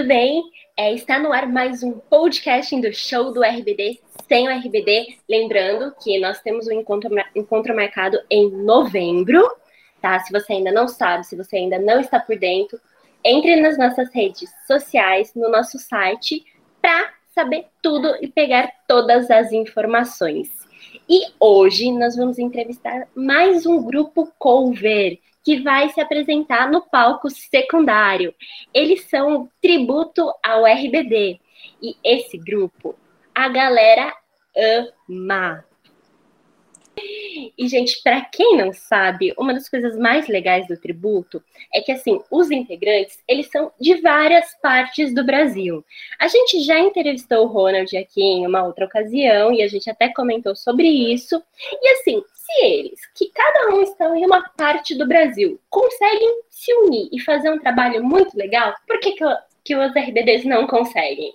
tudo 0.00 0.08
bem? 0.08 0.42
É, 0.78 0.94
está 0.94 1.18
no 1.18 1.30
ar 1.30 1.46
mais 1.46 1.82
um 1.82 1.92
podcast 1.92 2.74
do 2.80 2.90
show 2.90 3.34
do 3.34 3.42
RBD 3.42 4.00
sem 4.26 4.48
o 4.48 4.50
RBD. 4.50 5.18
Lembrando 5.28 5.94
que 6.02 6.18
nós 6.18 6.40
temos 6.40 6.66
um 6.68 6.72
encontro, 6.72 7.10
encontro 7.36 7.76
marcado 7.76 8.18
em 8.30 8.50
novembro, 8.50 9.46
tá? 10.00 10.18
Se 10.20 10.32
você 10.32 10.54
ainda 10.54 10.72
não 10.72 10.88
sabe, 10.88 11.26
se 11.26 11.36
você 11.36 11.56
ainda 11.56 11.78
não 11.78 12.00
está 12.00 12.18
por 12.18 12.34
dentro, 12.38 12.80
entre 13.22 13.56
nas 13.56 13.76
nossas 13.76 14.10
redes 14.14 14.48
sociais, 14.66 15.34
no 15.34 15.50
nosso 15.50 15.78
site, 15.78 16.46
para 16.80 17.12
saber 17.34 17.66
tudo 17.82 18.16
e 18.22 18.28
pegar 18.28 18.72
todas 18.88 19.30
as 19.30 19.52
informações. 19.52 20.48
E 21.06 21.26
hoje 21.38 21.92
nós 21.92 22.16
vamos 22.16 22.38
entrevistar 22.38 23.06
mais 23.14 23.66
um 23.66 23.84
grupo 23.84 24.32
cover 24.38 25.18
que 25.44 25.60
vai 25.60 25.88
se 25.90 26.00
apresentar 26.00 26.70
no 26.70 26.82
palco 26.82 27.30
secundário. 27.30 28.34
Eles 28.72 29.04
são 29.08 29.48
tributo 29.60 30.32
ao 30.42 30.66
RBD. 30.66 31.40
E 31.82 31.96
esse 32.04 32.38
grupo, 32.38 32.94
a 33.34 33.48
galera 33.48 34.14
ama. 35.08 35.64
E, 37.56 37.68
gente, 37.68 38.02
para 38.02 38.22
quem 38.22 38.56
não 38.56 38.72
sabe, 38.72 39.34
uma 39.36 39.52
das 39.52 39.68
coisas 39.68 39.96
mais 39.96 40.28
legais 40.28 40.66
do 40.66 40.76
tributo 40.76 41.42
é 41.72 41.80
que, 41.80 41.92
assim, 41.92 42.20
os 42.30 42.50
integrantes, 42.50 43.18
eles 43.28 43.48
são 43.48 43.70
de 43.78 44.00
várias 44.00 44.54
partes 44.60 45.14
do 45.14 45.24
Brasil. 45.24 45.84
A 46.18 46.28
gente 46.28 46.60
já 46.62 46.78
entrevistou 46.78 47.44
o 47.44 47.48
Ronald 47.48 47.96
aqui 47.96 48.22
em 48.22 48.46
uma 48.46 48.64
outra 48.64 48.86
ocasião 48.86 49.52
e 49.52 49.62
a 49.62 49.68
gente 49.68 49.90
até 49.90 50.08
comentou 50.08 50.56
sobre 50.56 50.88
isso. 50.88 51.42
E, 51.72 51.88
assim, 51.90 52.22
se 52.32 52.64
eles, 52.64 53.00
que 53.14 53.30
cada 53.30 53.74
um 53.74 53.82
estão 53.82 54.16
em 54.16 54.24
uma 54.24 54.42
parte 54.56 54.96
do 54.96 55.06
Brasil, 55.06 55.60
conseguem 55.68 56.42
se 56.48 56.72
unir 56.74 57.08
e 57.12 57.20
fazer 57.20 57.50
um 57.50 57.58
trabalho 57.58 58.02
muito 58.02 58.36
legal, 58.36 58.74
por 58.86 58.98
que, 59.00 59.12
que, 59.12 59.24
que 59.64 59.76
os 59.76 59.92
RBDs 59.94 60.44
não 60.44 60.66
conseguem? 60.66 61.34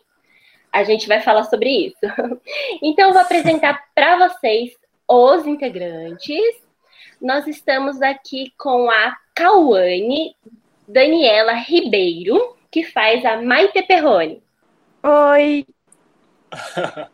A 0.72 0.84
gente 0.84 1.08
vai 1.08 1.22
falar 1.22 1.44
sobre 1.45 1.70
isso. 1.88 1.97
Então, 2.81 3.08
eu 3.08 3.14
vou 3.14 3.22
apresentar 3.22 3.86
para 3.95 4.28
vocês 4.28 4.73
os 5.08 5.45
integrantes. 5.45 6.64
Nós 7.22 7.48
estamos 7.48 8.02
aqui 8.02 8.53
com 8.58 8.89
a 8.89 9.16
Cauane 9.34 10.36
Daniela 10.88 11.53
Ribeiro, 11.53 12.56
que 12.72 12.84
faz 12.84 13.25
a 13.25 13.42
Maite 13.42 13.81
Perrone. 13.84 14.44
Oi! 15.03 15.66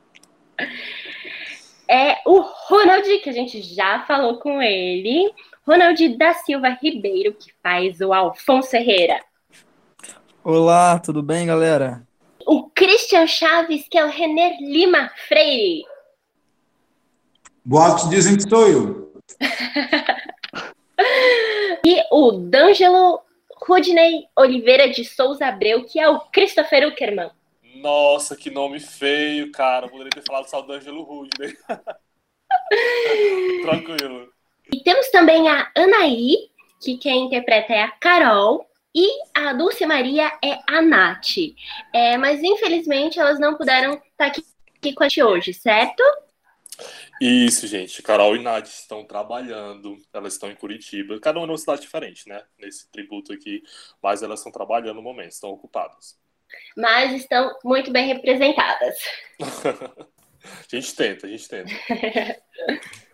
é 1.88 2.17
o 2.25 2.39
Ronald, 2.39 3.20
que 3.20 3.30
a 3.30 3.33
gente 3.33 3.61
já 3.61 4.05
falou 4.05 4.39
com 4.39 4.61
ele. 4.61 5.33
Ronald 5.66 6.17
da 6.17 6.33
Silva 6.33 6.70
Ribeiro, 6.81 7.33
que 7.33 7.53
faz 7.61 8.02
o 8.02 8.11
Alfonso 8.11 8.76
Herrera. 8.76 9.20
Olá, 10.44 10.98
tudo 11.00 11.22
bem, 11.22 11.45
galera? 11.45 12.02
O 12.48 12.70
Christian 12.70 13.28
Chaves, 13.28 13.88
que 13.88 13.98
é 13.98 14.03
o 14.03 14.09
Renner 14.09 14.58
Lima 14.59 15.11
Freire. 15.28 15.86
Boatos 17.64 18.09
dizem 18.09 18.36
que 18.36 18.50
sou 18.50 18.67
eu. 18.67 19.14
e 21.86 22.04
o 22.12 22.31
D'Angelo 22.31 23.22
Rudney 23.56 24.28
Oliveira 24.36 24.90
de 24.90 25.06
Souza 25.06 25.45
Abreu, 25.45 25.86
que 25.86 26.00
é 26.00 26.09
o 26.09 26.20
Christopher 26.20 26.88
Uckerman. 26.88 27.30
Nossa, 27.76 28.36
que 28.36 28.50
nome 28.50 28.80
feio, 28.80 29.52
cara. 29.52 29.88
Poderia 29.88 30.09
ter 30.09 30.23
falado 30.23 30.49
só 30.49 30.61
do 30.61 30.73
Ângelo 30.73 31.04
Rude, 31.04 31.30
Tranquilo. 33.64 34.33
E 34.72 34.83
temos 34.83 35.10
também 35.10 35.48
a 35.48 35.72
Anaí, 35.76 36.49
que 36.82 36.98
quem 36.98 37.26
interpreta 37.26 37.73
é 37.73 37.83
a 37.83 37.92
Carol, 37.92 38.67
e 38.93 39.08
a 39.33 39.54
Dulce 39.54 39.86
Maria 39.86 40.32
é 40.43 40.60
a 40.67 40.82
Nath. 40.82 41.38
É, 41.93 42.17
mas 42.17 42.43
infelizmente 42.43 43.20
elas 43.20 43.39
não 43.39 43.55
puderam 43.55 43.93
estar 43.93 44.05
tá 44.17 44.26
aqui, 44.26 44.43
aqui 44.78 44.93
com 44.93 45.04
a 45.04 45.10
gente 45.10 45.23
hoje, 45.23 45.54
certo? 45.54 46.04
Isso, 47.21 47.67
gente. 47.67 48.02
Carol 48.02 48.36
e 48.36 48.42
Nath 48.42 48.67
estão 48.67 49.05
trabalhando. 49.05 49.95
Elas 50.11 50.33
estão 50.33 50.49
em 50.49 50.55
Curitiba. 50.55 51.20
Cada 51.20 51.39
uma 51.39 51.48
numa 51.48 51.58
cidade 51.58 51.82
diferente, 51.82 52.27
né? 52.27 52.43
Nesse 52.58 52.89
tributo 52.92 53.32
aqui. 53.32 53.61
Mas 54.02 54.23
elas 54.23 54.39
estão 54.39 54.52
trabalhando 54.52 54.95
no 54.95 55.04
momento, 55.04 55.31
estão 55.31 55.52
ocupadas 55.52 56.20
mas 56.76 57.14
estão 57.14 57.58
muito 57.64 57.92
bem 57.92 58.08
representadas. 58.08 58.95
a 59.39 60.76
gente 60.76 60.95
tenta, 60.95 61.27
a 61.27 61.30
gente 61.30 61.48
tenta. 61.48 61.71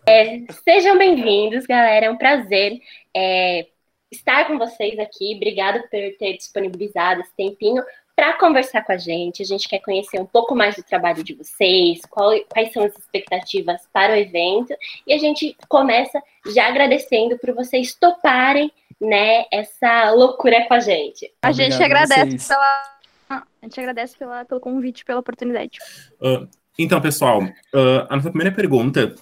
É, 0.06 0.40
sejam 0.64 0.96
bem-vindos, 0.96 1.66
galera. 1.66 2.06
É 2.06 2.10
um 2.10 2.16
prazer 2.16 2.80
é, 3.14 3.66
estar 4.10 4.46
com 4.46 4.56
vocês 4.56 4.98
aqui. 4.98 5.34
Obrigada 5.36 5.82
por 5.82 5.90
ter 5.90 6.34
disponibilizado 6.38 7.20
esse 7.20 7.36
tempinho 7.36 7.84
para 8.18 8.32
conversar 8.32 8.82
com 8.82 8.90
a 8.90 8.96
gente. 8.96 9.44
A 9.44 9.46
gente 9.46 9.68
quer 9.68 9.78
conhecer 9.78 10.20
um 10.20 10.26
pouco 10.26 10.52
mais 10.52 10.74
do 10.74 10.82
trabalho 10.82 11.22
de 11.22 11.34
vocês, 11.34 12.00
qual, 12.10 12.32
quais 12.52 12.72
são 12.72 12.82
as 12.82 12.98
expectativas 12.98 13.80
para 13.92 14.12
o 14.12 14.16
evento. 14.16 14.74
E 15.06 15.12
a 15.12 15.18
gente 15.18 15.56
começa 15.68 16.20
já 16.52 16.66
agradecendo 16.66 17.38
por 17.38 17.54
vocês 17.54 17.94
toparem 17.94 18.72
né, 19.00 19.44
essa 19.52 20.10
loucura 20.10 20.66
com 20.66 20.74
a 20.74 20.80
gente. 20.80 21.32
A 21.40 21.52
gente 21.52 21.80
agradece 21.80 22.48
pela 22.48 22.98
a 23.30 23.44
gente 23.62 23.78
agradece 23.78 24.18
pela, 24.18 24.44
pelo 24.44 24.60
convite, 24.60 25.04
pela 25.04 25.20
oportunidade. 25.20 25.78
Uh, 26.20 26.48
então, 26.76 27.00
pessoal, 27.00 27.40
uh, 27.40 28.06
a 28.08 28.16
nossa 28.16 28.30
primeira 28.30 28.50
pergunta 28.52 29.14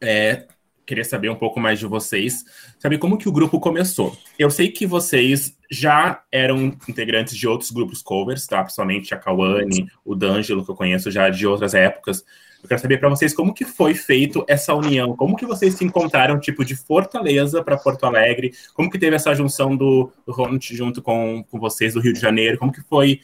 é 0.00 0.46
queria 0.90 1.04
saber 1.04 1.30
um 1.30 1.36
pouco 1.36 1.60
mais 1.60 1.78
de 1.78 1.86
vocês, 1.86 2.44
saber 2.76 2.98
como 2.98 3.16
que 3.16 3.28
o 3.28 3.32
grupo 3.32 3.60
começou. 3.60 4.16
Eu 4.36 4.50
sei 4.50 4.72
que 4.72 4.84
vocês 4.84 5.56
já 5.70 6.20
eram 6.32 6.76
integrantes 6.88 7.36
de 7.36 7.46
outros 7.46 7.70
grupos 7.70 8.02
covers, 8.02 8.44
tá? 8.44 8.60
Principalmente 8.64 9.14
a 9.14 9.16
Kawane, 9.16 9.88
o 10.04 10.16
D'Angelo, 10.16 10.64
que 10.64 10.70
eu 10.72 10.74
conheço 10.74 11.08
já 11.08 11.30
de 11.30 11.46
outras 11.46 11.74
épocas. 11.74 12.24
Eu 12.62 12.68
quero 12.68 12.80
saber 12.80 12.98
para 12.98 13.08
vocês 13.08 13.34
como 13.34 13.54
que 13.54 13.64
foi 13.64 13.94
feito 13.94 14.44
essa 14.46 14.74
união, 14.74 15.16
como 15.16 15.36
que 15.36 15.46
vocês 15.46 15.74
se 15.74 15.84
encontraram, 15.84 16.38
tipo, 16.38 16.64
de 16.64 16.76
Fortaleza 16.76 17.62
para 17.64 17.76
Porto 17.76 18.04
Alegre, 18.04 18.52
como 18.74 18.90
que 18.90 18.98
teve 18.98 19.16
essa 19.16 19.34
junção 19.34 19.76
do, 19.76 20.12
Ronald 20.28 20.76
junto 20.76 21.02
com, 21.02 21.44
com 21.50 21.58
vocês 21.58 21.94
do 21.94 22.00
Rio 22.00 22.12
de 22.12 22.20
Janeiro, 22.20 22.58
como 22.58 22.72
que 22.72 22.82
foi, 22.82 23.20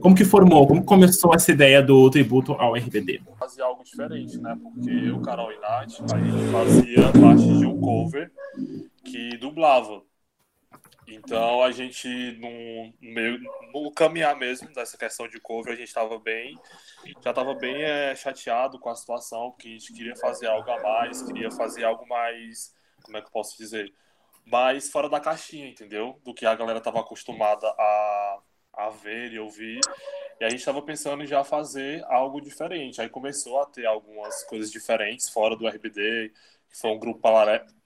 como 0.00 0.14
que 0.14 0.24
formou, 0.24 0.66
como 0.66 0.84
começou 0.84 1.34
essa 1.34 1.52
ideia 1.52 1.82
do 1.82 2.10
tributo 2.10 2.52
ao 2.52 2.74
RBD? 2.74 3.20
Fazia 3.38 3.64
algo 3.64 3.84
diferente, 3.84 4.38
né? 4.38 4.56
Porque 4.62 4.90
eu, 4.90 5.20
Carol 5.20 5.52
e 5.52 5.58
Nath, 5.60 6.12
a 6.12 6.18
gente 6.18 6.50
fazia 6.50 7.12
parte 7.20 7.58
de 7.58 7.66
um 7.66 7.80
cover 7.80 8.30
que 9.04 9.36
dublava. 9.38 10.02
Então 11.14 11.62
a 11.62 11.70
gente 11.70 12.08
no, 12.38 12.92
meio, 13.00 13.38
no 13.72 13.92
caminhar 13.92 14.36
mesmo 14.36 14.72
dessa 14.72 14.96
questão 14.96 15.28
de 15.28 15.40
cover, 15.40 15.72
a 15.72 15.76
gente 15.76 15.88
estava 15.88 16.18
bem, 16.18 16.58
já 17.22 17.30
estava 17.30 17.54
bem 17.54 17.82
é, 17.82 18.14
chateado 18.14 18.78
com 18.78 18.88
a 18.88 18.94
situação, 18.94 19.50
porque 19.50 19.68
a 19.68 19.72
gente 19.72 19.92
queria 19.92 20.16
fazer 20.16 20.46
algo 20.46 20.70
a 20.70 20.80
mais, 20.80 21.22
queria 21.22 21.50
fazer 21.50 21.84
algo 21.84 22.06
mais, 22.08 22.74
como 23.02 23.16
é 23.16 23.20
que 23.20 23.26
eu 23.26 23.32
posso 23.32 23.56
dizer, 23.58 23.92
mais 24.46 24.90
fora 24.90 25.08
da 25.08 25.20
caixinha, 25.20 25.68
entendeu? 25.68 26.18
Do 26.24 26.34
que 26.34 26.46
a 26.46 26.54
galera 26.54 26.78
estava 26.78 27.00
acostumada 27.00 27.66
a, 27.68 28.38
a 28.72 28.90
ver 28.90 29.32
e 29.32 29.38
ouvir. 29.38 29.80
E 30.40 30.44
a 30.44 30.48
gente 30.48 30.60
estava 30.60 30.82
pensando 30.82 31.22
em 31.22 31.26
já 31.26 31.44
fazer 31.44 32.04
algo 32.06 32.40
diferente. 32.40 33.00
Aí 33.00 33.08
começou 33.08 33.60
a 33.60 33.66
ter 33.66 33.86
algumas 33.86 34.42
coisas 34.44 34.72
diferentes 34.72 35.28
fora 35.28 35.56
do 35.56 35.68
RBD, 35.68 36.32
que 36.68 36.76
foi 36.76 36.90
um 36.90 36.98
grupo 36.98 37.20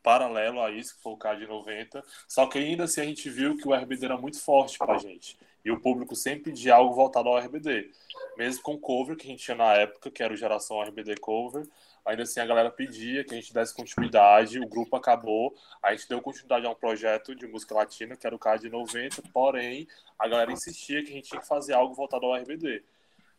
paralelo 0.07 0.63
a 0.63 0.71
isso, 0.71 0.95
que 0.95 1.03
foi 1.03 1.15
o 1.15 1.17
CAD 1.17 1.49
90. 1.49 2.01
Só 2.29 2.47
que 2.47 2.59
ainda 2.59 2.85
assim 2.85 3.01
a 3.01 3.05
gente 3.05 3.29
viu 3.29 3.57
que 3.57 3.67
o 3.67 3.75
RBD 3.75 4.05
era 4.05 4.17
muito 4.17 4.41
forte 4.41 4.79
para 4.79 4.95
a 4.95 4.99
gente. 4.99 5.37
E 5.65 5.71
o 5.73 5.81
público 5.81 6.15
sempre 6.15 6.53
pedia 6.53 6.77
algo 6.77 6.95
voltado 6.95 7.29
ao 7.29 7.37
RBD. 7.37 7.91
Mesmo 8.39 8.63
com 8.63 8.75
o 8.75 8.79
cover 8.79 9.17
que 9.17 9.27
a 9.27 9.31
gente 9.31 9.43
tinha 9.43 9.57
na 9.57 9.75
época, 9.75 10.09
que 10.09 10.23
era 10.23 10.33
o 10.33 10.37
Geração 10.37 10.81
RBD 10.81 11.17
Cover, 11.17 11.67
ainda 12.05 12.23
assim 12.23 12.39
a 12.39 12.47
galera 12.47 12.71
pedia 12.71 13.25
que 13.25 13.35
a 13.35 13.37
gente 13.37 13.53
desse 13.53 13.75
continuidade, 13.75 14.61
o 14.61 14.69
grupo 14.69 14.95
acabou, 14.95 15.53
a 15.83 15.91
gente 15.93 16.09
deu 16.09 16.23
continuidade 16.23 16.65
a 16.67 16.71
um 16.71 16.75
projeto 16.77 17.35
de 17.35 17.49
música 17.49 17.75
latina, 17.75 18.17
que 18.17 18.25
era 18.29 18.37
o 18.37 18.39
CAD 18.39 18.71
90, 18.71 19.23
porém 19.33 19.89
a 20.17 20.29
galera 20.29 20.53
insistia 20.53 21.03
que 21.03 21.11
a 21.11 21.15
gente 21.15 21.31
tinha 21.31 21.41
que 21.41 21.49
fazer 21.49 21.73
algo 21.73 21.95
voltado 21.95 22.27
ao 22.27 22.37
RBD. 22.37 22.85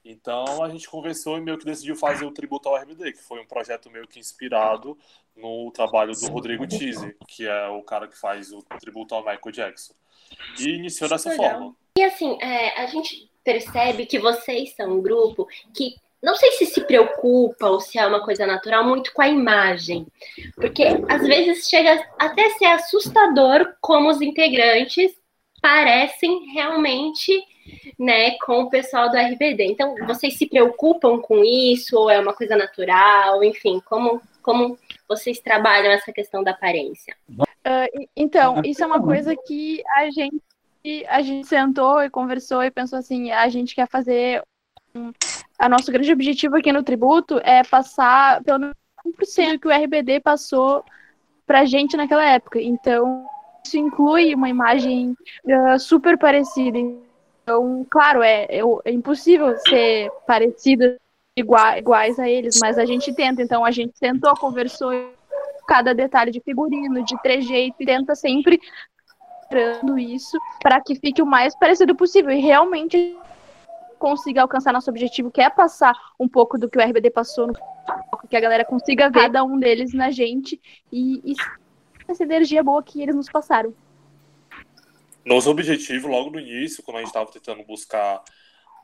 Então 0.03 0.63
a 0.63 0.69
gente 0.69 0.89
conversou 0.89 1.38
e 1.38 1.42
meio 1.42 1.57
que 1.57 1.65
decidiu 1.65 1.95
fazer 1.95 2.25
o 2.25 2.31
tributo 2.31 2.68
ao 2.68 2.75
RBD, 2.75 3.13
que 3.13 3.24
foi 3.24 3.42
um 3.42 3.47
projeto 3.47 3.89
meio 3.89 4.07
que 4.07 4.19
inspirado 4.19 4.97
no 5.38 5.72
trabalho 5.72 6.13
do 6.13 6.28
Rodrigo 6.28 6.68
Tise, 6.68 7.16
que 7.28 7.48
é 7.48 7.68
o 7.68 7.81
cara 7.84 8.07
que 8.07 8.19
faz 8.19 8.51
o 8.51 8.63
tributo 8.80 9.16
ao 9.16 9.22
Michael 9.22 9.51
Jackson. 9.51 9.94
E 10.60 10.69
iniciou 10.69 11.10
dessa 11.10 11.30
Legal. 11.30 11.51
forma. 11.51 11.75
E 11.98 12.04
assim, 12.04 12.38
é, 12.42 12.81
a 12.81 12.86
gente 12.88 13.30
percebe 13.44 14.06
que 14.06 14.19
vocês 14.19 14.75
são 14.75 14.98
um 14.98 15.01
grupo 15.01 15.48
que 15.74 15.95
não 16.22 16.36
sei 16.36 16.51
se 16.54 16.66
se 16.66 16.81
preocupa 16.81 17.68
ou 17.68 17.80
se 17.80 17.98
é 17.98 18.06
uma 18.06 18.24
coisa 18.24 18.45
natural 18.45 18.84
muito 18.84 19.13
com 19.13 19.22
a 19.22 19.30
imagem, 19.30 20.07
porque 20.56 20.84
às 21.07 21.25
vezes 21.25 21.69
chega 21.69 22.04
até 22.18 22.48
a 22.48 22.57
ser 22.57 22.66
assustador 22.66 23.75
como 23.80 24.10
os 24.10 24.19
integrantes 24.19 25.16
parecem 25.62 26.51
realmente 26.54 27.31
né, 28.00 28.31
com 28.40 28.63
o 28.63 28.69
pessoal 28.69 29.10
do 29.10 29.18
RBD. 29.18 29.66
Então, 29.66 29.95
vocês 30.06 30.38
se 30.38 30.48
preocupam 30.48 31.19
com 31.19 31.44
isso 31.44 31.98
ou 31.98 32.10
é 32.10 32.19
uma 32.19 32.33
coisa 32.33 32.56
natural? 32.56 33.44
Enfim, 33.44 33.81
como, 33.86 34.22
como 34.47 34.79
vocês 35.09 35.39
trabalham 35.39 35.91
essa 35.91 36.13
questão 36.13 36.41
da 36.41 36.51
aparência? 36.51 37.13
Uh, 37.29 38.07
então, 38.15 38.61
isso 38.63 38.81
é 38.81 38.88
uma 38.88 39.03
coisa 39.03 39.35
que 39.35 39.83
a 39.97 40.09
gente 40.09 40.41
a 41.09 41.21
gente 41.21 41.45
sentou 41.45 42.01
e 42.01 42.09
conversou 42.09 42.63
e 42.63 42.71
pensou 42.71 42.97
assim, 42.97 43.29
a 43.29 43.49
gente 43.49 43.75
quer 43.75 43.89
fazer 43.89 44.41
um... 44.95 45.11
a 45.59 45.67
nosso 45.67 45.91
grande 45.91 46.13
objetivo 46.13 46.55
aqui 46.55 46.71
no 46.71 46.81
tributo 46.81 47.41
é 47.44 47.61
passar 47.61 48.41
pelo 48.41 48.59
menos 48.59 48.75
1% 49.05 49.59
que 49.59 49.67
o 49.67 49.83
RBD 49.83 50.21
passou 50.21 50.85
pra 51.45 51.65
gente 51.65 51.97
naquela 51.97 52.23
época. 52.23 52.61
Então, 52.61 53.27
isso 53.65 53.77
inclui 53.77 54.33
uma 54.33 54.47
imagem 54.47 55.13
uh, 55.44 55.77
super 55.77 56.17
parecida. 56.17 56.79
Então, 57.44 57.85
claro, 57.89 58.23
é, 58.23 58.45
é, 58.45 58.61
é 58.85 58.91
impossível 58.91 59.57
ser 59.57 60.09
parecida 60.25 60.97
iguais, 61.38 61.78
iguais 61.78 62.19
a 62.19 62.28
eles, 62.28 62.60
mas 62.60 62.78
a 62.78 62.86
gente 62.86 63.13
tenta. 63.13 63.42
Então, 63.42 63.63
a 63.63 63.72
gente 63.72 63.98
sentou, 63.98 64.36
conversou 64.36 64.92
cada 65.68 65.94
detalhe 65.94 66.31
de 66.31 66.42
figurino, 66.42 67.04
de 67.04 67.16
trejeito, 67.22 67.75
e 67.80 67.86
tenta 67.86 68.16
sempre 68.16 68.60
isso 69.98 70.38
para 70.62 70.81
que 70.81 70.95
fique 70.95 71.22
o 71.22 71.25
mais 71.25 71.56
parecido 71.57 71.95
possível 71.95 72.31
e 72.31 72.42
realmente 72.42 73.18
consiga 73.98 74.42
alcançar 74.42 74.74
nosso 74.74 74.89
objetivo, 74.89 75.31
que 75.31 75.42
é 75.42 75.50
passar 75.50 75.94
um 76.19 76.28
pouco 76.28 76.57
do 76.57 76.69
que 76.69 76.78
o 76.78 76.81
RBD 76.81 77.10
passou 77.10 77.48
no 77.48 77.54
que 78.30 78.36
a 78.36 78.42
galera 78.42 78.66
consiga 78.66 79.10
ver 79.10 79.22
cada 79.22 79.44
um 79.45 79.57
deles 79.57 79.94
na 79.94 80.12
gente 80.12 80.60
e, 80.92 81.31
e 81.31 81.33
essa 82.07 82.24
energia 82.24 82.62
boa 82.62 82.83
que 82.83 83.01
eles 83.01 83.16
nos 83.16 83.30
passaram. 83.30 83.74
Nosso 85.25 85.50
objetivo, 85.50 86.10
logo 86.10 86.31
no 86.31 86.40
início, 86.40 86.83
quando 86.83 86.98
a 86.98 87.00
gente 87.00 87.07
estava 87.07 87.31
tentando 87.31 87.63
buscar 87.63 88.22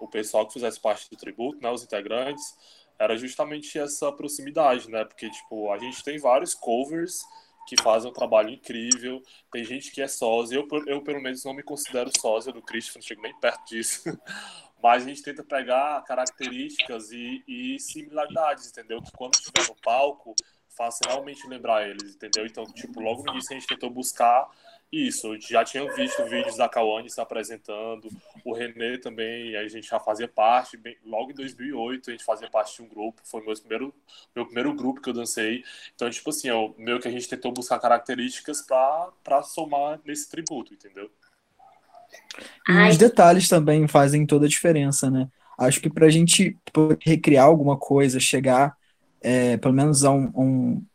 o 0.04 0.08
pessoal 0.08 0.46
que 0.46 0.54
fizesse 0.54 0.80
parte 0.80 1.10
do 1.10 1.16
tributo, 1.16 1.62
né, 1.62 1.70
os 1.70 1.84
integrantes, 1.84 2.56
era 3.00 3.18
justamente 3.18 3.78
essa 3.80 4.12
proximidade, 4.12 4.90
né? 4.90 5.04
Porque, 5.04 5.30
tipo, 5.30 5.72
a 5.72 5.78
gente 5.78 6.04
tem 6.04 6.18
vários 6.20 6.54
covers 6.54 7.22
que 7.68 7.82
fazem 7.82 8.10
um 8.10 8.14
trabalho 8.14 8.50
incrível. 8.50 9.22
Tem 9.52 9.64
gente 9.64 9.92
que 9.92 10.02
é 10.02 10.08
sósia. 10.08 10.58
Eu, 10.58 10.68
eu 10.86 11.02
pelo 11.02 11.22
menos, 11.22 11.44
não 11.44 11.54
me 11.54 11.64
considero 11.64 12.12
sósia 12.20 12.52
do 12.52 12.62
Christian, 12.62 12.96
não 12.96 13.02
chego 13.02 13.22
nem 13.22 13.38
perto 13.40 13.66
disso. 13.66 14.04
Mas 14.82 15.04
a 15.04 15.08
gente 15.08 15.24
tenta 15.24 15.44
pegar 15.44 16.04
características 16.04 17.10
e, 17.12 17.42
e 17.48 17.80
similaridades, 17.80 18.68
entendeu? 18.68 19.02
Que 19.02 19.12
quando 19.14 19.36
estiver 19.36 19.68
no 19.70 19.76
palco, 19.82 20.36
faça 20.76 21.00
realmente 21.08 21.48
lembrar 21.48 21.88
eles, 21.88 22.16
entendeu? 22.16 22.46
Então, 22.46 22.66
tipo, 22.66 23.00
logo 23.00 23.24
no 23.24 23.32
início 23.32 23.56
a 23.56 23.60
gente 23.60 23.68
tentou 23.68 23.90
buscar 23.90 24.50
isso. 24.94 25.34
Eu 25.34 25.42
já 25.42 25.64
tinha 25.66 25.92
visto 25.94 26.24
vídeos 26.26 26.56
da 26.56 26.70
Kawane 26.70 27.10
se 27.10 27.20
apresentando, 27.20 28.08
o 28.46 28.54
René 28.54 28.98
também, 28.98 29.56
a 29.56 29.68
gente 29.68 29.88
já 29.88 30.00
fazia 30.00 30.28
parte, 30.28 30.78
bem, 30.78 30.96
logo 31.04 31.32
em 31.32 31.34
2008 31.34 32.10
a 32.10 32.14
gente 32.14 32.24
fazia 32.24 32.50
parte 32.50 32.76
de 32.76 32.84
um 32.84 32.88
grupo, 32.88 33.22
foi 33.26 33.44
meu 33.44 33.54
primeiro, 33.56 33.94
meu 34.36 34.46
primeiro 34.46 34.74
grupo 34.74 35.02
que 35.02 35.10
eu 35.10 35.14
dancei. 35.14 35.64
Então, 35.96 36.10
tipo 36.10 36.30
assim, 36.30 36.50
é 36.50 36.54
o 36.54 36.76
meio 36.78 37.00
que 37.00 37.08
a 37.08 37.12
gente 37.12 37.28
tentou 37.28 37.52
buscar 37.52 37.80
características 37.80 38.62
para 38.62 39.44
somar 39.44 40.00
nesse 40.06 40.30
tributo, 40.30 40.74
entendeu? 40.74 41.10
E 42.70 42.90
os 42.90 42.98
detalhes 42.98 43.50
também 43.50 43.88
fazem 43.88 44.26
toda 44.26 44.46
a 44.46 44.50
diferença, 44.50 45.10
né? 45.10 45.28
Acho 45.58 45.82
que 45.82 45.90
para 45.90 46.06
a 46.06 46.10
gente 46.10 46.58
recriar 47.02 47.46
alguma 47.46 47.78
coisa, 47.78 48.20
chegar 48.20 48.76
é, 49.22 49.58
pelo 49.58 49.74
menos 49.74 50.04
a 50.04 50.12
um, 50.12 50.32
um, 50.36 50.86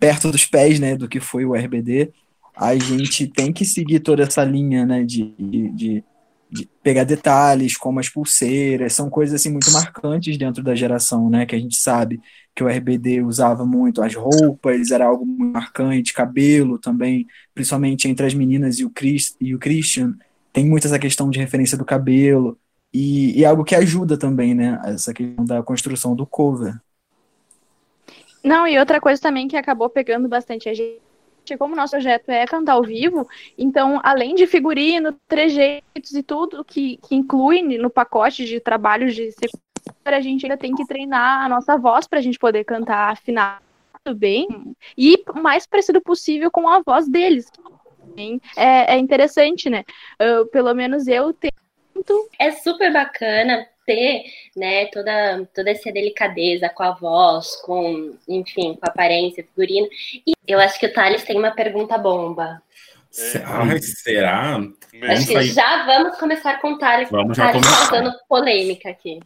perto 0.00 0.30
dos 0.30 0.46
pés 0.46 0.80
né, 0.80 0.96
do 0.96 1.08
que 1.08 1.20
foi 1.20 1.44
o 1.44 1.54
RBD, 1.54 2.12
a 2.58 2.76
gente 2.76 3.28
tem 3.28 3.52
que 3.52 3.64
seguir 3.64 4.00
toda 4.00 4.24
essa 4.24 4.42
linha, 4.42 4.84
né, 4.84 5.04
de, 5.04 5.32
de, 5.38 6.04
de, 6.50 6.68
pegar 6.82 7.04
detalhes, 7.04 7.76
como 7.76 8.00
as 8.00 8.08
pulseiras, 8.08 8.92
são 8.94 9.08
coisas 9.08 9.40
assim 9.40 9.50
muito 9.50 9.70
marcantes 9.70 10.36
dentro 10.36 10.62
da 10.62 10.74
geração, 10.74 11.30
né, 11.30 11.46
que 11.46 11.54
a 11.54 11.58
gente 11.58 11.76
sabe 11.76 12.20
que 12.56 12.64
o 12.64 12.68
RBD 12.68 13.22
usava 13.22 13.64
muito, 13.64 14.02
as 14.02 14.12
roupas 14.16 14.90
era 14.90 15.06
algo 15.06 15.24
muito 15.24 15.52
marcante, 15.52 16.12
cabelo 16.12 16.78
também, 16.78 17.28
principalmente 17.54 18.08
entre 18.08 18.26
as 18.26 18.34
meninas 18.34 18.80
e 18.80 18.84
o, 18.84 18.90
Chris, 18.90 19.36
e 19.40 19.54
o 19.54 19.58
Christian, 19.58 20.14
tem 20.52 20.66
muito 20.66 20.88
essa 20.88 20.98
questão 20.98 21.30
de 21.30 21.38
referência 21.38 21.78
do 21.78 21.84
cabelo, 21.84 22.58
e, 22.92 23.38
e 23.38 23.44
algo 23.44 23.62
que 23.62 23.76
ajuda 23.76 24.18
também, 24.18 24.52
né, 24.52 24.80
essa 24.84 25.14
questão 25.14 25.44
da 25.44 25.62
construção 25.62 26.16
do 26.16 26.26
cover. 26.26 26.74
Não, 28.42 28.66
e 28.66 28.78
outra 28.78 29.00
coisa 29.00 29.22
também 29.22 29.46
que 29.46 29.56
acabou 29.56 29.88
pegando 29.88 30.26
bastante 30.26 30.68
a 30.68 30.74
gente 30.74 31.07
como 31.56 31.76
nosso 31.76 31.92
projeto 31.92 32.28
é 32.28 32.44
cantar 32.46 32.72
ao 32.72 32.82
vivo, 32.82 33.28
então, 33.56 34.00
além 34.02 34.34
de 34.34 34.46
figurino, 34.46 35.12
trejeitos 35.26 36.12
e 36.12 36.22
tudo 36.22 36.64
que, 36.64 36.98
que 36.98 37.14
inclui 37.14 37.62
no 37.62 37.88
pacote 37.88 38.44
de 38.44 38.60
trabalhos 38.60 39.14
de 39.14 39.32
secundária, 39.32 40.18
a 40.18 40.20
gente 40.20 40.44
ainda 40.44 40.56
tem 40.56 40.74
que 40.74 40.86
treinar 40.86 41.44
a 41.44 41.48
nossa 41.48 41.76
voz 41.76 42.06
para 42.06 42.18
a 42.18 42.22
gente 42.22 42.38
poder 42.38 42.64
cantar 42.64 43.12
afinado 43.12 43.62
bem 44.16 44.74
e 44.96 45.22
o 45.28 45.40
mais 45.40 45.66
parecido 45.66 46.00
possível 46.00 46.50
com 46.50 46.68
a 46.68 46.80
voz 46.80 47.08
deles. 47.08 47.50
É, 48.56 48.94
é 48.94 48.98
interessante, 48.98 49.70
né? 49.70 49.84
Pelo 50.50 50.74
menos 50.74 51.06
eu 51.06 51.32
tento. 51.32 52.28
É 52.38 52.50
super 52.52 52.92
bacana 52.92 53.66
ter, 53.88 54.24
né, 54.54 54.84
toda, 54.92 55.48
toda 55.54 55.70
essa 55.70 55.90
delicadeza 55.90 56.68
com 56.68 56.82
a 56.82 56.92
voz, 56.92 57.56
com, 57.62 58.14
enfim, 58.28 58.74
com 58.74 58.86
a 58.86 58.90
aparência, 58.90 59.42
figurino. 59.42 59.88
E 60.26 60.34
eu 60.46 60.60
acho 60.60 60.78
que 60.78 60.84
o 60.84 60.92
Thales 60.92 61.24
tem 61.24 61.38
uma 61.38 61.52
pergunta 61.52 61.96
bomba. 61.96 62.60
Ai, 63.46 63.78
será? 63.80 64.60
Acho 65.04 65.26
que 65.26 65.42
já 65.44 65.86
vamos 65.86 66.18
começar 66.18 66.60
com 66.60 66.72
o 66.72 66.78
Thales. 66.78 67.08
Vamos 67.10 67.34
já 67.34 67.46
Thales 67.46 67.66
começar. 67.66 67.90
causando 67.90 68.18
polêmica 68.28 68.90
aqui. 68.90 69.20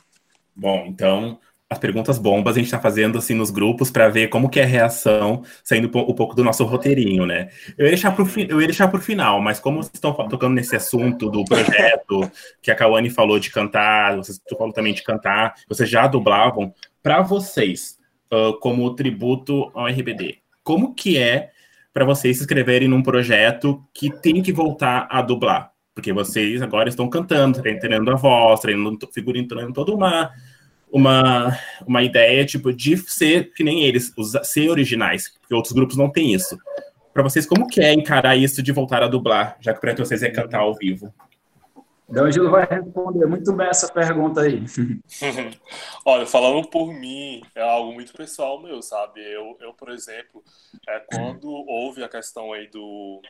Bom, 0.54 0.84
então, 0.86 1.40
as 1.72 1.78
perguntas 1.78 2.18
bombas 2.18 2.54
a 2.54 2.58
gente 2.58 2.66
está 2.66 2.78
fazendo 2.78 3.18
assim 3.18 3.34
nos 3.34 3.50
grupos 3.50 3.90
para 3.90 4.08
ver 4.08 4.28
como 4.28 4.48
que 4.48 4.60
é 4.60 4.62
a 4.62 4.66
reação, 4.66 5.42
saindo 5.64 5.88
um 5.88 6.14
pouco 6.14 6.34
do 6.34 6.44
nosso 6.44 6.64
roteirinho, 6.64 7.24
né? 7.24 7.48
Eu 7.78 7.86
ia 7.86 7.92
deixar 7.92 8.12
para 8.12 8.24
eu 8.48 8.60
ia 8.60 8.66
deixar 8.66 8.94
o 8.94 8.98
final, 9.00 9.40
mas 9.40 9.58
como 9.58 9.82
vocês 9.82 9.94
estão 9.94 10.12
tocando 10.12 10.54
nesse 10.54 10.76
assunto 10.76 11.30
do 11.30 11.44
projeto 11.44 12.30
que 12.60 12.70
a 12.70 12.74
Kawane 12.74 13.08
falou 13.08 13.38
de 13.38 13.50
cantar, 13.50 14.16
vocês 14.16 14.40
falou 14.56 14.72
também 14.72 14.92
de 14.92 15.02
cantar, 15.02 15.54
vocês 15.66 15.88
já 15.88 16.06
dublavam 16.06 16.72
para 17.02 17.22
vocês 17.22 17.98
uh, 18.32 18.52
como 18.60 18.94
tributo 18.94 19.70
ao 19.74 19.86
RBD. 19.86 20.38
Como 20.62 20.94
que 20.94 21.18
é 21.18 21.50
para 21.92 22.04
vocês 22.04 22.36
se 22.36 22.42
inscreverem 22.42 22.88
num 22.88 23.02
projeto 23.02 23.82
que 23.94 24.10
tem 24.10 24.42
que 24.42 24.52
voltar 24.52 25.08
a 25.10 25.22
dublar? 25.22 25.72
Porque 25.94 26.12
vocês 26.12 26.60
agora 26.62 26.88
estão 26.88 27.08
cantando, 27.08 27.60
treinando 27.62 28.10
a 28.10 28.16
voz, 28.16 28.60
treinando 28.60 29.08
figurino, 29.12 29.48
treinando 29.48 29.74
toda 29.74 29.92
uma 29.92 30.30
uma, 30.92 31.58
uma 31.86 32.02
ideia 32.02 32.44
tipo 32.44 32.72
de 32.72 32.96
ser 32.98 33.52
que 33.54 33.64
nem 33.64 33.82
eles, 33.82 34.12
os, 34.16 34.32
ser 34.44 34.68
originais, 34.68 35.30
porque 35.40 35.54
outros 35.54 35.72
grupos 35.72 35.96
não 35.96 36.10
têm 36.10 36.34
isso. 36.34 36.56
Para 37.12 37.22
vocês, 37.22 37.46
como 37.46 37.66
que 37.66 37.80
é 37.80 37.92
encarar 37.92 38.36
isso 38.36 38.62
de 38.62 38.72
voltar 38.72 39.02
a 39.02 39.08
dublar, 39.08 39.56
já 39.60 39.72
que 39.72 39.80
para 39.80 39.94
vocês 39.94 40.22
é 40.22 40.30
cantar 40.30 40.60
ao 40.60 40.74
vivo? 40.74 41.12
Então, 42.08 42.26
o 42.26 42.30
Gil 42.30 42.50
vai 42.50 42.66
responder 42.66 43.24
muito 43.24 43.52
bem 43.54 43.68
essa 43.68 43.90
pergunta 43.90 44.42
aí. 44.42 44.62
Olha, 46.04 46.26
falando 46.26 46.68
por 46.68 46.92
mim, 46.92 47.42
é 47.54 47.62
algo 47.62 47.92
muito 47.92 48.12
pessoal 48.12 48.60
meu, 48.62 48.82
sabe? 48.82 49.20
Eu, 49.20 49.56
eu 49.60 49.72
por 49.72 49.88
exemplo, 49.88 50.42
é, 50.86 51.00
quando 51.00 51.48
houve 51.48 52.04
a 52.04 52.08
questão 52.08 52.52
aí 52.52 52.68
do, 52.68 53.22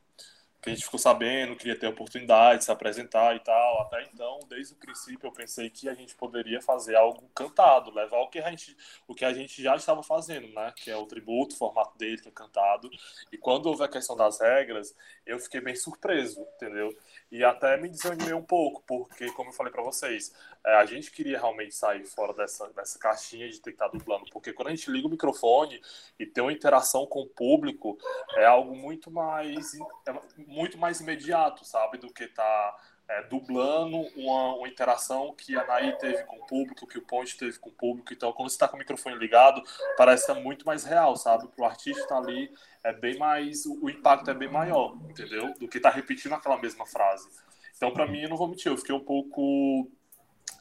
que 0.62 0.71
a 0.71 0.75
gente 0.75 0.85
ficou 0.85 0.99
sabendo, 0.99 1.57
queria 1.57 1.76
ter 1.76 1.88
oportunidade 1.88 2.61
de 2.61 2.64
se 2.66 2.71
apresentar 2.71 3.35
e 3.35 3.40
tal. 3.40 3.83
Até 3.83 4.04
então, 4.04 4.38
desde 4.49 4.75
o 4.75 4.76
princípio, 4.76 5.26
eu 5.26 5.33
pensei 5.33 5.69
que 5.69 5.88
a 5.88 5.95
gente 5.95 6.14
poderia 6.14 6.62
fazer 6.62 6.95
algo 6.95 7.28
cantado, 7.35 7.92
levar 7.92 8.19
o 8.19 8.28
que 8.28 8.38
a 8.38 8.49
gente, 8.49 8.76
o 9.09 9.14
que 9.14 9.25
a 9.25 9.35
gente 9.35 9.61
já 9.61 9.75
estava 9.75 10.04
fazendo, 10.04 10.47
né? 10.54 10.73
Que 10.76 10.88
é 10.88 10.97
o 10.97 11.04
tributo, 11.04 11.57
o 11.57 11.59
formato 11.59 11.99
dele, 11.99 12.23
que 12.23 12.28
é 12.28 12.33
cantado. 12.33 12.88
E 13.33 13.37
quando 13.37 13.66
houve 13.66 13.83
a 13.83 13.88
questão 13.88 14.16
das 14.16 14.40
regras, 14.40 14.95
eu 15.26 15.40
fiquei 15.40 15.61
bem 15.61 15.75
surpreso, 15.75 16.40
entendeu? 16.54 16.97
E 17.33 17.42
até 17.42 17.76
me 17.76 17.88
desanimei 17.88 18.35
um 18.35 18.45
pouco, 18.45 18.85
porque, 18.87 19.33
como 19.33 19.50
eu 19.50 19.54
falei 19.54 19.73
para 19.73 19.83
vocês, 19.83 20.33
é, 20.64 20.76
a 20.76 20.87
gente 20.87 21.11
queria 21.11 21.38
realmente 21.38 21.75
sair 21.75 22.04
fora 22.04 22.33
dessa, 22.33 22.69
dessa 22.73 22.99
caixinha 22.99 23.49
de 23.49 23.61
que 23.61 23.71
estar 23.71 23.88
dublando, 23.88 24.25
porque 24.33 24.52
quando 24.52 24.69
a 24.69 24.71
gente 24.71 24.90
liga 24.90 25.07
o 25.07 25.11
microfone 25.11 25.81
e 26.19 26.25
tem 26.25 26.42
uma 26.42 26.52
interação 26.52 27.04
com 27.07 27.23
o 27.23 27.28
público, 27.28 27.99
é 28.37 28.45
algo 28.45 28.76
muito 28.76 29.11
mais, 29.11 29.75
é 30.07 30.14
muito 30.37 30.78
mais 30.78 31.00
imediato, 31.00 31.64
sabe, 31.64 31.99
do 31.99 32.12
que 32.12 32.28
tá 32.28 32.76
é, 33.09 33.23
dublando 33.25 33.99
uma, 34.16 34.54
uma, 34.54 34.69
interação 34.69 35.35
que 35.35 35.57
a 35.57 35.66
Naí 35.66 35.92
teve 35.99 36.23
com 36.25 36.37
o 36.37 36.47
público, 36.47 36.87
que 36.87 36.99
o 36.99 37.02
Ponte 37.02 37.37
teve 37.37 37.59
com 37.59 37.71
o 37.71 37.73
público. 37.73 38.12
Então, 38.12 38.33
quando 38.33 38.49
você 38.49 38.54
está 38.54 38.69
com 38.69 38.76
o 38.76 38.78
microfone 38.78 39.16
ligado, 39.16 39.62
parece 39.97 40.26
ser 40.26 40.35
muito 40.35 40.64
mais 40.64 40.85
real, 40.85 41.16
sabe? 41.16 41.49
Para 41.49 41.62
o 41.62 41.66
artista 41.66 42.00
estar 42.02 42.14
tá 42.14 42.23
ali, 42.23 42.52
é 42.85 42.92
bem 42.92 43.19
mais. 43.19 43.66
O, 43.66 43.85
o 43.85 43.90
impacto 43.90 44.31
é 44.31 44.35
bem 44.35 44.49
maior, 44.49 44.97
entendeu? 45.11 45.52
Do 45.59 45.69
que 45.69 45.78
estar 45.78 45.90
tá 45.90 45.97
repetindo 45.97 46.35
aquela 46.35 46.57
mesma 46.59 46.87
frase. 46.87 47.28
Então, 47.76 47.92
para 47.92 48.07
mim, 48.07 48.23
eu 48.23 48.28
não 48.28 48.37
vou 48.37 48.49
mentir, 48.49 48.71
eu 48.71 48.78
fiquei 48.78 48.95
um 48.95 49.04
pouco 49.04 49.90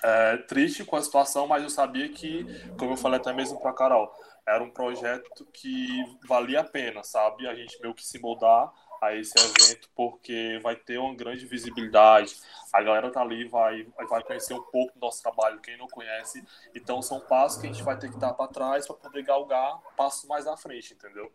é, 0.04 0.38
triste 0.38 0.84
com 0.84 0.96
a 0.96 1.02
situação, 1.02 1.48
mas 1.48 1.64
eu 1.64 1.70
sabia 1.70 2.10
que, 2.10 2.46
como 2.78 2.94
eu 2.94 2.98
falei 2.98 3.20
até 3.20 3.32
mesmo 3.34 3.60
para 3.60 3.74
Carol, 3.74 4.12
era 4.48 4.64
um 4.64 4.70
projeto 4.70 5.46
que 5.54 5.88
valia 6.28 6.62
a 6.62 6.64
pena, 6.64 7.04
sabe? 7.04 7.48
A 7.48 7.54
gente 7.54 7.80
meio 7.82 7.94
que 7.94 8.06
se 8.06 8.20
moldar 8.20 8.72
a 9.02 9.16
esse 9.16 9.34
evento 9.38 9.90
porque 9.96 10.60
vai 10.62 10.76
ter 10.76 11.00
uma 11.00 11.16
grande 11.16 11.46
visibilidade. 11.46 12.36
A 12.72 12.82
galera 12.82 13.12
tá 13.12 13.22
ali 13.22 13.48
vai 13.48 13.88
vai 14.10 14.24
conhecer 14.24 14.54
um 14.54 14.62
pouco 14.62 14.94
do 14.94 15.02
nosso 15.02 15.22
trabalho, 15.22 15.60
quem 15.60 15.78
não 15.78 15.88
conhece. 15.88 16.44
Então 16.76 17.02
são 17.02 17.20
passos 17.20 17.60
que 17.60 17.68
a 17.68 17.72
gente 17.72 17.84
vai 17.84 17.98
ter 17.98 18.12
que 18.12 18.20
dar 18.20 18.34
para 18.34 18.48
trás 18.48 18.86
para 18.86 18.96
poder 18.96 19.24
galgar 19.24 19.80
passos 19.98 20.28
mais 20.28 20.46
à 20.46 20.56
frente, 20.56 20.94
entendeu? 20.94 21.32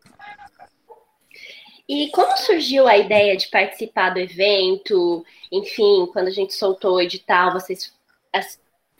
E 1.87 2.09
como 2.11 2.35
surgiu 2.37 2.87
a 2.87 2.97
ideia 2.97 3.35
de 3.37 3.47
participar 3.47 4.09
do 4.09 4.19
evento? 4.19 5.25
Enfim, 5.51 6.07
quando 6.11 6.27
a 6.27 6.31
gente 6.31 6.53
soltou 6.53 6.95
o 6.95 7.01
edital, 7.01 7.53
vocês 7.53 7.96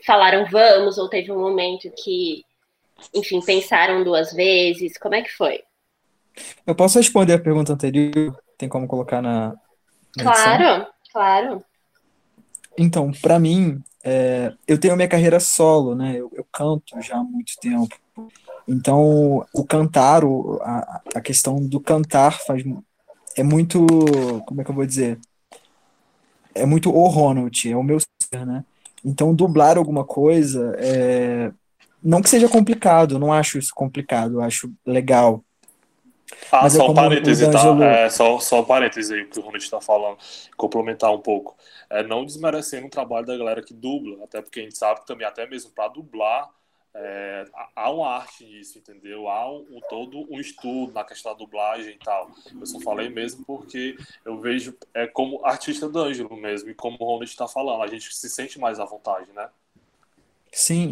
falaram 0.05 0.45
vamos, 0.49 0.97
ou 0.97 1.09
teve 1.09 1.31
um 1.31 1.39
momento 1.39 1.91
que, 2.03 2.43
enfim, 3.13 3.41
pensaram 3.41 4.03
duas 4.03 4.33
vezes? 4.33 4.97
Como 4.97 5.15
é 5.15 5.21
que 5.21 5.31
foi? 5.31 5.63
Eu 6.65 6.75
posso 6.75 6.97
responder 6.97 7.33
a 7.33 7.39
pergunta 7.39 7.73
anterior? 7.73 8.37
Tem 8.57 8.69
como 8.69 8.87
colocar 8.87 9.21
na. 9.21 9.55
na 10.15 10.23
claro, 10.23 10.87
claro. 11.11 11.63
Então, 12.77 13.11
para 13.11 13.39
mim, 13.39 13.81
é, 14.03 14.53
eu 14.67 14.79
tenho 14.79 14.95
minha 14.95 15.07
carreira 15.07 15.39
solo, 15.39 15.95
né? 15.95 16.15
Eu, 16.15 16.31
eu, 16.33 16.45
canto 16.51 17.01
já 17.01 17.17
há 17.17 17.23
muito 17.23 17.53
tempo. 17.59 17.95
Então, 18.67 19.45
o 19.53 19.65
cantar, 19.65 20.23
o, 20.23 20.59
a, 20.61 21.01
a 21.15 21.21
questão 21.21 21.65
do 21.65 21.79
cantar 21.79 22.39
faz 22.39 22.63
é 23.35 23.43
muito, 23.43 23.85
como 24.45 24.61
é 24.61 24.63
que 24.63 24.71
eu 24.71 24.75
vou 24.75 24.85
dizer? 24.85 25.19
É 26.53 26.65
muito 26.65 26.91
o 26.91 27.07
Ronald, 27.07 27.69
é 27.69 27.75
o 27.75 27.83
meu 27.83 27.99
ser, 27.99 28.45
né? 28.45 28.63
Então, 29.07 29.33
dublar 29.33 29.77
alguma 29.77 30.03
coisa, 30.03 30.75
é... 30.77 31.49
não 32.03 32.21
que 32.21 32.29
seja 32.29 32.49
complicado, 32.49 33.15
eu 33.15 33.19
não 33.19 33.31
acho 33.31 33.57
isso 33.57 33.71
complicado, 33.73 34.33
eu 34.33 34.41
acho 34.41 34.69
legal. 34.85 35.41
Ah, 36.51 36.63
Mas 36.63 36.75
é 36.75 36.77
só 36.77 36.87
é 36.87 36.89
um 36.89 36.93
parêntese, 36.93 37.49
tá? 37.49 37.85
É, 37.85 38.09
só, 38.09 38.37
só 38.39 38.59
um 38.59 38.65
parêntese 38.65 39.13
aí 39.13 39.25
que 39.25 39.39
o 39.39 39.41
Ronald 39.41 39.63
está 39.63 39.79
falando, 39.79 40.17
complementar 40.57 41.13
um 41.13 41.21
pouco. 41.21 41.55
É, 41.89 42.03
não 42.03 42.25
desmerecendo 42.25 42.87
o 42.87 42.89
trabalho 42.89 43.25
da 43.25 43.37
galera 43.37 43.63
que 43.63 43.73
dubla, 43.73 44.25
até 44.25 44.41
porque 44.41 44.59
a 44.59 44.63
gente 44.63 44.77
sabe 44.77 44.99
que 44.99 45.07
também, 45.07 45.25
até 45.25 45.47
mesmo 45.47 45.71
para 45.71 45.87
dublar, 45.87 46.49
é, 46.99 47.45
há 47.75 47.91
uma 47.91 48.15
arte 48.15 48.43
nisso, 48.43 48.79
entendeu? 48.79 49.27
Há 49.27 49.51
um, 49.55 49.79
todo 49.87 50.25
um 50.33 50.39
estudo 50.39 50.93
na 50.93 51.03
questão 51.03 51.31
da 51.31 51.37
dublagem 51.37 51.93
e 51.93 51.99
tal. 52.03 52.31
Eu 52.59 52.65
só 52.65 52.79
falei 52.79 53.07
mesmo 53.07 53.45
porque 53.45 53.95
eu 54.25 54.39
vejo 54.39 54.75
é, 54.95 55.05
como 55.05 55.45
artista 55.45 55.87
do 55.87 55.99
Ângelo 55.99 56.35
mesmo, 56.35 56.69
e 56.69 56.73
como 56.73 56.97
o 56.99 57.05
Ronald 57.05 57.29
está 57.29 57.47
falando, 57.47 57.83
a 57.83 57.87
gente 57.87 58.13
se 58.15 58.29
sente 58.29 58.59
mais 58.59 58.79
à 58.79 58.85
vontade, 58.85 59.31
né? 59.31 59.47
Sim. 60.51 60.91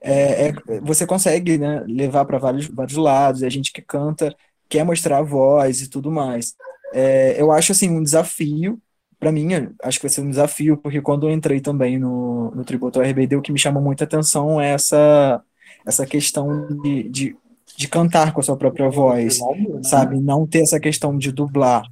É, 0.00 0.48
é, 0.48 0.80
você 0.80 1.04
consegue 1.04 1.58
né, 1.58 1.84
levar 1.86 2.24
para 2.24 2.38
vários, 2.38 2.66
vários 2.66 2.96
lados, 2.96 3.42
a 3.42 3.48
gente 3.48 3.72
que 3.72 3.82
canta 3.82 4.34
quer 4.68 4.84
mostrar 4.84 5.18
a 5.18 5.22
voz 5.22 5.82
e 5.82 5.90
tudo 5.90 6.12
mais. 6.12 6.54
É, 6.94 7.40
eu 7.40 7.50
acho 7.50 7.72
assim 7.72 7.90
um 7.90 8.02
desafio 8.02 8.80
para 9.20 9.30
mim, 9.30 9.48
acho 9.84 9.98
que 9.98 10.06
vai 10.06 10.10
ser 10.10 10.22
um 10.22 10.30
desafio, 10.30 10.78
porque 10.78 11.02
quando 11.02 11.28
eu 11.28 11.32
entrei 11.32 11.60
também 11.60 11.98
no, 11.98 12.50
no 12.52 12.64
Tributo 12.64 13.02
RBD, 13.02 13.36
o 13.36 13.42
que 13.42 13.52
me 13.52 13.58
chamou 13.58 13.82
muita 13.82 14.04
atenção 14.04 14.58
é 14.58 14.70
essa, 14.70 15.42
essa 15.86 16.06
questão 16.06 16.66
de, 16.82 17.02
de, 17.10 17.36
de 17.76 17.86
cantar 17.86 18.32
com 18.32 18.40
a 18.40 18.42
sua 18.42 18.56
própria 18.56 18.88
voz, 18.88 19.38
sabe? 19.82 20.18
Não 20.18 20.46
ter 20.46 20.62
essa 20.62 20.80
questão 20.80 21.18
de 21.18 21.30
dublar. 21.30 21.82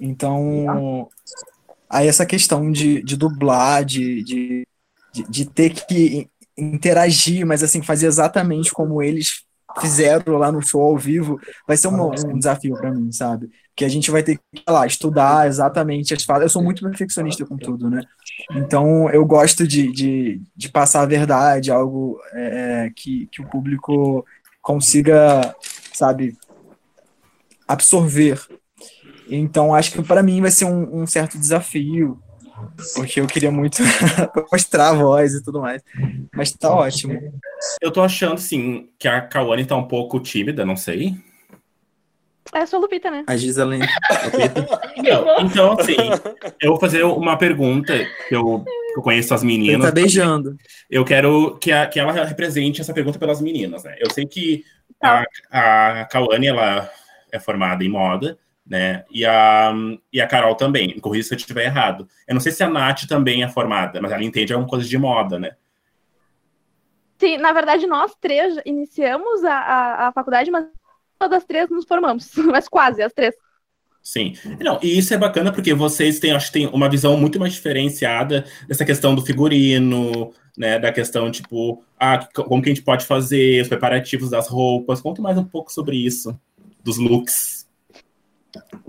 Então, 0.00 1.08
aí 1.88 2.08
essa 2.08 2.26
questão 2.26 2.70
de, 2.72 3.00
de 3.00 3.16
dublar, 3.16 3.84
de, 3.84 4.24
de, 4.24 4.66
de, 5.12 5.22
de 5.30 5.44
ter 5.46 5.70
que 5.72 6.28
interagir, 6.58 7.46
mas 7.46 7.62
assim, 7.62 7.80
fazer 7.80 8.08
exatamente 8.08 8.72
como 8.72 9.00
eles 9.00 9.44
fizeram 9.80 10.36
lá 10.36 10.50
no 10.50 10.60
show 10.60 10.82
ao 10.82 10.98
vivo, 10.98 11.38
vai 11.66 11.76
ser 11.76 11.88
um, 11.88 12.10
um 12.10 12.38
desafio 12.38 12.74
para 12.74 12.90
mim, 12.90 13.12
sabe? 13.12 13.48
Que 13.76 13.84
a 13.84 13.88
gente 13.88 14.10
vai 14.10 14.22
ter 14.22 14.38
que 14.38 14.62
lá, 14.66 14.86
estudar 14.86 15.46
exatamente 15.46 16.14
as 16.14 16.24
falas. 16.24 16.44
Eu 16.44 16.48
sou 16.48 16.62
muito 16.62 16.82
perfeccionista 16.82 17.44
com 17.44 17.56
tudo, 17.56 17.90
né? 17.90 18.02
Então 18.52 19.10
eu 19.10 19.24
gosto 19.24 19.66
de, 19.66 19.92
de, 19.92 20.40
de 20.56 20.68
passar 20.70 21.02
a 21.02 21.06
verdade, 21.06 21.70
algo 21.70 22.18
é, 22.32 22.86
é 22.86 22.90
que, 22.94 23.26
que 23.26 23.42
o 23.42 23.48
público 23.48 24.24
consiga, 24.62 25.54
sabe, 25.92 26.36
absorver. 27.68 28.40
Então 29.28 29.74
acho 29.74 29.92
que 29.92 30.02
para 30.02 30.22
mim 30.22 30.40
vai 30.40 30.50
ser 30.50 30.64
um, 30.64 31.02
um 31.02 31.06
certo 31.06 31.38
desafio 31.38 32.18
porque 32.94 33.20
eu 33.20 33.26
queria 33.26 33.50
muito 33.50 33.82
mostrar 34.50 34.90
a 34.90 34.94
voz 34.94 35.34
e 35.34 35.42
tudo 35.42 35.60
mais. 35.60 35.82
Mas 36.34 36.52
tá 36.52 36.74
ótimo. 36.74 37.18
Eu 37.80 37.90
tô 37.90 38.02
achando, 38.02 38.38
sim, 38.38 38.88
que 38.98 39.08
a 39.08 39.20
Kawane 39.20 39.64
tá 39.64 39.76
um 39.76 39.86
pouco 39.86 40.20
tímida, 40.20 40.64
não 40.64 40.76
sei. 40.76 41.16
É 42.52 42.64
só 42.66 42.78
Lupita, 42.78 43.10
né? 43.10 43.24
A 43.26 43.36
Gisele. 43.36 43.78
Não, 43.78 45.40
então, 45.40 45.72
assim, 45.78 45.96
eu 46.60 46.70
vou 46.70 46.80
fazer 46.80 47.04
uma 47.04 47.36
pergunta 47.36 47.92
que 48.28 48.34
eu, 48.34 48.64
eu 48.96 49.02
conheço 49.02 49.34
as 49.34 49.42
meninas. 49.42 49.74
Ele 49.74 49.82
tá 49.82 49.90
beijando. 49.90 50.56
Eu 50.90 51.04
quero 51.04 51.58
que, 51.58 51.72
a, 51.72 51.86
que 51.86 51.98
ela 51.98 52.12
represente 52.12 52.80
essa 52.80 52.94
pergunta 52.94 53.18
pelas 53.18 53.40
meninas, 53.40 53.84
né? 53.84 53.96
Eu 53.98 54.10
sei 54.10 54.26
que 54.26 54.64
a, 55.02 55.24
a 55.50 56.04
Kawane, 56.06 56.46
ela 56.46 56.90
é 57.30 57.38
formada 57.38 57.84
em 57.84 57.88
moda, 57.88 58.38
né? 58.66 59.04
E 59.10 59.24
a, 59.24 59.72
e 60.12 60.20
a 60.20 60.26
Carol 60.26 60.54
também, 60.54 60.88
me 60.88 61.00
corrija 61.00 61.28
se 61.28 61.34
eu 61.34 61.38
estiver 61.38 61.64
errado. 61.64 62.08
Eu 62.26 62.34
não 62.34 62.40
sei 62.40 62.52
se 62.52 62.62
a 62.62 62.68
Nath 62.68 63.06
também 63.06 63.42
é 63.42 63.48
formada, 63.48 64.00
mas 64.00 64.12
ela 64.12 64.24
entende 64.24 64.52
alguma 64.52 64.68
coisa 64.68 64.88
de 64.88 64.98
moda, 64.98 65.38
né? 65.38 65.52
Sim, 67.18 67.38
na 67.38 67.52
verdade, 67.52 67.86
nós 67.86 68.14
três 68.20 68.56
iniciamos 68.64 69.42
a, 69.44 69.54
a, 69.54 70.08
a 70.08 70.12
faculdade, 70.12 70.50
mas 70.50 70.66
todas 71.18 71.38
as 71.38 71.44
três 71.44 71.68
nos 71.70 71.84
formamos, 71.84 72.30
mas 72.46 72.68
quase, 72.68 73.02
as 73.02 73.12
três. 73.12 73.34
Sim. 74.02 74.34
Não, 74.60 74.78
e 74.80 74.96
isso 74.96 75.12
é 75.12 75.18
bacana 75.18 75.52
porque 75.52 75.74
vocês 75.74 76.20
têm, 76.20 76.30
acho 76.30 76.46
que 76.46 76.52
tem 76.52 76.66
uma 76.68 76.88
visão 76.88 77.16
muito 77.16 77.40
mais 77.40 77.54
diferenciada 77.54 78.44
dessa 78.68 78.84
questão 78.84 79.16
do 79.16 79.26
figurino, 79.26 80.32
né? 80.56 80.78
Da 80.78 80.92
questão, 80.92 81.28
tipo, 81.28 81.82
ah, 81.98 82.24
como 82.32 82.62
que 82.62 82.70
a 82.70 82.74
gente 82.74 82.84
pode 82.84 83.04
fazer, 83.04 83.62
os 83.62 83.68
preparativos 83.68 84.30
das 84.30 84.46
roupas. 84.46 85.00
Conta 85.00 85.20
mais 85.20 85.36
um 85.36 85.44
pouco 85.44 85.72
sobre 85.72 85.96
isso, 85.96 86.38
dos 86.84 86.98
looks. 86.98 87.66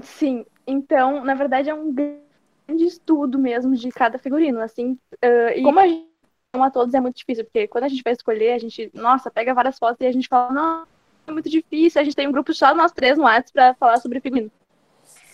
Sim, 0.02 0.46
então, 0.68 1.24
na 1.24 1.34
verdade, 1.34 1.70
é 1.70 1.74
um 1.74 1.92
grande 1.92 2.86
estudo 2.86 3.40
mesmo 3.40 3.76
de 3.76 3.90
cada 3.90 4.20
figurino, 4.20 4.60
assim, 4.60 4.92
uh, 5.24 5.50
e 5.56 5.64
como 5.64 5.80
a 5.80 5.88
gente 5.88 6.06
a 6.54 6.72
todos 6.72 6.94
é 6.94 7.00
muito 7.00 7.18
difícil, 7.18 7.44
porque 7.44 7.68
quando 7.68 7.84
a 7.84 7.88
gente 7.88 8.04
vai 8.04 8.14
escolher, 8.14 8.54
a 8.54 8.58
gente, 8.58 8.90
nossa, 8.94 9.30
pega 9.30 9.54
várias 9.54 9.78
fotos 9.78 9.98
e 10.02 10.06
a 10.06 10.12
gente 10.12 10.28
fala, 10.28 10.52
não, 10.54 10.88
é 11.28 11.32
muito 11.32 11.50
difícil, 11.50 12.02
a 12.02 12.04
gente 12.04 12.16
tem 12.16 12.28
um 12.28 12.32
grupo 12.32 12.54
só 12.54 12.74
nós 12.74 12.92
três 12.92 13.18
no 13.18 13.26
WhatsApp 13.26 13.52
para 13.54 13.74
falar 13.76 13.98
sobre 13.98 14.22
figurino. 14.22 14.52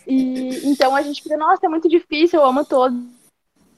E 0.07 0.67
então 0.67 0.95
a 0.95 1.01
gente 1.01 1.21
fica, 1.21 1.37
nossa, 1.37 1.65
é 1.65 1.69
muito 1.69 1.87
difícil, 1.87 2.39
eu 2.39 2.45
amo 2.45 2.65
todos. 2.65 2.97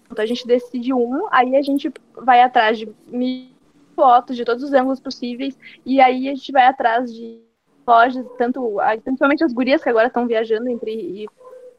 Então 0.10 0.24
a 0.24 0.26
gente 0.26 0.48
decide 0.48 0.94
um, 0.94 1.28
aí 1.32 1.56
a 1.56 1.62
gente 1.62 1.92
vai 2.16 2.42
atrás 2.42 2.78
de 2.78 2.90
mil 3.08 3.50
fotos 3.96 4.36
de 4.36 4.44
todos 4.44 4.64
os 4.64 4.74
ângulos 4.74 5.00
possíveis, 5.00 5.58
e 5.86 6.02
aí 6.02 6.28
a 6.28 6.36
gente 6.36 6.52
vai 6.52 6.66
atrás 6.66 7.14
de 7.14 7.42
lojas, 7.88 8.26
tanto 8.38 8.78
principalmente 9.04 9.44
as 9.44 9.54
gurias 9.54 9.84
que 9.84 9.90
agora 9.90 10.08
estão 10.08 10.28
viajando 10.28 10.70
entre 10.70 11.28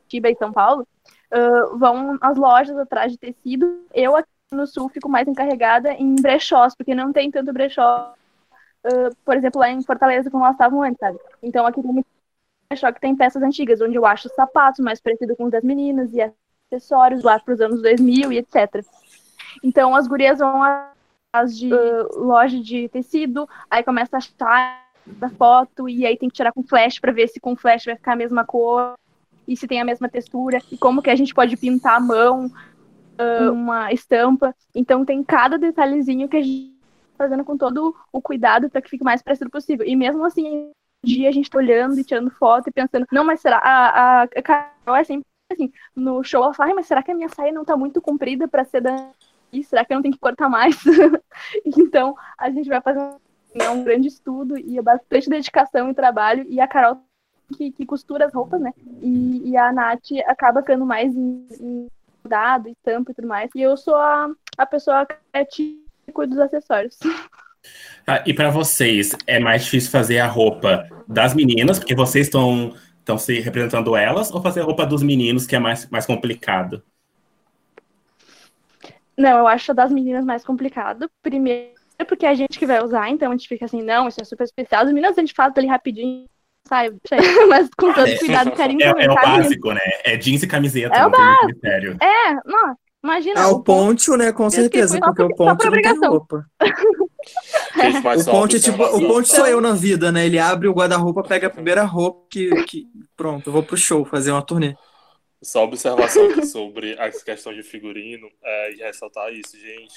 Tiba 0.09 0.31
e 0.31 0.37
São 0.37 0.52
Paulo, 0.52 0.87
uh, 1.33 1.76
vão 1.76 2.16
às 2.21 2.37
lojas 2.37 2.76
atrás 2.78 3.12
de 3.12 3.19
tecido. 3.19 3.85
Eu 3.93 4.16
aqui 4.16 4.28
no 4.52 4.66
sul 4.66 4.88
fico 4.88 5.09
mais 5.09 5.26
encarregada 5.26 5.93
em 5.93 6.14
brechós, 6.14 6.75
porque 6.75 6.95
não 6.95 7.12
tem 7.12 7.31
tanto 7.31 7.52
brechó, 7.52 8.14
uh, 8.87 9.14
por 9.25 9.37
exemplo, 9.37 9.61
lá 9.61 9.71
em 9.71 9.83
Fortaleza, 9.83 10.31
como 10.31 10.45
elas 10.45 10.55
estavam 10.55 10.83
antes, 10.83 10.99
sabe? 10.99 11.19
Então 11.43 11.66
aqui 11.66 11.83
tem 11.83 11.93
muito 11.93 12.07
que 12.69 13.00
tem 13.00 13.14
peças 13.14 13.43
antigas, 13.43 13.81
onde 13.81 13.95
eu 13.95 14.05
acho 14.05 14.28
sapatos 14.31 14.81
mais 14.81 15.00
parecidos 15.00 15.37
com 15.37 15.45
os 15.45 15.50
das 15.50 15.62
meninas 15.62 16.12
e 16.12 16.21
acessórios 16.73 17.23
lá 17.23 17.38
para 17.38 17.55
os 17.55 17.61
anos 17.61 17.81
2000 17.81 18.33
e 18.33 18.38
etc. 18.38 18.85
Então 19.62 19.95
as 19.95 20.09
gurias 20.09 20.40
vão 20.40 20.62
às 21.33 21.57
de 21.57 21.73
uh, 21.73 22.19
loja 22.19 22.61
de 22.61 22.88
tecido, 22.88 23.49
aí 23.71 23.85
começa 23.85 24.16
a 24.16 24.19
achar 24.19 24.85
da 25.07 25.28
foto 25.31 25.88
e 25.88 26.05
aí 26.05 26.16
tem 26.16 26.28
que 26.28 26.35
tirar 26.35 26.52
com 26.52 26.64
flash 26.64 26.99
para 26.99 27.12
ver 27.12 27.28
se 27.28 27.38
com 27.38 27.55
flash 27.55 27.85
vai 27.85 27.95
ficar 27.95 28.14
a 28.14 28.16
mesma 28.16 28.45
cor 28.45 28.95
e 29.47 29.57
se 29.57 29.69
tem 29.69 29.81
a 29.81 29.85
mesma 29.85 30.09
textura 30.09 30.61
e 30.73 30.76
como 30.76 31.00
que 31.00 31.11
a 31.11 31.14
gente 31.14 31.33
pode 31.33 31.57
pintar 31.57 31.97
a 31.97 32.00
mão 32.00 32.47
uh, 32.47 33.52
uma 33.52 33.93
estampa. 33.93 34.55
Então 34.75 35.05
tem 35.05 35.23
cada 35.23 35.57
detalhezinho 35.57 36.28
que 36.28 36.37
a 36.37 36.43
gente 36.43 36.75
fazendo 37.16 37.44
com 37.44 37.56
todo 37.56 37.94
o 38.12 38.20
cuidado 38.20 38.70
para 38.70 38.80
que 38.80 38.90
fique 38.90 39.02
o 39.02 39.04
mais 39.04 39.23
parecido 39.23 39.50
possível. 39.50 39.87
E 39.87 39.96
mesmo 39.96 40.25
assim, 40.25 40.70
dia 41.04 41.28
a 41.28 41.32
gente 41.32 41.50
tá 41.50 41.58
olhando 41.58 41.99
e 41.99 42.04
tirando 42.04 42.30
foto 42.30 42.68
e 42.68 42.73
pensando, 42.73 43.06
não, 43.11 43.25
mas 43.25 43.40
será 43.40 43.58
a, 43.58 44.23
a 44.23 44.28
Carol 44.42 44.96
é 44.96 45.04
sempre 45.04 45.26
assim, 45.50 45.73
no 45.94 46.25
show 46.25 46.42
ela 46.42 46.54
fala, 46.54 46.75
mas 46.75 46.87
será 46.87 47.02
que 47.02 47.11
a 47.11 47.14
minha 47.14 47.28
saia 47.28 47.52
não 47.52 47.64
tá 47.64 47.76
muito 47.76 48.00
comprida 48.00 48.49
para 48.49 48.64
ser 48.64 48.80
da 48.80 49.11
e 49.52 49.62
será 49.62 49.85
que 49.85 49.92
eu 49.92 49.96
não 49.96 50.02
tenho 50.02 50.14
que 50.14 50.20
cortar 50.20 50.49
mais? 50.49 50.76
então, 51.64 52.16
a 52.37 52.50
gente 52.50 52.68
vai 52.68 52.80
fazer 52.80 53.00
é 53.54 53.70
um 53.70 53.82
grande 53.82 54.08
estudo 54.08 54.58
e 54.58 54.76
é 54.76 54.82
bastante 54.82 55.30
dedicação 55.30 55.90
e 55.90 55.94
trabalho. 55.94 56.44
E 56.49 56.61
a 56.61 56.68
Carol 56.68 57.00
que, 57.56 57.70
que 57.73 57.87
costura 57.87 58.26
as 58.26 58.35
roupas, 58.35 58.61
né? 58.61 58.73
E, 59.00 59.50
e, 59.50 59.56
a 59.56 59.73
Nath 59.73 60.11
acaba 60.26 60.61
ficando 60.61 60.85
mais 60.85 61.14
em, 61.14 61.46
em 61.61 61.88
dado, 62.25 62.68
estampa 62.68 63.12
e 63.12 63.14
tudo 63.14 63.28
mais. 63.28 63.50
E 63.54 63.62
eu 63.62 63.76
sou 63.76 63.94
a, 63.94 64.30
a 64.58 64.66
pessoa 64.66 65.06
que 65.06 65.86
cuida 66.16 66.35
dos 66.35 66.44
acessórios. 66.44 66.99
Ah, 68.08 68.23
e 68.25 68.32
para 68.32 68.50
vocês, 68.50 69.16
é 69.26 69.40
mais 69.40 69.64
difícil 69.64 69.90
fazer 69.90 70.20
a 70.20 70.28
roupa 70.28 70.88
das 71.08 71.35
meninas, 71.35 71.80
porque 71.80 71.96
vocês 71.96 72.28
estão 72.28 72.73
estão 73.00 73.18
se 73.18 73.40
representando 73.40 73.96
elas, 73.96 74.32
ou 74.32 74.40
fazer 74.40 74.61
a 74.61 74.64
roupa 74.64 74.87
dos 74.87 75.02
meninos, 75.02 75.44
que 75.44 75.56
é 75.56 75.58
mais, 75.58 75.90
mais 75.90 76.06
complicado? 76.06 76.82
Não, 79.16 79.38
eu 79.38 79.49
acho 79.49 79.73
a 79.73 79.75
das 79.75 79.90
meninas 79.90 80.25
mais 80.25 80.44
complicado. 80.44 81.11
Primeiro, 81.23 81.75
porque 82.06 82.25
é 82.25 82.28
a 82.28 82.35
gente 82.35 82.58
que 82.58 82.66
vai 82.66 82.80
usar, 82.80 83.08
então 83.11 83.28
a 83.28 83.37
gente 83.37 83.49
fica 83.49 83.64
assim, 83.64 83.82
não, 83.82 84.06
isso 84.06 84.20
é 84.20 84.25
super 84.25 84.44
especial. 84.44 84.82
As 84.82 84.88
meninas 84.88 85.18
a 85.18 85.20
gente 85.20 85.35
faz 85.35 85.52
ali 85.56 85.66
rapidinho, 85.66 86.26
saiba. 86.68 86.96
Mas 87.49 87.68
com 87.76 87.92
todo 87.92 88.06
é, 88.06 88.16
cuidado, 88.18 88.52
carinho. 88.52 88.82
É, 88.82 89.04
é 89.04 89.11
o 89.11 89.14
básico, 89.14 89.73
né? 89.73 89.80
É 90.04 90.16
jeans 90.16 90.42
e 90.42 90.46
camiseta. 90.46 90.96
É 90.96 91.06
o 91.06 91.11
básico. 91.11 91.61
É, 91.64 92.35
não. 92.44 92.76
Imagina. 93.07 93.41
Ah, 93.41 93.49
o, 93.51 93.57
o 93.57 93.63
ponte, 93.63 94.11
né? 94.17 94.33
Com 94.33 94.51
certeza, 94.51 94.99
porque 94.99 95.23
o 95.23 95.35
ponte 95.35 95.65
não 95.65 95.81
tem 95.81 96.09
roupa. 96.09 96.45
o 98.19 98.25
ponte, 98.25 98.61
tipo, 98.61 98.83
o 98.83 99.07
ponte 99.07 99.29
sou 99.29 99.47
eu 99.47 99.61
na 99.61 99.73
vida, 99.75 100.11
né? 100.11 100.27
Ele 100.27 100.41
abre 100.41 100.67
o 100.67 100.73
guarda-roupa, 100.73 101.23
pega 101.23 101.47
a 101.47 101.51
primeira 101.51 101.85
roupa 101.85 102.27
que, 102.29 102.51
que. 102.65 102.89
Pronto, 103.17 103.49
eu 103.49 103.53
vou 103.53 103.63
pro 103.63 103.77
show 103.77 104.05
fazer 104.05 104.33
uma 104.33 104.43
turnê. 104.43 104.77
Só 105.41 105.63
observação 105.63 106.29
aqui 106.31 106.45
sobre 106.47 106.99
a 106.99 107.09
questão 107.11 107.55
de 107.55 107.63
figurino 107.63 108.29
é, 108.43 108.73
e 108.73 108.77
ressaltar 108.79 109.33
isso, 109.33 109.57
gente. 109.57 109.95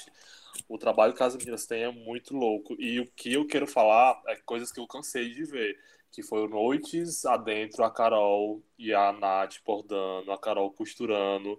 O 0.68 0.78
trabalho 0.78 1.12
que 1.12 1.22
as 1.22 1.34
meninas 1.34 1.66
têm 1.66 1.82
é 1.82 1.90
muito 1.90 2.36
louco. 2.36 2.76
E 2.78 3.00
o 3.00 3.06
que 3.16 3.32
eu 3.32 3.44
quero 3.44 3.66
falar 3.66 4.20
é 4.28 4.36
coisas 4.36 4.70
que 4.70 4.78
eu 4.78 4.86
cansei 4.86 5.30
de 5.30 5.44
ver 5.44 5.76
que 6.10 6.22
foi 6.22 6.48
Noites 6.48 7.24
adentro, 7.24 7.84
a 7.84 7.90
Carol 7.90 8.62
e 8.78 8.92
a 8.92 9.12
Nath 9.12 9.56
bordando, 9.64 10.32
a 10.32 10.38
Carol 10.38 10.72
costurando. 10.72 11.58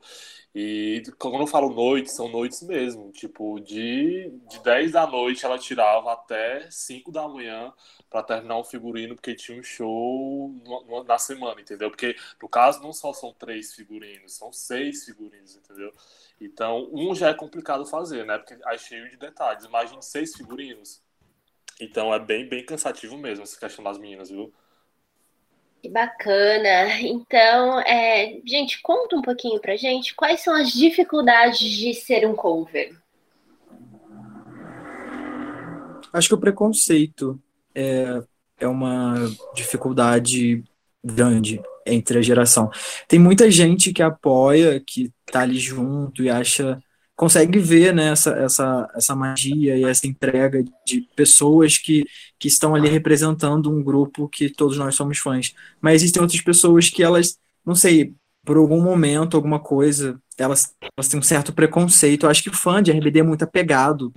E 0.54 1.02
quando 1.18 1.42
eu 1.42 1.48
falo 1.48 1.74
noites, 1.74 2.16
são 2.16 2.28
noites 2.28 2.62
mesmo. 2.64 3.12
Tipo, 3.12 3.60
de, 3.60 4.30
de 4.50 4.60
10 4.62 4.92
da 4.92 5.08
noite 5.08 5.46
ela 5.46 5.58
tirava 5.58 6.12
até 6.12 6.70
5 6.70 7.12
da 7.12 7.28
manhã 7.28 7.74
para 8.10 8.24
terminar 8.24 8.58
um 8.58 8.64
figurino, 8.64 9.16
porque 9.16 9.36
tinha 9.36 9.58
um 9.58 9.64
show 9.64 10.54
na 11.08 11.18
semana, 11.18 11.62
entendeu? 11.62 11.90
Porque 11.90 12.16
no 12.42 12.50
caso 12.50 12.82
não 12.82 12.92
só 12.92 13.14
são 13.14 13.34
três 13.34 13.74
figurinos, 13.74 14.34
são 14.34 14.52
seis 14.52 15.06
figurinos, 15.06 15.56
entendeu? 15.56 15.94
Então, 16.40 16.90
um 16.92 17.16
já 17.16 17.30
é 17.30 17.34
complicado 17.34 17.86
fazer, 17.86 18.26
né? 18.26 18.38
Porque 18.38 18.58
é 18.68 18.78
cheio 18.78 19.10
de 19.10 19.18
detalhes. 19.18 19.64
Imagine 19.64 20.02
seis 20.02 20.36
figurinos 20.36 21.02
então 21.82 22.14
é 22.14 22.20
bem, 22.20 22.48
bem 22.48 22.64
cansativo 22.64 23.18
mesmo 23.18 23.44
essa 23.44 23.60
questão 23.60 23.84
das 23.84 23.98
meninas, 23.98 24.30
viu? 24.30 24.54
Que 25.82 25.90
bacana. 25.90 27.02
Então, 27.02 27.80
é, 27.82 28.40
gente, 28.46 28.80
conta 28.84 29.16
um 29.16 29.22
pouquinho 29.22 29.60
pra 29.60 29.76
gente 29.76 30.16
quais 30.16 30.42
são 30.42 30.56
as 30.56 30.72
dificuldades 30.72 31.70
de 31.72 31.94
ser 31.96 32.28
um 32.28 32.36
cover. 32.36 32.96
Acho 36.14 36.28
que 36.28 36.36
o 36.36 36.40
preconceito 36.40 37.42
é, 37.74 38.22
é 38.60 38.68
uma 38.68 39.16
dificuldade 39.56 40.64
grande 41.04 41.60
entre 41.86 42.20
a 42.20 42.22
geração. 42.22 42.70
Tem 43.08 43.18
muita 43.18 43.50
gente 43.50 43.92
que 43.92 44.04
apoia, 44.04 44.80
que 44.86 45.12
tá 45.26 45.42
ali 45.42 45.58
junto 45.58 46.22
e 46.22 46.30
acha 46.30 46.82
consegue 47.22 47.60
ver 47.60 47.94
né, 47.94 48.08
essa, 48.08 48.32
essa, 48.32 48.92
essa 48.96 49.16
magia 49.16 49.78
e 49.78 49.84
essa 49.84 50.08
entrega 50.08 50.66
de 50.84 51.08
pessoas 51.16 51.78
que, 51.78 52.04
que 52.40 52.48
estão 52.48 52.74
ali 52.74 52.90
representando 52.90 53.70
um 53.70 53.84
grupo 53.84 54.28
que 54.28 54.50
todos 54.50 54.76
nós 54.76 54.96
somos 54.96 55.20
fãs. 55.20 55.54
Mas 55.80 56.02
existem 56.02 56.20
outras 56.20 56.42
pessoas 56.42 56.90
que 56.90 57.04
elas, 57.04 57.38
não 57.64 57.76
sei, 57.76 58.16
por 58.44 58.58
algum 58.58 58.82
momento, 58.82 59.38
alguma 59.38 59.60
coisa, 59.60 60.20
elas, 60.36 60.74
elas 60.98 61.08
têm 61.08 61.20
um 61.20 61.24
certo 61.24 61.54
preconceito. 61.54 62.26
Eu 62.26 62.32
acho 62.32 62.42
que 62.42 62.50
fã 62.50 62.82
de 62.82 62.92
RBD 62.92 63.20
é 63.20 63.24
muito 63.24 63.44
apegado 63.44 64.12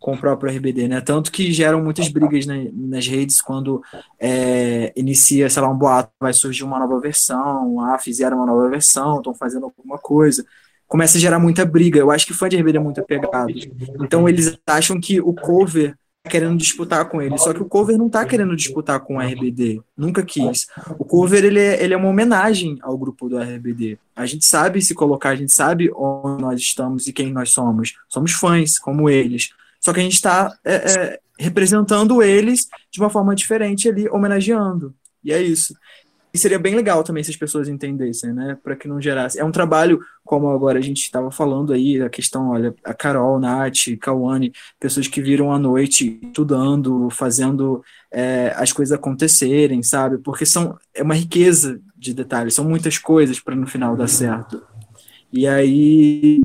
com 0.00 0.14
o 0.14 0.18
próprio 0.18 0.50
RBD, 0.50 0.88
né? 0.88 1.00
Tanto 1.00 1.30
que 1.30 1.52
geram 1.52 1.80
muitas 1.80 2.08
brigas 2.08 2.44
nas 2.44 3.06
redes 3.06 3.40
quando 3.40 3.80
é, 4.18 4.92
inicia, 4.96 5.48
sei 5.48 5.62
lá, 5.62 5.68
um 5.68 5.78
boato, 5.78 6.10
vai 6.18 6.32
surgir 6.32 6.64
uma 6.64 6.80
nova 6.80 6.98
versão, 6.98 7.80
ah, 7.82 7.98
fizeram 8.00 8.38
uma 8.38 8.46
nova 8.46 8.68
versão, 8.68 9.18
estão 9.18 9.32
fazendo 9.32 9.66
alguma 9.66 9.96
coisa 9.96 10.44
começa 10.88 11.18
a 11.18 11.20
gerar 11.20 11.38
muita 11.38 11.64
briga. 11.64 12.00
Eu 12.00 12.10
acho 12.10 12.26
que 12.26 12.34
fã 12.34 12.48
de 12.48 12.56
RBD 12.56 12.78
é 12.78 12.80
muito 12.80 13.00
apegado. 13.00 13.52
Então 14.02 14.28
eles 14.28 14.58
acham 14.66 14.98
que 14.98 15.20
o 15.20 15.34
cover 15.34 15.94
tá 16.24 16.30
querendo 16.30 16.56
disputar 16.56 17.04
com 17.08 17.20
ele. 17.20 17.36
Só 17.38 17.52
que 17.52 17.62
o 17.62 17.66
cover 17.66 17.96
não 17.96 18.08
tá 18.08 18.24
querendo 18.24 18.56
disputar 18.56 18.98
com 19.00 19.16
o 19.16 19.20
RBD. 19.20 19.80
Nunca 19.96 20.22
quis. 20.24 20.66
O 20.98 21.04
cover, 21.04 21.44
ele 21.44 21.60
é, 21.60 21.82
ele 21.82 21.94
é 21.94 21.96
uma 21.96 22.08
homenagem 22.08 22.78
ao 22.80 22.96
grupo 22.96 23.28
do 23.28 23.38
RBD. 23.38 23.98
A 24.16 24.24
gente 24.24 24.46
sabe 24.46 24.80
se 24.80 24.94
colocar, 24.94 25.30
a 25.30 25.36
gente 25.36 25.54
sabe 25.54 25.90
onde 25.94 26.42
nós 26.42 26.60
estamos 26.60 27.06
e 27.06 27.12
quem 27.12 27.32
nós 27.32 27.50
somos. 27.50 27.94
Somos 28.08 28.32
fãs, 28.32 28.78
como 28.78 29.10
eles. 29.10 29.50
Só 29.80 29.92
que 29.92 30.00
a 30.00 30.02
gente 30.02 30.14
está 30.14 30.56
é, 30.64 30.74
é, 30.74 31.20
representando 31.38 32.22
eles 32.22 32.68
de 32.90 32.98
uma 32.98 33.10
forma 33.10 33.34
diferente 33.34 33.88
ali, 33.88 34.08
homenageando. 34.08 34.94
E 35.22 35.32
é 35.32 35.40
isso. 35.42 35.74
E 36.32 36.36
seria 36.36 36.58
bem 36.58 36.74
legal 36.74 37.02
também 37.02 37.24
se 37.24 37.30
as 37.30 37.36
pessoas 37.36 37.68
entendessem, 37.68 38.32
né? 38.32 38.56
Para 38.62 38.76
que 38.76 38.86
não 38.86 39.00
gerasse. 39.00 39.40
É 39.40 39.44
um 39.44 39.50
trabalho, 39.50 39.98
como 40.24 40.50
agora 40.50 40.78
a 40.78 40.82
gente 40.82 41.02
estava 41.02 41.30
falando 41.30 41.72
aí, 41.72 42.00
a 42.02 42.10
questão, 42.10 42.50
olha, 42.50 42.74
a 42.84 42.92
Carol, 42.92 43.40
Nath, 43.40 43.96
Kawane, 44.00 44.52
pessoas 44.78 45.08
que 45.08 45.22
viram 45.22 45.52
à 45.52 45.58
noite 45.58 46.20
estudando, 46.22 47.08
fazendo 47.10 47.82
é, 48.12 48.52
as 48.56 48.72
coisas 48.72 48.92
acontecerem, 48.92 49.82
sabe? 49.82 50.18
Porque 50.18 50.44
são, 50.44 50.78
é 50.94 51.02
uma 51.02 51.14
riqueza 51.14 51.80
de 51.96 52.12
detalhes, 52.12 52.54
são 52.54 52.64
muitas 52.64 52.98
coisas 52.98 53.40
para 53.40 53.56
no 53.56 53.66
final 53.66 53.96
dar 53.96 54.08
certo. 54.08 54.62
E 55.32 55.46
aí, 55.46 56.40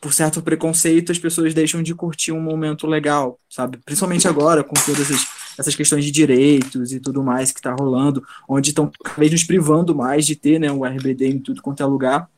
por 0.00 0.12
certo 0.12 0.40
preconceito, 0.40 1.12
as 1.12 1.18
pessoas 1.18 1.52
deixam 1.52 1.82
de 1.82 1.94
curtir 1.94 2.32
um 2.32 2.40
momento 2.40 2.86
legal, 2.86 3.38
sabe? 3.48 3.78
Principalmente 3.84 4.26
agora, 4.26 4.64
com 4.64 4.74
todas 4.74 5.10
as 5.10 5.39
essas 5.58 5.74
questões 5.74 6.04
de 6.04 6.10
direitos 6.10 6.92
e 6.92 7.00
tudo 7.00 7.22
mais 7.22 7.52
que 7.52 7.60
está 7.60 7.72
rolando, 7.72 8.22
onde 8.48 8.70
estão 8.70 8.90
cada 9.02 9.18
vez 9.18 9.32
nos 9.32 9.44
privando 9.44 9.94
mais 9.94 10.26
de 10.26 10.36
ter 10.36 10.58
né, 10.58 10.70
um 10.70 10.84
RBD 10.84 11.26
em 11.26 11.38
tudo 11.38 11.62
quanto 11.62 11.82
é 11.82 11.86
lugar. 11.86 12.28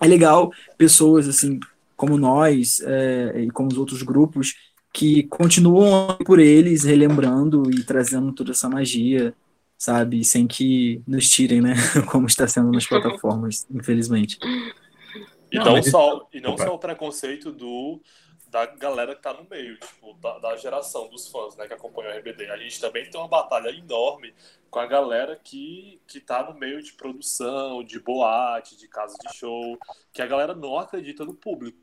É 0.00 0.06
legal 0.06 0.50
pessoas 0.76 1.28
assim 1.28 1.58
como 1.96 2.16
nós 2.16 2.80
é, 2.80 3.42
e 3.42 3.50
como 3.50 3.68
os 3.68 3.78
outros 3.78 4.02
grupos 4.02 4.54
que 4.92 5.22
continuam 5.24 6.16
por 6.24 6.38
eles, 6.38 6.84
relembrando 6.84 7.70
e 7.70 7.82
trazendo 7.82 8.32
toda 8.32 8.50
essa 8.50 8.68
magia, 8.68 9.34
sabe? 9.78 10.22
Sem 10.24 10.46
que 10.46 11.00
nos 11.06 11.28
tirem, 11.28 11.62
né? 11.62 11.74
Como 12.10 12.26
está 12.26 12.46
sendo 12.46 12.70
nas 12.70 12.86
plataformas, 12.86 13.66
infelizmente. 13.70 14.38
E 15.50 15.56
não, 15.58 15.64
não 15.64 15.82
só, 15.82 16.28
e 16.32 16.40
não 16.40 16.56
só 16.58 16.74
o 16.74 16.78
preconceito 16.78 17.50
do 17.50 18.00
da 18.52 18.66
galera 18.66 19.16
que 19.16 19.22
tá 19.22 19.32
no 19.32 19.48
meio, 19.48 19.78
tipo, 19.78 20.12
da, 20.20 20.38
da, 20.38 20.56
geração 20.56 21.08
dos 21.08 21.26
fãs, 21.26 21.56
né, 21.56 21.66
que 21.66 21.72
acompanham 21.72 22.12
o 22.12 22.18
RBD. 22.18 22.50
A 22.50 22.58
gente 22.58 22.78
também 22.78 23.08
tem 23.08 23.18
uma 23.18 23.26
batalha 23.26 23.70
enorme 23.70 24.34
com 24.70 24.78
a 24.78 24.84
galera 24.84 25.34
que, 25.42 25.98
que 26.06 26.20
tá 26.20 26.42
no 26.44 26.58
meio 26.58 26.82
de 26.82 26.92
produção, 26.92 27.82
de 27.82 27.98
boate, 27.98 28.76
de 28.76 28.86
casa 28.88 29.16
de 29.26 29.34
show, 29.34 29.78
que 30.12 30.20
a 30.20 30.26
galera 30.26 30.54
não 30.54 30.78
acredita 30.78 31.24
no 31.24 31.32
público. 31.32 31.78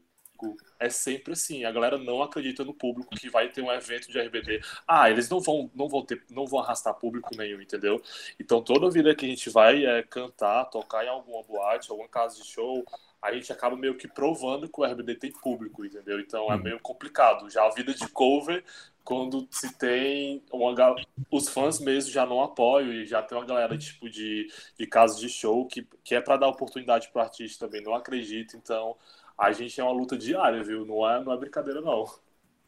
É 0.80 0.90
sempre 0.90 1.34
assim, 1.34 1.66
a 1.66 1.72
galera 1.72 1.98
não 1.98 2.22
acredita 2.22 2.64
no 2.64 2.74
público 2.74 3.14
que 3.16 3.30
vai 3.30 3.50
ter 3.50 3.62
um 3.62 3.72
evento 3.72 4.08
de 4.08 4.20
RBD. 4.20 4.62
Ah, 4.88 5.10
eles 5.10 5.28
não 5.28 5.42
vão, 5.42 5.70
não 5.74 5.90
vão 5.90 6.06
ter, 6.06 6.24
não 6.30 6.46
vão 6.46 6.60
arrastar 6.60 6.94
público 6.94 7.36
nenhum, 7.36 7.60
entendeu? 7.62 8.02
Então 8.40 8.62
toda 8.62 8.92
vida 8.92 9.14
que 9.16 9.26
a 9.26 9.30
gente 9.30 9.50
vai 9.50 9.86
é, 9.86 10.04
cantar, 10.04 10.66
tocar 10.66 11.04
em 11.04 11.10
alguma 11.10 11.44
boate, 11.44 11.90
alguma 11.90 12.08
casa 12.08 12.42
de 12.42 12.48
show, 12.48 12.86
a 13.22 13.34
gente 13.34 13.52
acaba 13.52 13.76
meio 13.76 13.96
que 13.96 14.08
provando 14.08 14.70
que 14.70 14.80
o 14.80 14.86
RBD 14.86 15.16
tem 15.16 15.32
público, 15.32 15.86
entendeu? 15.86 16.20
Então 16.20 16.52
é 16.52 16.56
uhum. 16.56 16.64
meio 16.64 16.80
complicado. 16.80 17.50
Já 17.50 17.66
a 17.66 17.70
vida 17.70 17.94
de 17.94 18.08
cover, 18.10 18.64
quando 19.04 19.48
se 19.52 19.78
tem 19.78 20.42
uma 20.52 20.96
os 21.30 21.50
fãs 21.50 21.80
mesmo 21.80 22.12
já 22.12 22.26
não 22.26 22.42
apoiam 22.42 22.94
e 22.94 23.06
já 23.06 23.22
tem 23.22 23.38
uma 23.38 23.46
galera 23.46 23.78
tipo 23.78 24.10
de, 24.10 24.48
de 24.78 24.88
casos 24.88 25.20
de 25.20 25.28
show 25.28 25.66
que, 25.66 25.86
que 26.04 26.16
é 26.16 26.22
para 26.22 26.38
dar 26.38 26.48
oportunidade 26.48 27.10
para 27.10 27.20
o 27.22 27.26
artista 27.26 27.66
também, 27.66 27.84
não 27.84 27.94
acredita. 27.94 28.56
Então 28.56 28.96
a 29.38 29.52
gente 29.52 29.80
é 29.80 29.84
uma 29.84 29.94
luta 29.94 30.18
diária, 30.18 30.64
viu? 30.64 30.86
Não 30.86 31.10
é, 31.10 31.22
não 31.22 31.34
é 31.34 31.38
brincadeira 31.38 31.82
não. 31.82 32.06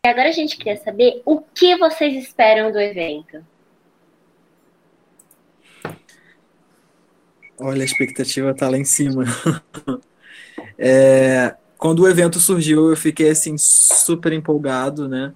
E 0.05 0.09
agora 0.09 0.29
a 0.29 0.33
gente 0.33 0.57
queria 0.57 0.77
saber 0.77 1.21
o 1.25 1.39
que 1.39 1.77
vocês 1.77 2.15
esperam 2.23 2.71
do 2.71 2.79
evento. 2.79 3.45
Olha, 7.57 7.83
a 7.83 7.85
expectativa 7.85 8.53
tá 8.53 8.67
lá 8.67 8.77
em 8.77 8.83
cima. 8.83 9.23
É, 10.83 11.55
quando 11.77 11.99
o 11.99 12.07
evento 12.07 12.39
surgiu, 12.39 12.89
eu 12.89 12.97
fiquei 12.97 13.29
assim 13.29 13.55
super 13.55 14.33
empolgado, 14.33 15.07
né? 15.07 15.31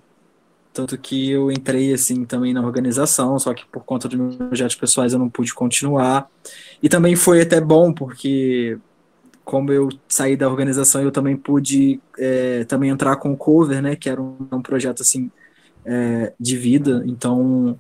Tanto 0.74 0.98
que 0.98 1.30
eu 1.30 1.52
entrei 1.52 1.94
assim 1.94 2.26
também 2.26 2.52
na 2.52 2.62
organização, 2.62 3.38
só 3.38 3.54
que 3.54 3.64
por 3.68 3.84
conta 3.84 4.10
dos 4.10 4.18
meus 4.18 4.36
projetos 4.36 4.76
pessoais 4.76 5.14
eu 5.14 5.20
não 5.20 5.30
pude 5.30 5.54
continuar. 5.54 6.28
E 6.82 6.90
também 6.90 7.16
foi 7.16 7.42
até 7.42 7.62
bom 7.62 7.94
porque 7.94 8.80
como 9.44 9.72
eu 9.72 9.90
saí 10.10 10.36
da 10.36 10.50
organização, 10.50 11.04
eu 11.04 11.12
também 11.12 11.38
pude 11.38 12.02
é, 12.18 12.64
também 12.64 12.90
entrar 12.90 13.16
com 13.18 13.32
o 13.32 13.38
cover, 13.38 13.84
né? 13.84 13.96
Que 13.96 14.10
era 14.10 14.20
um, 14.20 14.36
um 14.52 14.62
projeto 14.64 15.04
assim 15.04 15.30
é, 15.86 16.34
de 16.40 16.58
vida. 16.58 17.04
Então 17.06 17.80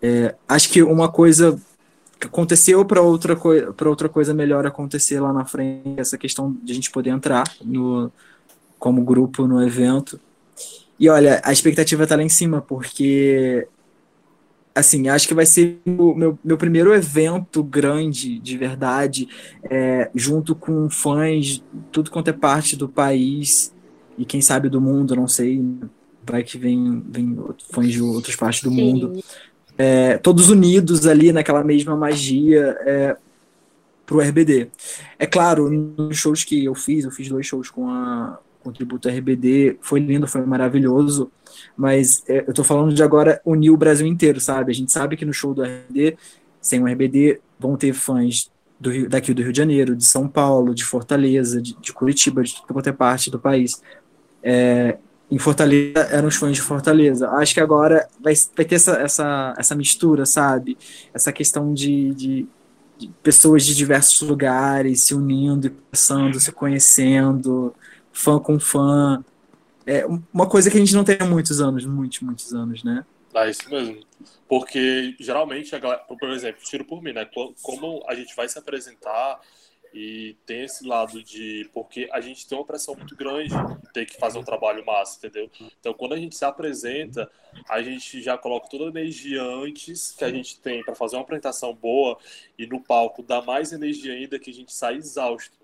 é, 0.00 0.34
acho 0.48 0.70
que 0.70 0.82
uma 0.82 1.10
coisa 1.10 1.60
aconteceu 2.26 2.84
para 2.84 3.00
outra 3.00 3.36
coisa 3.36 3.72
para 3.72 3.88
outra 3.88 4.08
coisa 4.08 4.34
melhor 4.34 4.66
acontecer 4.66 5.20
lá 5.20 5.32
na 5.32 5.44
frente 5.44 5.98
essa 5.98 6.18
questão 6.18 6.56
de 6.62 6.72
a 6.72 6.74
gente 6.74 6.90
poder 6.90 7.10
entrar 7.10 7.44
no 7.64 8.10
como 8.78 9.04
grupo 9.04 9.46
no 9.46 9.62
evento. 9.62 10.20
E 10.98 11.08
olha 11.08 11.40
a 11.44 11.52
expectativa 11.52 12.02
está 12.02 12.16
lá 12.16 12.22
em 12.22 12.28
cima 12.28 12.60
porque 12.60 13.66
assim 14.74 15.08
acho 15.08 15.26
que 15.26 15.34
vai 15.34 15.46
ser 15.46 15.80
o 15.86 16.14
meu, 16.14 16.38
meu 16.42 16.56
primeiro 16.56 16.94
evento 16.94 17.62
grande 17.62 18.38
de 18.38 18.56
verdade 18.56 19.28
é, 19.64 20.10
junto 20.14 20.54
com 20.54 20.88
fãs 20.88 21.62
tudo 21.90 22.10
quanto 22.10 22.28
é 22.28 22.32
parte 22.32 22.76
do 22.76 22.88
país 22.88 23.74
e 24.16 24.24
quem 24.24 24.40
sabe 24.40 24.68
do 24.68 24.80
mundo 24.80 25.16
não 25.16 25.26
sei 25.26 25.64
vai 26.24 26.44
que 26.44 26.58
vem 26.58 27.02
vem 27.08 27.36
fãs 27.70 27.92
de 27.92 28.02
outras 28.02 28.36
partes 28.36 28.62
do 28.62 28.70
Sim. 28.70 28.76
mundo 28.76 29.24
é, 29.78 30.18
todos 30.18 30.50
unidos 30.50 31.06
ali 31.06 31.32
naquela 31.32 31.62
mesma 31.62 31.96
magia 31.96 32.76
é, 32.80 33.16
para 34.04 34.16
o 34.16 34.20
RBD. 34.20 34.68
É 35.18 35.26
claro, 35.26 35.70
nos 35.70 36.16
shows 36.16 36.42
que 36.44 36.64
eu 36.64 36.74
fiz, 36.74 37.04
eu 37.04 37.10
fiz 37.10 37.28
dois 37.28 37.46
shows 37.46 37.70
com 37.70 37.88
a 37.88 38.38
com 38.60 38.70
o 38.70 38.72
tributo 38.72 39.08
RBD, 39.08 39.78
foi 39.80 40.00
lindo, 40.00 40.26
foi 40.26 40.44
maravilhoso, 40.44 41.30
mas 41.76 42.22
é, 42.28 42.44
eu 42.46 42.52
tô 42.52 42.64
falando 42.64 42.92
de 42.92 43.02
agora 43.02 43.40
unir 43.44 43.70
o 43.70 43.76
Brasil 43.76 44.06
inteiro, 44.06 44.40
sabe? 44.40 44.72
A 44.72 44.74
gente 44.74 44.92
sabe 44.92 45.16
que 45.16 45.24
no 45.24 45.32
show 45.32 45.54
do 45.54 45.62
RBD, 45.62 46.16
sem 46.60 46.82
o 46.82 46.86
RBD, 46.86 47.40
vão 47.58 47.76
ter 47.76 47.92
fãs 47.92 48.50
do 48.78 48.90
Rio, 48.90 49.08
daqui 49.08 49.32
do 49.32 49.42
Rio 49.42 49.52
de 49.52 49.58
Janeiro, 49.58 49.96
de 49.96 50.04
São 50.04 50.28
Paulo, 50.28 50.74
de 50.74 50.84
Fortaleza, 50.84 51.62
de, 51.62 51.76
de 51.80 51.92
Curitiba, 51.92 52.42
de 52.42 52.60
qualquer 52.68 52.92
parte 52.92 53.30
do 53.30 53.38
país. 53.38 53.82
É, 54.42 54.98
em 55.30 55.38
Fortaleza 55.38 56.00
eram 56.10 56.28
os 56.28 56.36
fãs 56.36 56.54
de 56.54 56.62
Fortaleza. 56.62 57.28
Acho 57.30 57.54
que 57.54 57.60
agora 57.60 58.08
vai, 58.20 58.34
vai 58.56 58.64
ter 58.64 58.76
essa, 58.76 58.92
essa, 58.96 59.54
essa 59.58 59.74
mistura, 59.74 60.24
sabe? 60.24 60.78
Essa 61.12 61.32
questão 61.32 61.74
de, 61.74 62.14
de, 62.14 62.46
de 62.96 63.08
pessoas 63.22 63.64
de 63.64 63.74
diversos 63.74 64.26
lugares 64.26 65.02
se 65.04 65.14
unindo, 65.14 65.70
conversando, 65.70 66.40
se 66.40 66.50
conhecendo, 66.50 67.74
fã 68.10 68.38
com 68.38 68.58
fã. 68.58 69.22
É 69.86 70.06
uma 70.32 70.48
coisa 70.48 70.70
que 70.70 70.76
a 70.76 70.80
gente 70.80 70.94
não 70.94 71.04
tem 71.04 71.18
há 71.20 71.26
muitos 71.26 71.60
anos, 71.60 71.84
muitos, 71.84 72.20
muitos 72.20 72.54
anos, 72.54 72.82
né? 72.82 73.04
É 73.34 73.50
isso 73.50 73.68
mesmo. 73.70 74.00
Porque 74.48 75.14
geralmente, 75.20 75.78
galera, 75.78 76.02
por 76.08 76.30
exemplo, 76.30 76.62
tiro 76.64 76.84
por 76.84 77.02
mim, 77.02 77.12
né? 77.12 77.28
Como 77.62 78.02
a 78.08 78.14
gente 78.14 78.34
vai 78.34 78.48
se 78.48 78.58
apresentar 78.58 79.40
e 79.92 80.36
tem 80.44 80.62
esse 80.62 80.86
lado 80.86 81.22
de. 81.22 81.68
Porque 81.72 82.08
a 82.12 82.20
gente 82.20 82.46
tem 82.46 82.56
uma 82.56 82.64
pressão 82.64 82.94
muito 82.94 83.16
grande 83.16 83.50
de 83.50 83.92
ter 83.92 84.06
que 84.06 84.16
fazer 84.18 84.38
um 84.38 84.44
trabalho 84.44 84.84
massa, 84.84 85.16
entendeu? 85.16 85.50
Então, 85.80 85.94
quando 85.94 86.14
a 86.14 86.18
gente 86.18 86.36
se 86.36 86.44
apresenta, 86.44 87.30
a 87.68 87.82
gente 87.82 88.20
já 88.20 88.36
coloca 88.36 88.68
toda 88.68 88.84
a 88.84 88.88
energia 88.88 89.42
antes 89.42 90.12
que 90.12 90.24
a 90.24 90.30
gente 90.30 90.60
tem 90.60 90.82
para 90.84 90.94
fazer 90.94 91.16
uma 91.16 91.22
apresentação 91.22 91.74
boa 91.74 92.18
e 92.58 92.66
no 92.66 92.80
palco 92.80 93.22
dá 93.22 93.40
mais 93.40 93.72
energia 93.72 94.12
ainda 94.12 94.38
que 94.38 94.50
a 94.50 94.54
gente 94.54 94.72
sai 94.72 94.96
exausto. 94.96 95.56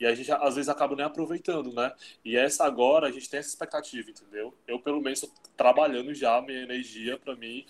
E 0.00 0.06
a 0.06 0.14
gente 0.14 0.32
às 0.32 0.54
vezes 0.54 0.70
acaba 0.70 0.96
nem 0.96 1.04
aproveitando, 1.04 1.74
né? 1.74 1.92
E 2.24 2.34
essa 2.34 2.64
agora 2.64 3.08
a 3.08 3.12
gente 3.12 3.28
tem 3.28 3.38
essa 3.38 3.50
expectativa, 3.50 4.08
entendeu? 4.08 4.54
Eu, 4.66 4.80
pelo 4.80 5.00
menos, 5.02 5.22
estou 5.22 5.38
trabalhando 5.54 6.14
já 6.14 6.38
a 6.38 6.42
minha 6.42 6.62
energia 6.62 7.18
para 7.18 7.36
mim 7.36 7.66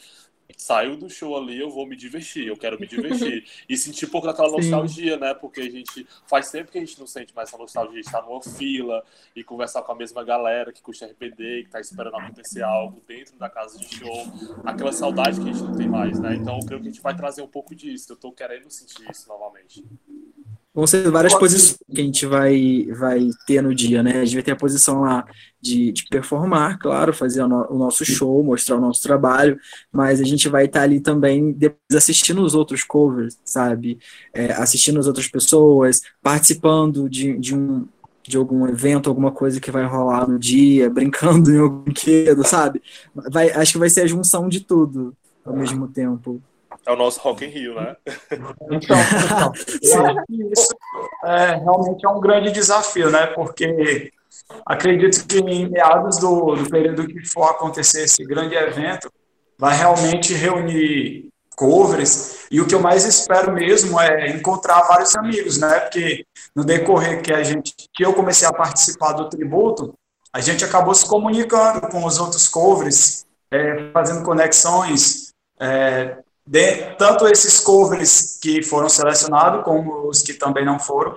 saio 0.57 0.97
do 0.97 1.09
show 1.09 1.37
ali, 1.37 1.59
eu 1.59 1.71
vou 1.71 1.87
me 1.87 1.97
divertir, 1.97 2.47
eu 2.47 2.57
quero 2.57 2.79
me 2.79 2.87
divertir. 2.87 3.45
e 3.69 3.77
sentir 3.77 4.07
um 4.07 4.09
pouco 4.09 4.27
daquela 4.27 4.51
nostalgia, 4.51 5.17
né? 5.17 5.35
Porque 5.35 5.61
a 5.61 5.71
gente 5.71 6.07
faz 6.27 6.51
tempo 6.51 6.71
que 6.71 6.79
a 6.79 6.81
gente 6.81 6.99
não 6.99 7.07
sente 7.07 7.35
mais 7.35 7.49
essa 7.49 7.59
nostalgia 7.59 8.01
de 8.01 8.07
estar 8.07 8.23
numa 8.23 8.43
fila 8.43 9.05
e 9.35 9.45
conversar 9.45 9.83
com 9.83 9.93
a 9.93 9.95
mesma 9.95 10.25
galera 10.25 10.73
que 10.73 10.83
curte 10.83 11.05
RPD, 11.05 11.65
que 11.65 11.71
tá 11.71 11.81
esperando 11.81 12.17
acontecer 12.17 12.63
algo 12.63 13.03
dentro 13.07 13.37
da 13.37 13.49
casa 13.49 13.79
de 13.79 13.95
show. 13.95 14.27
Aquela 14.65 14.93
saudade 14.93 15.41
que 15.41 15.49
a 15.49 15.53
gente 15.53 15.63
não 15.63 15.77
tem 15.77 15.89
mais, 15.89 16.19
né? 16.19 16.35
Então 16.35 16.59
eu 16.59 16.67
creio 16.67 16.81
que 16.83 16.89
a 16.89 16.91
gente 16.91 17.03
vai 17.03 17.17
trazer 17.17 17.43
um 17.43 17.49
pouco 17.49 17.75
disso. 17.75 18.13
Eu 18.13 18.17
tô 18.17 18.33
querendo 18.33 18.71
sentir 18.71 19.09
isso 19.11 19.29
novamente. 19.29 19.85
Vão 20.73 20.87
ser 20.87 21.11
várias 21.11 21.35
posições 21.35 21.79
que 21.93 22.01
a 22.01 22.05
gente 22.05 22.25
vai, 22.27 22.87
vai 22.97 23.29
ter 23.45 23.61
no 23.61 23.75
dia, 23.75 24.05
né? 24.05 24.21
A 24.21 24.25
gente 24.25 24.35
vai 24.35 24.43
ter 24.43 24.53
a 24.53 24.57
posição 24.57 25.01
lá 25.01 25.25
de, 25.61 25.91
de 25.91 26.07
performar, 26.09 26.79
claro, 26.79 27.13
fazer 27.13 27.43
o, 27.43 27.49
no, 27.49 27.67
o, 27.73 27.77
nosso 27.77 28.05
show, 28.05 28.41
mostrar 28.45 28.77
o 28.77 28.81
nosso 28.81 29.03
trabalho, 29.03 29.59
mas 29.91 30.21
a 30.21 30.25
gente 30.25 30.49
vai 30.49 30.67
estar 30.67 30.83
ali 30.83 31.01
também 31.01 31.51
depois 31.53 31.81
assistindo 31.97 32.41
os 32.41 32.55
outros 32.55 32.85
covers, 32.85 33.37
sabe? 33.45 33.99
É, 34.33 34.53
assistindo 34.53 35.01
as 35.01 35.09
outras 35.09 35.27
pessoas, 35.27 36.03
participando 36.23 37.11
de, 37.11 37.37
de, 37.37 37.53
um, 37.53 37.85
de 38.23 38.37
algum 38.37 38.65
evento, 38.69 39.09
alguma 39.09 39.33
coisa 39.33 39.61
que 39.61 39.73
vai 39.73 39.85
rolar 39.85 40.29
no 40.29 40.39
dia, 40.39 40.89
brincando 40.89 41.51
em 41.53 41.59
algum 41.59 41.83
brinquedo, 41.83 42.47
sabe? 42.47 42.81
Vai, 43.13 43.51
acho 43.51 43.73
que 43.73 43.79
vai 43.79 43.91
ser 43.91 44.03
a 44.03 44.07
junção 44.07 44.49
de 44.49 44.61
tudo 44.61 45.17
ao 45.45 45.57
mesmo 45.57 45.89
tempo. 45.89 46.41
É 46.87 46.93
o 46.93 46.97
nosso 46.97 47.21
Rock 47.21 47.45
in 47.45 47.49
Rio, 47.49 47.75
né? 47.75 47.97
Então, 48.71 48.97
então 49.23 49.53
isso 50.53 50.75
é, 51.25 51.55
realmente 51.57 52.05
é 52.05 52.09
um 52.09 52.21
grande 52.21 52.51
desafio, 52.51 53.11
né? 53.11 53.27
Porque 53.29 54.13
acredito 54.65 55.27
que 55.27 55.39
em 55.39 55.69
meados 55.69 56.19
do, 56.19 56.57
do 56.57 56.71
período 56.71 57.07
que 57.07 57.25
for 57.27 57.45
acontecer 57.45 58.05
esse 58.05 58.25
grande 58.25 58.55
evento, 58.55 59.11
vai 59.59 59.77
realmente 59.77 60.33
reunir 60.33 61.29
covers 61.55 62.47
e 62.51 62.59
o 62.59 62.67
que 62.67 62.75
eu 62.75 62.81
mais 62.81 63.05
espero 63.05 63.53
mesmo 63.53 64.01
é 64.01 64.31
encontrar 64.31 64.81
vários 64.89 65.15
amigos, 65.15 65.59
né? 65.59 65.81
Porque 65.81 66.25
no 66.57 66.65
decorrer 66.65 67.23
que 67.23 67.33
a 67.33 67.43
gente 67.43 67.75
que 67.93 68.05
eu 68.05 68.15
comecei 68.15 68.49
a 68.49 68.53
participar 68.53 69.13
do 69.13 69.29
tributo, 69.29 69.95
a 70.33 70.41
gente 70.41 70.65
acabou 70.65 70.95
se 70.95 71.07
comunicando 71.07 71.83
com 71.89 72.05
os 72.05 72.19
outros 72.19 72.49
covers, 72.49 73.27
é, 73.51 73.91
fazendo 73.93 74.25
conexões, 74.25 75.35
é, 75.61 76.17
de, 76.47 76.95
tanto 76.97 77.27
esses 77.29 77.61
covers 77.61 78.39
que 78.41 78.63
foram 78.63 78.89
selecionados, 78.89 79.65
como 79.65 80.09
os 80.09 80.23
que 80.23 80.35
também 80.35 80.65
não 80.65 80.79
foram. 80.79 81.17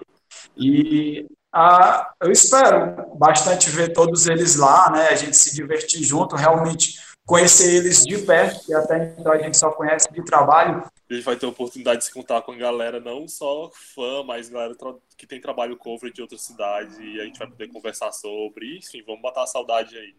E 0.55 1.25
ah, 1.51 2.11
eu 2.21 2.31
espero 2.31 3.15
bastante 3.15 3.69
ver 3.69 3.93
todos 3.93 4.27
eles 4.27 4.55
lá, 4.55 4.89
né? 4.91 5.09
A 5.09 5.15
gente 5.15 5.37
se 5.37 5.53
divertir 5.53 6.03
junto, 6.03 6.35
realmente 6.35 6.99
conhecer 7.25 7.75
eles 7.75 8.03
de 8.03 8.17
perto, 8.17 8.65
que 8.65 8.73
até 8.73 9.15
então 9.17 9.31
a 9.31 9.37
gente 9.37 9.57
só 9.57 9.71
conhece 9.71 10.11
de 10.11 10.23
trabalho. 10.25 10.83
A 11.09 11.13
gente 11.13 11.23
vai 11.23 11.35
ter 11.35 11.45
a 11.45 11.49
oportunidade 11.49 11.99
de 11.99 12.05
se 12.05 12.11
contar 12.11 12.41
com 12.41 12.51
a 12.51 12.55
galera, 12.55 12.99
não 12.99 13.27
só 13.27 13.69
fã, 13.93 14.23
mas 14.23 14.49
galera 14.49 14.75
que 15.17 15.27
tem 15.27 15.39
trabalho 15.39 15.77
cover 15.77 16.11
de 16.11 16.21
outras 16.21 16.41
cidades, 16.41 16.97
e 16.97 17.19
a 17.19 17.25
gente 17.25 17.37
vai 17.37 17.47
poder 17.47 17.67
conversar 17.67 18.11
sobre. 18.11 18.77
Enfim, 18.79 19.03
vamos 19.05 19.21
matar 19.21 19.43
a 19.43 19.47
saudade 19.47 19.95
aí. 19.95 20.15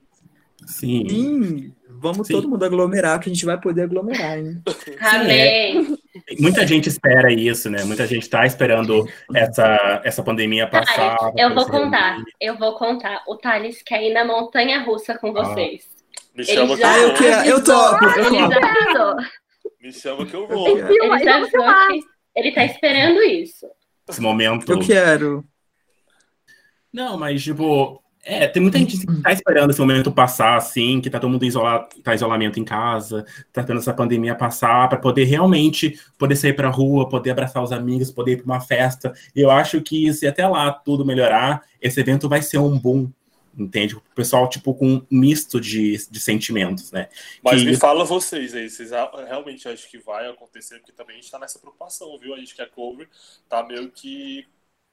Sim. 0.66 1.09
Sim. 1.09 1.74
Vamos 1.88 2.27
Sim. 2.27 2.35
todo 2.35 2.48
mundo 2.48 2.64
aglomerar, 2.64 3.18
que 3.18 3.31
a 3.31 3.33
gente 3.33 3.46
vai 3.46 3.59
poder 3.59 3.83
aglomerar, 3.83 4.38
hein? 4.38 4.62
Amém. 5.00 5.98
É. 6.29 6.35
Muita 6.38 6.66
gente 6.66 6.88
espera 6.88 7.33
isso, 7.33 7.70
né? 7.70 7.83
Muita 7.85 8.07
gente 8.07 8.22
está 8.22 8.44
esperando 8.44 9.09
essa, 9.35 10.03
essa 10.05 10.22
pandemia 10.22 10.66
passar. 10.66 11.16
eu 11.37 11.55
vou 11.55 11.66
contar, 11.66 12.22
eu 12.40 12.59
vou 12.59 12.74
contar. 12.77 13.22
O 13.27 13.37
Thales 13.37 13.83
quer 13.83 14.03
ir 14.03 14.12
na 14.12 14.24
montanha 14.24 14.83
russa 14.83 15.16
com 15.16 15.29
ah. 15.29 15.44
vocês. 15.44 15.88
Me 16.35 16.44
chama 16.44 16.77
já... 16.77 16.92
que 16.92 16.98
eu, 16.98 17.09
eu 17.09 17.14
quero. 17.14 17.48
Eu 17.48 17.64
topo. 17.64 18.05
Eu 18.05 19.16
Me 19.81 19.92
chama 19.92 20.27
que 20.27 20.35
eu 20.35 20.46
vou. 20.46 20.68
Ele, 20.68 21.24
já 21.24 21.88
ele 22.35 22.53
tá 22.53 22.64
esperando 22.64 23.22
isso. 23.22 23.66
Esse 24.09 24.20
momento. 24.20 24.70
Eu 24.70 24.81
quero. 24.81 25.44
Não, 26.92 27.16
mas, 27.16 27.42
tipo, 27.42 28.03
é, 28.24 28.48
tem 28.48 28.62
muita 28.62 28.78
gente 28.78 28.98
que 28.98 29.22
tá 29.22 29.32
esperando 29.32 29.70
esse 29.70 29.80
momento 29.80 30.10
passar, 30.10 30.56
assim, 30.56 31.00
que 31.00 31.10
tá 31.10 31.20
todo 31.20 31.30
mundo 31.30 31.44
isolado, 31.44 31.88
tá 32.02 32.14
isolamento 32.14 32.58
em 32.58 32.64
casa, 32.64 33.24
tá 33.52 33.62
tendo 33.62 33.78
essa 33.78 33.92
pandemia 33.92 34.34
passar, 34.34 34.88
para 34.88 34.98
poder 34.98 35.24
realmente 35.24 36.00
poder 36.18 36.34
sair 36.37 36.54
pra 36.54 36.70
rua, 36.70 37.08
poder 37.08 37.30
abraçar 37.30 37.62
os 37.62 37.72
amigos, 37.72 38.10
poder 38.10 38.32
ir 38.32 38.37
pra 38.38 38.46
uma 38.46 38.60
festa. 38.60 39.12
E 39.37 39.40
eu 39.40 39.50
acho 39.50 39.80
que 39.82 40.12
se 40.12 40.26
até 40.26 40.46
lá 40.46 40.72
tudo 40.72 41.04
melhorar, 41.04 41.62
esse 41.80 42.00
evento 42.00 42.28
vai 42.28 42.40
ser 42.40 42.58
um 42.58 42.78
boom, 42.78 43.10
entende? 43.58 43.94
O 43.94 44.02
pessoal, 44.14 44.48
tipo, 44.48 44.74
com 44.74 44.94
um 44.94 45.06
misto 45.10 45.60
de, 45.60 45.96
de 46.10 46.20
sentimentos, 46.20 46.90
né? 46.92 47.08
Mas 47.42 47.60
que... 47.60 47.66
me 47.66 47.76
fala 47.76 48.04
vocês 48.04 48.54
aí, 48.54 48.70
vocês 48.70 48.90
realmente 49.28 49.68
acham 49.68 49.90
que 49.90 49.98
vai 49.98 50.28
acontecer? 50.28 50.78
Porque 50.78 50.92
também 50.92 51.16
a 51.16 51.20
gente 51.20 51.30
tá 51.30 51.38
nessa 51.38 51.58
preocupação, 51.58 52.18
viu? 52.18 52.34
A 52.34 52.38
gente 52.38 52.54
que 52.54 52.62
é 52.62 52.66
cover, 52.66 53.06
tá 53.48 53.62
meio 53.62 53.90
que 53.90 54.46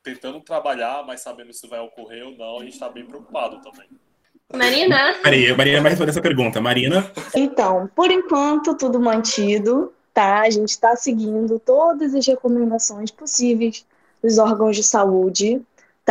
tentando 0.03 0.39
trabalhar, 0.41 1.03
mas 1.05 1.21
sabendo 1.21 1.53
se 1.53 1.67
vai 1.67 1.79
ocorrer 1.79 2.25
ou 2.25 2.37
não, 2.37 2.59
a 2.59 2.63
gente 2.63 2.73
está 2.73 2.89
bem 2.89 3.05
preocupado 3.05 3.61
também. 3.61 3.87
Marina? 4.53 5.15
Maria, 5.23 5.55
Marina 5.55 5.81
vai 5.81 5.91
responder 5.91 6.11
essa 6.11 6.21
pergunta. 6.21 6.59
Marina? 6.59 7.09
Então, 7.33 7.89
por 7.95 8.11
enquanto, 8.11 8.75
tudo 8.75 8.99
mantido, 8.99 9.93
tá? 10.13 10.41
A 10.41 10.49
gente 10.49 10.69
está 10.69 10.95
seguindo 10.95 11.57
todas 11.59 12.13
as 12.13 12.27
recomendações 12.27 13.11
possíveis 13.11 13.85
dos 14.21 14.37
órgãos 14.37 14.75
de 14.75 14.83
saúde, 14.83 15.61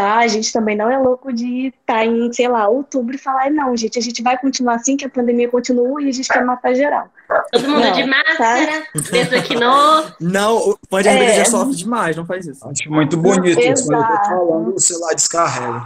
tá? 0.01 0.19
A 0.19 0.29
gente 0.29 0.51
também 0.51 0.75
não 0.75 0.91
é 0.91 0.99
louco 0.99 1.31
de 1.33 1.67
estar 1.67 1.95
tá 1.95 2.07
em, 2.07 2.33
sei 2.33 2.49
lá, 2.49 2.67
outubro 2.69 3.15
e 3.15 3.19
falar, 3.19 3.51
não, 3.51 3.77
gente, 3.77 3.99
a 3.99 4.03
gente 4.03 4.23
vai 4.23 4.39
continuar 4.39 4.77
assim, 4.77 4.97
que 4.97 5.05
a 5.05 5.11
pandemia 5.11 5.49
continua 5.49 6.03
e 6.03 6.09
a 6.09 6.13
gente 6.13 6.29
quer 6.29 6.43
matar 6.43 6.75
geral. 6.75 7.09
Todo 7.53 7.69
mundo 7.69 7.85
não, 7.85 7.93
de 7.93 8.05
máscara, 8.05 8.83
tá? 8.83 10.17
Não, 10.21 10.79
pode 10.89 11.07
é, 11.07 11.37
já 11.37 11.45
sofre 11.45 11.77
demais, 11.77 12.17
não 12.17 12.27
faz 12.27 12.47
isso. 12.47 12.67
Acho 12.67 12.91
muito 12.91 13.17
bonito 13.17 13.61
isso, 13.61 13.87
mas 13.89 14.11
eu 14.11 14.17
tô 14.17 14.25
falando, 14.25 14.75
o 14.75 14.81
celular 14.81 15.15
descarrega. 15.15 15.83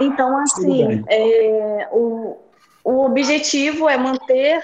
Então, 0.00 0.38
assim, 0.38 1.04
é, 1.08 1.88
o, 1.90 2.36
o 2.84 3.04
objetivo 3.06 3.88
é 3.88 3.96
manter 3.96 4.62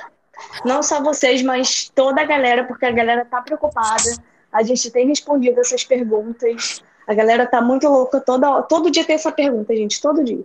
não 0.65 0.83
só 0.83 1.03
vocês, 1.03 1.43
mas 1.43 1.91
toda 1.95 2.21
a 2.21 2.25
galera, 2.25 2.65
porque 2.65 2.87
a 2.87 2.93
galera 2.93 3.25
tá 3.25 3.41
preocupada. 3.41 4.11
A 4.53 4.63
gente 4.63 4.91
tem 4.91 5.09
respondido 5.09 5.61
essas 5.61 5.85
perguntas. 5.85 6.83
A 7.07 7.15
galera 7.15 7.47
tá 7.47 7.61
muito 7.61 7.89
louca, 7.89 8.21
toda, 8.21 8.63
todo 8.63 8.91
dia 8.91 9.05
tem 9.05 9.15
essa 9.17 9.33
pergunta, 9.33 9.75
gente, 9.75 10.01
todo 10.01 10.25
dia. 10.25 10.45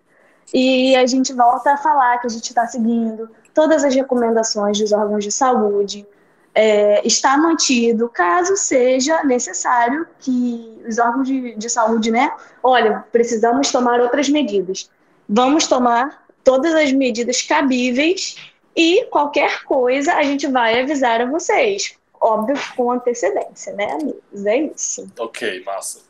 E 0.53 0.95
a 0.95 1.05
gente 1.05 1.31
volta 1.33 1.73
a 1.73 1.77
falar 1.77 2.17
que 2.19 2.27
a 2.27 2.29
gente 2.29 2.49
está 2.49 2.65
seguindo 2.67 3.29
todas 3.53 3.83
as 3.83 3.93
recomendações 3.93 4.79
dos 4.79 4.91
órgãos 4.91 5.23
de 5.23 5.31
saúde, 5.31 6.05
é, 6.53 7.05
está 7.05 7.37
mantido, 7.37 8.09
caso 8.09 8.57
seja 8.57 9.23
necessário 9.23 10.07
que 10.19 10.81
os 10.87 10.97
órgãos 10.97 11.27
de, 11.27 11.55
de 11.55 11.69
saúde, 11.69 12.11
né? 12.11 12.31
Olha, 12.63 13.05
precisamos 13.11 13.71
tomar 13.71 13.99
outras 13.99 14.27
medidas. 14.29 14.89
Vamos 15.27 15.67
tomar 15.67 16.25
todas 16.43 16.73
as 16.73 16.91
medidas 16.91 17.41
cabíveis 17.41 18.35
E 18.75 19.05
qualquer 19.05 19.63
coisa 19.65 20.13
a 20.15 20.23
gente 20.23 20.47
vai 20.47 20.81
avisar 20.81 21.21
a 21.21 21.25
vocês. 21.25 21.95
Óbvio, 22.21 22.55
com 22.75 22.91
antecedência, 22.91 23.73
né, 23.73 23.91
amigos? 23.91 24.45
É 24.45 24.57
isso. 24.57 25.07
Ok, 25.19 25.63
massa. 25.63 26.08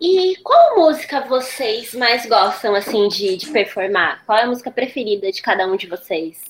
E 0.00 0.36
qual 0.42 0.76
música 0.76 1.20
vocês 1.26 1.92
mais 1.92 2.24
gostam, 2.24 2.74
assim, 2.74 3.06
de, 3.08 3.36
de 3.36 3.50
performar? 3.50 4.24
Qual 4.24 4.38
é 4.38 4.44
a 4.44 4.46
música 4.46 4.70
preferida 4.70 5.30
de 5.30 5.42
cada 5.42 5.66
um 5.66 5.76
de 5.76 5.86
vocês? 5.86 6.42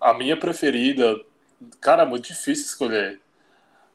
A 0.00 0.12
minha 0.12 0.36
preferida, 0.36 1.24
cara, 1.80 2.02
é 2.02 2.06
muito 2.06 2.26
difícil 2.26 2.64
escolher. 2.64 3.20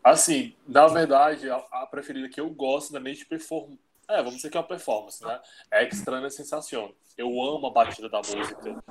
Assim, 0.01 0.55
na 0.65 0.87
verdade, 0.87 1.49
a, 1.49 1.57
a 1.69 1.85
preferida 1.85 2.29
que 2.29 2.39
eu 2.39 2.49
gosto 2.49 2.93
da 2.93 2.99
é 2.99 3.13
de 3.13 3.25
performance. 3.25 3.77
É, 4.07 4.15
vamos 4.17 4.37
dizer 4.37 4.49
que 4.49 4.55
é 4.55 4.61
uma 4.61 4.65
performance, 4.65 5.21
né? 5.21 5.41
É 5.69 5.85
Extrana 5.85 6.29
Sensação. 6.29 6.93
Eu 7.17 7.27
amo 7.41 7.67
a 7.67 7.71
batida 7.71 8.07
da 8.07 8.19
música. 8.19 8.81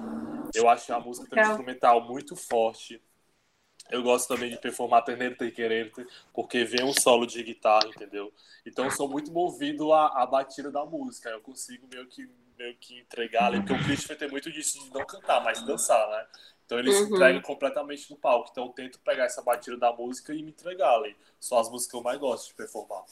Eu 0.55 0.69
acho 0.69 0.93
a 0.93 1.01
música 1.01 1.35
um 1.35 1.41
instrumental 1.41 2.03
muito 2.03 2.37
forte. 2.37 3.01
Eu 3.91 4.03
gosto 4.03 4.29
também 4.29 4.51
de 4.51 4.59
performar 4.59 5.05
Terneiro 5.05 5.37
Tem 5.37 5.51
Querente, 5.51 6.07
porque 6.33 6.65
vem 6.65 6.85
um 6.85 6.93
solo 6.93 7.27
de 7.27 7.43
guitarra, 7.43 7.89
entendeu? 7.89 8.33
Então 8.65 8.85
eu 8.85 8.91
sou 8.91 9.09
muito 9.09 9.31
movido 9.33 9.93
à, 9.93 10.23
à 10.23 10.27
batida 10.27 10.71
da 10.71 10.85
música. 10.85 11.29
Eu 11.31 11.41
consigo 11.41 11.87
meio 11.93 12.07
que, 12.07 12.29
meio 12.59 12.77
que 12.79 12.99
entregar 12.99 13.47
ali, 13.47 13.61
porque 13.61 13.75
o 13.75 13.85
Christopher 13.85 14.19
tem 14.19 14.29
muito 14.29 14.51
disso 14.51 14.83
de 14.85 14.93
não 14.93 15.07
cantar, 15.07 15.43
mas 15.43 15.63
dançar, 15.63 16.09
né? 16.11 16.27
Então 16.65 16.81
ele 16.81 16.91
uhum. 16.91 17.07
se 17.07 17.13
entrega 17.13 17.41
completamente 17.41 18.11
no 18.11 18.17
palco. 18.17 18.49
Então 18.51 18.67
eu 18.67 18.73
tento 18.73 18.99
pegar 19.01 19.25
essa 19.25 19.41
batida 19.41 19.77
da 19.77 19.93
música 19.93 20.35
e 20.35 20.43
me 20.43 20.51
entregar 20.51 20.95
ali. 20.95 21.17
São 21.39 21.59
as 21.59 21.71
músicas 21.71 21.91
que 21.93 21.97
eu 21.97 22.03
mais 22.03 22.19
gosto 22.19 22.49
de 22.49 22.55
performar. 22.55 23.05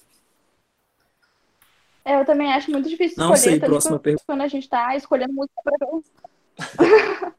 É, 2.04 2.20
eu 2.20 2.24
também 2.26 2.52
acho 2.52 2.70
muito 2.70 2.88
difícil 2.88 3.16
Não 3.16 3.32
escolher. 3.32 3.60
Sei, 3.60 3.68
próxima 3.68 3.98
pergunta. 3.98 4.24
Quando 4.26 4.42
a 4.42 4.48
gente 4.48 4.68
tá 4.68 4.94
escolhendo 4.96 5.32
música 5.32 5.62
pra... 5.62 5.76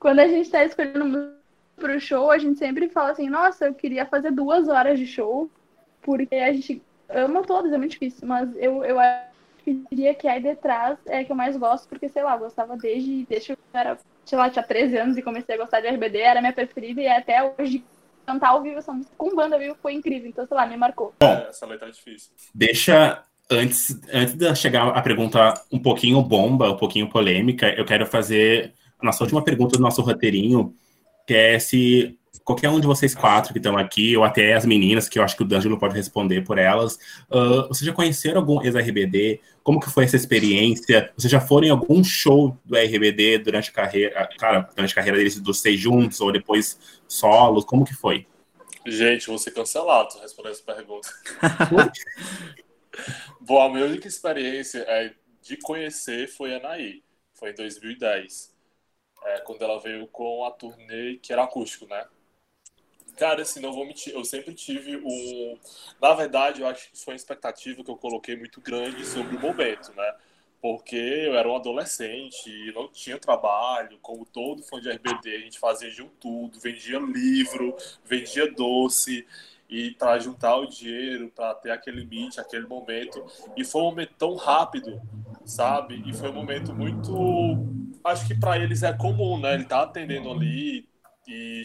quando 0.00 0.18
a 0.18 0.26
gente 0.26 0.50
tá 0.50 0.64
escolhendo 0.64 1.04
música 1.04 1.41
pro 1.76 2.00
show, 2.00 2.30
a 2.30 2.38
gente 2.38 2.58
sempre 2.58 2.88
fala 2.88 3.10
assim, 3.10 3.28
nossa, 3.28 3.66
eu 3.66 3.74
queria 3.74 4.06
fazer 4.06 4.30
duas 4.30 4.68
horas 4.68 4.98
de 4.98 5.06
show, 5.06 5.50
porque 6.00 6.34
a 6.34 6.52
gente 6.52 6.82
ama 7.08 7.42
todas, 7.42 7.72
é 7.72 7.78
muito 7.78 7.92
difícil, 7.92 8.26
mas 8.26 8.54
eu, 8.56 8.84
eu 8.84 8.96
diria 9.90 10.14
que 10.14 10.28
aí 10.28 10.42
detrás 10.42 10.98
é 11.06 11.24
que 11.24 11.32
eu 11.32 11.36
mais 11.36 11.56
gosto, 11.56 11.88
porque, 11.88 12.08
sei 12.08 12.22
lá, 12.22 12.34
eu 12.34 12.40
gostava 12.40 12.76
desde, 12.76 13.24
desde 13.26 13.48
que 13.48 13.52
eu 13.52 13.58
era 13.72 13.98
sei 14.24 14.38
lá, 14.38 14.50
tinha 14.50 14.62
13 14.62 14.96
anos 14.96 15.16
e 15.16 15.22
comecei 15.22 15.54
a 15.54 15.58
gostar 15.58 15.80
de 15.80 15.88
RBD, 15.88 16.18
era 16.18 16.40
minha 16.40 16.52
preferida 16.52 17.00
e 17.00 17.08
até 17.08 17.42
hoje 17.58 17.84
cantar 18.26 18.50
ao 18.50 18.62
vivo 18.62 18.78
essa 18.78 18.92
música 18.92 19.12
com 19.16 19.34
banda 19.34 19.58
vivo 19.58 19.76
foi 19.82 19.94
incrível. 19.94 20.28
Então, 20.28 20.46
sei 20.46 20.56
lá, 20.56 20.66
me 20.66 20.76
marcou. 20.76 21.12
Bom, 21.20 21.26
é, 21.26 21.48
essa 21.48 21.66
letra 21.66 21.88
é 21.88 21.90
difícil. 21.90 22.30
Deixa. 22.54 23.22
Antes, 23.50 24.00
antes 24.10 24.34
de 24.34 24.54
chegar 24.54 24.88
a 24.88 25.02
pergunta 25.02 25.60
um 25.70 25.78
pouquinho 25.78 26.22
bomba, 26.22 26.70
um 26.70 26.76
pouquinho 26.76 27.10
polêmica, 27.10 27.68
eu 27.76 27.84
quero 27.84 28.06
fazer 28.06 28.72
a 28.98 29.04
nossa 29.04 29.22
última 29.24 29.44
pergunta 29.44 29.76
do 29.76 29.82
nosso 29.82 30.00
roteirinho, 30.00 30.74
que 31.32 31.36
é 31.36 31.58
se 31.58 32.18
qualquer 32.44 32.68
um 32.68 32.78
de 32.78 32.86
vocês 32.86 33.14
quatro 33.14 33.54
que 33.54 33.58
estão 33.58 33.78
aqui, 33.78 34.14
ou 34.14 34.22
até 34.22 34.52
as 34.52 34.66
meninas, 34.66 35.08
que 35.08 35.18
eu 35.18 35.22
acho 35.22 35.34
que 35.34 35.42
o 35.42 35.46
D'Angelo 35.46 35.78
pode 35.78 35.94
responder 35.94 36.44
por 36.44 36.58
elas, 36.58 36.96
uh, 37.30 37.66
vocês 37.68 37.86
já 37.86 37.92
conheceram 37.94 38.40
algum 38.40 38.62
ex-RBD? 38.62 39.40
Como 39.62 39.80
que 39.80 39.88
foi 39.88 40.04
essa 40.04 40.16
experiência? 40.16 41.10
Vocês 41.16 41.30
já 41.30 41.40
foram 41.40 41.68
em 41.68 41.70
algum 41.70 42.04
show 42.04 42.54
do 42.62 42.76
RBD 42.76 43.38
durante 43.38 43.70
a 43.70 43.72
carreira, 43.72 44.28
cara, 44.38 44.68
durante 44.76 44.92
a 44.92 44.94
carreira 44.94 45.16
deles, 45.16 45.40
dos 45.40 45.60
seis 45.60 45.80
juntos, 45.80 46.20
ou 46.20 46.30
depois 46.30 46.78
solos? 47.08 47.64
Como 47.64 47.86
que 47.86 47.94
foi? 47.94 48.26
Gente, 48.84 49.28
vou 49.28 49.38
ser 49.38 49.52
cancelado 49.52 50.18
respondendo 50.20 50.52
essa 50.52 50.64
pergunta. 50.64 51.08
Bom, 53.40 53.62
a 53.62 53.70
minha 53.70 53.86
única 53.86 54.06
experiência 54.06 54.80
é 54.80 55.14
de 55.40 55.56
conhecer 55.56 56.28
foi 56.28 56.52
a 56.52 56.58
Anaí. 56.58 57.02
Foi 57.32 57.52
em 57.52 57.54
2010. 57.54 58.51
É, 59.24 59.40
quando 59.40 59.62
ela 59.62 59.78
veio 59.78 60.06
com 60.08 60.44
a 60.44 60.50
turnê 60.50 61.16
que 61.16 61.32
era 61.32 61.44
acústico, 61.44 61.86
né? 61.86 62.06
Cara, 63.16 63.42
assim, 63.42 63.60
não 63.60 63.72
vou 63.72 63.86
mentir, 63.86 64.14
eu 64.14 64.24
sempre 64.24 64.54
tive 64.54 64.96
um. 64.96 65.58
Na 66.00 66.14
verdade, 66.14 66.62
eu 66.62 66.66
acho 66.66 66.90
que 66.90 66.98
foi 66.98 67.12
uma 67.12 67.16
expectativa 67.16 67.84
que 67.84 67.90
eu 67.90 67.96
coloquei 67.96 68.36
muito 68.36 68.60
grande 68.60 69.04
sobre 69.06 69.36
o 69.36 69.40
momento, 69.40 69.92
né? 69.94 70.14
Porque 70.60 70.96
eu 70.96 71.36
era 71.36 71.48
um 71.48 71.56
adolescente, 71.56 72.72
não 72.72 72.88
tinha 72.88 73.18
trabalho, 73.18 73.98
como 74.00 74.24
todo 74.24 74.62
fã 74.62 74.80
de 74.80 74.88
RBD, 74.88 75.36
a 75.36 75.40
gente 75.40 75.58
fazia 75.58 75.90
de 75.90 76.02
um 76.02 76.08
tudo, 76.08 76.58
vendia 76.60 76.98
livro, 76.98 77.76
vendia 78.04 78.50
doce, 78.50 79.26
e 79.72 79.92
para 79.92 80.18
juntar 80.18 80.56
o 80.56 80.66
dinheiro, 80.66 81.32
para 81.34 81.54
ter 81.54 81.70
aquele 81.70 82.04
meet, 82.04 82.36
aquele 82.38 82.66
momento. 82.66 83.24
E 83.56 83.64
foi 83.64 83.80
um 83.80 83.86
momento 83.86 84.12
tão 84.18 84.36
rápido, 84.36 85.00
sabe? 85.46 86.02
E 86.06 86.12
foi 86.12 86.28
um 86.28 86.34
momento 86.34 86.74
muito. 86.74 87.56
Acho 88.04 88.26
que 88.26 88.38
para 88.38 88.58
eles 88.58 88.82
é 88.82 88.92
comum, 88.92 89.40
né? 89.40 89.54
Ele 89.54 89.64
tá 89.64 89.82
atendendo 89.82 90.30
ali 90.30 90.86
e 91.26 91.62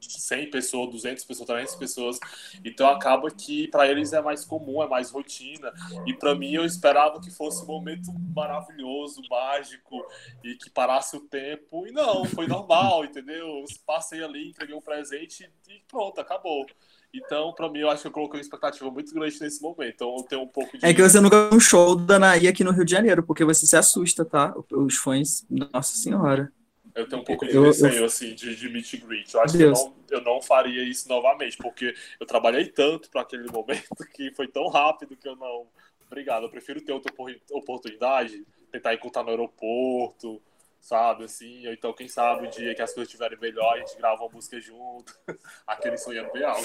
100 0.00 0.50
pessoas, 0.50 0.90
200 0.90 1.24
pessoas, 1.24 1.46
300 1.46 1.74
pessoas. 1.76 2.20
Então 2.64 2.88
acaba 2.88 3.30
que 3.30 3.68
para 3.68 3.86
eles 3.86 4.12
é 4.12 4.20
mais 4.20 4.44
comum, 4.44 4.82
é 4.82 4.88
mais 4.88 5.12
rotina. 5.12 5.72
E 6.04 6.14
para 6.14 6.34
mim 6.34 6.52
eu 6.52 6.64
esperava 6.64 7.20
que 7.20 7.30
fosse 7.30 7.62
um 7.62 7.66
momento 7.66 8.12
maravilhoso, 8.34 9.22
mágico 9.30 10.04
e 10.42 10.56
que 10.56 10.70
parasse 10.70 11.16
o 11.16 11.20
tempo. 11.20 11.86
E 11.86 11.92
não, 11.92 12.24
foi 12.24 12.48
normal, 12.48 13.04
entendeu? 13.06 13.64
Passei 13.86 14.24
ali, 14.24 14.48
entreguei 14.48 14.74
um 14.74 14.82
presente 14.82 15.48
e 15.68 15.80
pronto, 15.86 16.20
acabou. 16.20 16.66
Então, 17.12 17.54
para 17.54 17.70
mim, 17.70 17.80
eu 17.80 17.90
acho 17.90 18.02
que 18.02 18.08
eu 18.08 18.12
coloquei 18.12 18.38
uma 18.38 18.42
expectativa 18.42 18.90
muito 18.90 19.14
grande 19.14 19.40
nesse 19.40 19.62
momento. 19.62 19.94
Então, 19.94 20.14
eu 20.16 20.22
tenho 20.24 20.42
um 20.42 20.48
pouco 20.48 20.76
de. 20.76 20.84
É 20.84 20.92
que 20.92 21.02
você 21.02 21.20
nunca 21.20 21.48
viu 21.48 21.56
um 21.56 21.60
show 21.60 21.96
da 21.96 22.18
Naí 22.18 22.46
aqui 22.46 22.62
no 22.62 22.70
Rio 22.70 22.84
de 22.84 22.90
Janeiro, 22.90 23.22
porque 23.22 23.44
você 23.44 23.66
se 23.66 23.76
assusta, 23.76 24.24
tá? 24.24 24.54
Os 24.70 24.96
fãs, 24.96 25.46
nossa 25.48 25.96
senhora. 25.96 26.52
Eu 26.94 27.08
tenho 27.08 27.22
um 27.22 27.24
pouco 27.24 27.46
de 27.46 27.54
eu, 27.54 27.62
receio, 27.62 27.94
eu... 27.94 28.04
assim, 28.04 28.34
de, 28.34 28.56
de 28.56 28.68
meet 28.68 28.94
and 28.94 29.06
greet. 29.06 29.32
Eu 29.32 29.40
acho 29.40 29.56
Deus. 29.56 29.78
que 29.78 29.86
eu 29.86 29.90
não, 29.90 29.94
eu 30.10 30.34
não 30.34 30.42
faria 30.42 30.82
isso 30.82 31.08
novamente, 31.08 31.56
porque 31.56 31.94
eu 32.20 32.26
trabalhei 32.26 32.66
tanto 32.66 33.08
para 33.08 33.22
aquele 33.22 33.46
momento 33.52 33.88
que 34.14 34.32
foi 34.34 34.48
tão 34.48 34.68
rápido 34.68 35.16
que 35.16 35.28
eu 35.28 35.36
não. 35.36 35.66
Obrigado, 36.06 36.44
eu 36.44 36.50
prefiro 36.50 36.80
ter 36.80 36.92
outra 36.92 37.12
oportunidade, 37.52 38.44
tentar 38.72 38.94
encontrar 38.94 39.22
no 39.22 39.30
aeroporto, 39.30 40.42
sabe, 40.80 41.24
assim, 41.24 41.66
ou 41.66 41.72
então, 41.72 41.92
quem 41.92 42.08
sabe, 42.08 42.46
um 42.46 42.50
dia 42.50 42.74
que 42.74 42.82
as 42.82 42.92
coisas 42.92 43.08
estiverem 43.08 43.38
melhor, 43.38 43.74
a 43.74 43.78
gente 43.78 43.96
grava 43.96 44.22
uma 44.22 44.32
música 44.32 44.60
junto, 44.60 45.14
aquele 45.66 45.96
sonhando 45.96 46.32
bem 46.32 46.44
alto. 46.44 46.64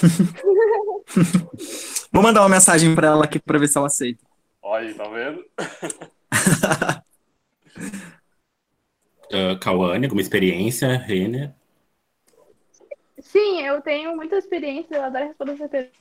Vou 2.10 2.22
mandar 2.22 2.42
uma 2.42 2.48
mensagem 2.48 2.94
para 2.94 3.08
ela 3.08 3.24
aqui 3.24 3.38
para 3.38 3.58
ver 3.58 3.68
se 3.68 3.76
ela 3.76 3.86
aceita. 3.86 4.24
Olha 4.62 4.88
aí, 4.88 4.94
tá 4.94 5.04
vendo? 5.08 5.44
uh, 9.32 9.58
Cauane, 9.60 10.06
alguma 10.06 10.22
experiência, 10.22 10.96
Renner? 10.96 11.54
Sim, 13.20 13.62
eu 13.62 13.80
tenho 13.82 14.14
muita 14.14 14.36
experiência, 14.36 14.96
eu 14.96 15.02
adoro 15.02 15.26
responder 15.26 15.52
essa 15.52 15.68
pergunta, 15.68 15.94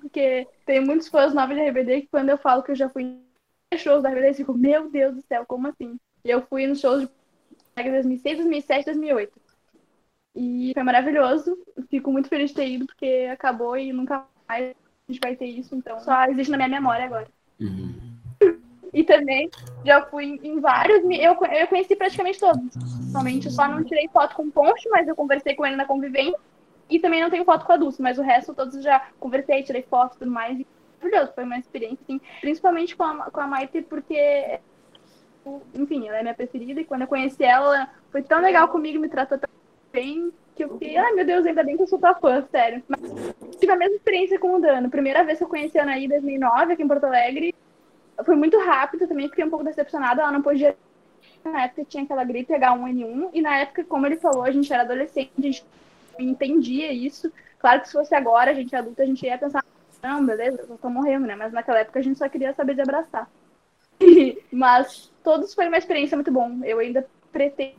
porque 0.00 0.46
tem 0.66 0.80
muitos 0.80 1.08
fãs 1.08 1.32
novos 1.32 1.56
de 1.56 1.62
RBD 1.62 2.02
que 2.02 2.08
quando 2.08 2.28
eu 2.28 2.38
falo 2.38 2.62
que 2.62 2.72
eu 2.72 2.76
já 2.76 2.88
fui 2.88 3.04
em 3.72 3.78
shows 3.78 4.02
da 4.02 4.10
RBD, 4.10 4.26
eles 4.26 4.36
ficam, 4.36 4.54
meu 4.54 4.90
Deus 4.90 5.14
do 5.14 5.22
céu, 5.22 5.44
como 5.46 5.66
assim? 5.66 5.96
E 6.24 6.30
eu 6.30 6.42
fui 6.46 6.66
nos 6.66 6.80
shows 6.80 7.02
de 7.02 7.08
2006, 7.84 8.38
2007, 8.38 8.84
2008. 8.86 9.32
E 10.34 10.70
foi 10.74 10.82
maravilhoso, 10.82 11.58
fico 11.90 12.12
muito 12.12 12.28
feliz 12.28 12.50
de 12.50 12.56
ter 12.56 12.68
ido, 12.68 12.86
porque 12.86 13.28
acabou 13.32 13.76
e 13.76 13.92
nunca 13.92 14.24
mais 14.48 14.70
a 14.70 15.12
gente 15.12 15.20
vai 15.22 15.34
ter 15.34 15.46
isso, 15.46 15.74
então 15.74 15.98
só 16.00 16.24
existe 16.26 16.50
na 16.50 16.56
minha 16.56 16.68
memória 16.68 17.06
agora. 17.06 17.28
Uhum. 17.60 17.94
E 18.92 19.04
também 19.04 19.50
já 19.84 20.02
fui 20.06 20.38
em 20.42 20.60
vários. 20.60 21.02
Eu, 21.04 21.34
eu 21.34 21.66
conheci 21.68 21.94
praticamente 21.94 22.40
todos. 22.40 22.74
Somente 23.12 23.50
só 23.50 23.68
não 23.68 23.84
tirei 23.84 24.08
foto 24.08 24.34
com 24.34 24.44
o 24.44 24.50
Poncho, 24.50 24.88
mas 24.90 25.06
eu 25.06 25.14
conversei 25.14 25.54
com 25.54 25.66
ele 25.66 25.76
na 25.76 25.84
convivência. 25.84 26.38
E 26.88 26.98
também 26.98 27.20
não 27.20 27.28
tenho 27.28 27.44
foto 27.44 27.66
com 27.66 27.72
a 27.72 27.76
Dulce, 27.76 28.00
mas 28.00 28.18
o 28.18 28.22
resto 28.22 28.54
todos 28.54 28.82
já 28.82 29.08
conversei, 29.20 29.62
tirei 29.62 29.82
foto 29.82 30.16
e 30.16 30.18
tudo 30.20 30.30
mais. 30.30 30.58
E 30.58 30.66
maravilhoso, 31.00 31.32
foi 31.34 31.44
uma 31.44 31.58
experiência, 31.58 31.98
assim, 32.02 32.20
principalmente 32.40 32.96
com 32.96 33.04
a, 33.04 33.30
com 33.30 33.40
a 33.40 33.46
Maite, 33.46 33.82
porque, 33.82 34.58
enfim, 35.74 36.08
ela 36.08 36.18
é 36.18 36.22
minha 36.22 36.34
preferida. 36.34 36.80
E 36.80 36.84
quando 36.84 37.02
eu 37.02 37.08
conheci 37.08 37.44
ela, 37.44 37.88
foi 38.10 38.22
tão 38.22 38.40
legal 38.40 38.68
comigo, 38.68 39.00
me 39.00 39.08
tratou 39.08 39.38
tão 39.38 39.48
bem, 39.92 40.32
que 40.58 40.64
eu 40.64 40.70
fiquei, 40.70 40.96
ai 40.96 41.12
meu 41.12 41.24
Deus, 41.24 41.46
ainda 41.46 41.62
bem 41.62 41.76
que 41.76 41.82
eu 41.84 41.86
sou 41.86 41.98
tua 41.98 42.14
fã, 42.14 42.44
sério. 42.50 42.82
Mas 42.88 43.00
tive 43.58 43.72
a 43.72 43.76
mesma 43.76 43.94
experiência 43.94 44.38
com 44.38 44.56
o 44.56 44.60
Dano. 44.60 44.90
Primeira 44.90 45.22
vez 45.22 45.38
que 45.38 45.44
eu 45.44 45.48
conheci 45.48 45.78
a 45.78 45.82
Anaí 45.82 46.06
em 46.06 46.08
2009, 46.08 46.72
aqui 46.72 46.82
em 46.82 46.88
Porto 46.88 47.04
Alegre, 47.04 47.54
foi 48.24 48.34
muito 48.34 48.58
rápido 48.58 49.06
também, 49.06 49.28
fiquei 49.28 49.44
um 49.44 49.50
pouco 49.50 49.64
decepcionada. 49.64 50.22
Ela 50.22 50.32
não 50.32 50.42
podia. 50.42 50.76
Na 51.44 51.62
época 51.62 51.84
tinha 51.84 52.02
aquela 52.02 52.24
gripe 52.24 52.52
H1N1, 52.52 53.30
e 53.32 53.40
na 53.40 53.58
época, 53.58 53.84
como 53.84 54.04
ele 54.06 54.16
falou, 54.16 54.42
a 54.42 54.50
gente 54.50 54.72
era 54.72 54.82
adolescente, 54.82 55.30
a 55.38 55.40
gente 55.40 55.64
entendia 56.18 56.92
isso. 56.92 57.32
Claro 57.60 57.80
que 57.80 57.86
se 57.86 57.92
fosse 57.92 58.14
agora, 58.14 58.50
a 58.50 58.54
gente 58.54 58.74
adulta, 58.74 59.04
a 59.04 59.06
gente 59.06 59.24
ia 59.24 59.38
pensar, 59.38 59.64
não, 60.02 60.24
beleza, 60.26 60.66
eu 60.68 60.76
tô 60.76 60.90
morrendo, 60.90 61.26
né? 61.26 61.36
Mas 61.36 61.52
naquela 61.52 61.78
época 61.78 62.00
a 62.00 62.02
gente 62.02 62.18
só 62.18 62.28
queria 62.28 62.52
saber 62.52 62.74
de 62.74 62.80
abraçar. 62.80 63.30
Mas 64.52 65.12
todos 65.22 65.54
foi 65.54 65.68
uma 65.68 65.78
experiência 65.78 66.16
muito 66.16 66.32
bom. 66.32 66.60
Eu 66.64 66.78
ainda 66.78 67.06
pretendo 67.32 67.76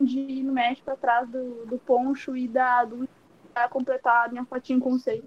ir 0.00 0.42
no 0.42 0.52
México 0.52 0.90
atrás 0.90 1.28
do, 1.28 1.66
do 1.66 1.78
poncho 1.78 2.36
e 2.36 2.48
da 2.48 2.80
adulta 2.80 3.12
para 3.52 3.68
completar 3.68 4.26
a 4.26 4.28
minha 4.30 4.44
fotinho 4.44 4.80
com 4.80 4.92
o 4.92 4.98
seio. 4.98 5.24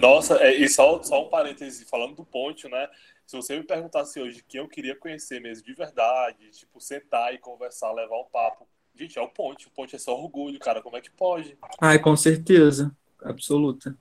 Nossa, 0.00 0.36
é, 0.42 0.54
e 0.54 0.68
só, 0.68 1.02
só 1.02 1.24
um 1.24 1.28
parêntese, 1.28 1.84
falando 1.84 2.14
do 2.14 2.24
Ponte, 2.24 2.68
né? 2.68 2.88
Se 3.26 3.36
você 3.36 3.56
me 3.56 3.64
perguntasse 3.64 4.20
hoje 4.20 4.44
quem 4.46 4.60
eu 4.60 4.68
queria 4.68 4.96
conhecer 4.96 5.40
mesmo 5.40 5.64
de 5.64 5.74
verdade, 5.74 6.50
tipo, 6.50 6.80
sentar 6.80 7.34
e 7.34 7.38
conversar, 7.38 7.92
levar 7.92 8.20
um 8.20 8.24
papo, 8.24 8.66
gente, 8.94 9.18
é 9.18 9.22
o 9.22 9.28
Ponte. 9.28 9.66
O 9.66 9.70
Ponte 9.70 9.96
é 9.96 9.98
só 9.98 10.18
orgulho, 10.18 10.58
cara. 10.58 10.80
Como 10.80 10.96
é 10.96 11.00
que 11.00 11.10
pode? 11.10 11.58
Ai, 11.80 11.98
com 11.98 12.16
certeza. 12.16 12.94
Absoluta. 13.22 13.96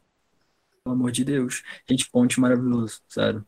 Pelo 0.84 0.96
amor 0.96 1.12
de 1.12 1.26
Deus. 1.26 1.64
Gente, 1.90 2.10
Ponte 2.10 2.40
maravilhoso, 2.40 3.02
sério. 3.08 3.46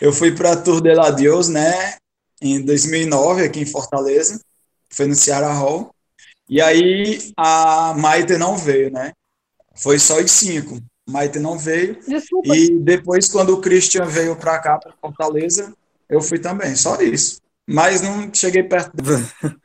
Eu 0.00 0.12
fui 0.12 0.32
para 0.32 0.52
a 0.52 0.56
Tour 0.56 0.80
de 0.80 0.94
la 0.94 1.10
Dios, 1.10 1.48
né, 1.48 1.96
em 2.40 2.64
2009, 2.64 3.44
aqui 3.44 3.60
em 3.60 3.66
Fortaleza. 3.66 4.40
Foi 4.90 5.06
no 5.06 5.14
Ceará 5.14 5.52
Hall. 5.52 5.94
E 6.48 6.60
aí 6.60 7.32
a 7.36 7.94
Maite 7.94 8.36
não 8.36 8.56
veio, 8.56 8.90
né? 8.90 9.12
Foi 9.74 9.98
só 9.98 10.20
os 10.20 10.30
cinco. 10.30 10.78
Maite 11.08 11.38
não 11.38 11.58
veio. 11.58 11.98
Desculpa. 12.06 12.54
E 12.56 12.78
depois, 12.78 13.28
quando 13.28 13.50
o 13.50 13.60
Christian 13.60 14.06
veio 14.06 14.36
para 14.36 14.58
cá, 14.58 14.78
para 14.78 14.92
Fortaleza, 15.00 15.74
eu 16.08 16.20
fui 16.20 16.38
também. 16.38 16.76
Só 16.76 17.00
isso. 17.00 17.40
Mas 17.66 18.02
não 18.02 18.32
cheguei 18.32 18.62
perto. 18.62 18.92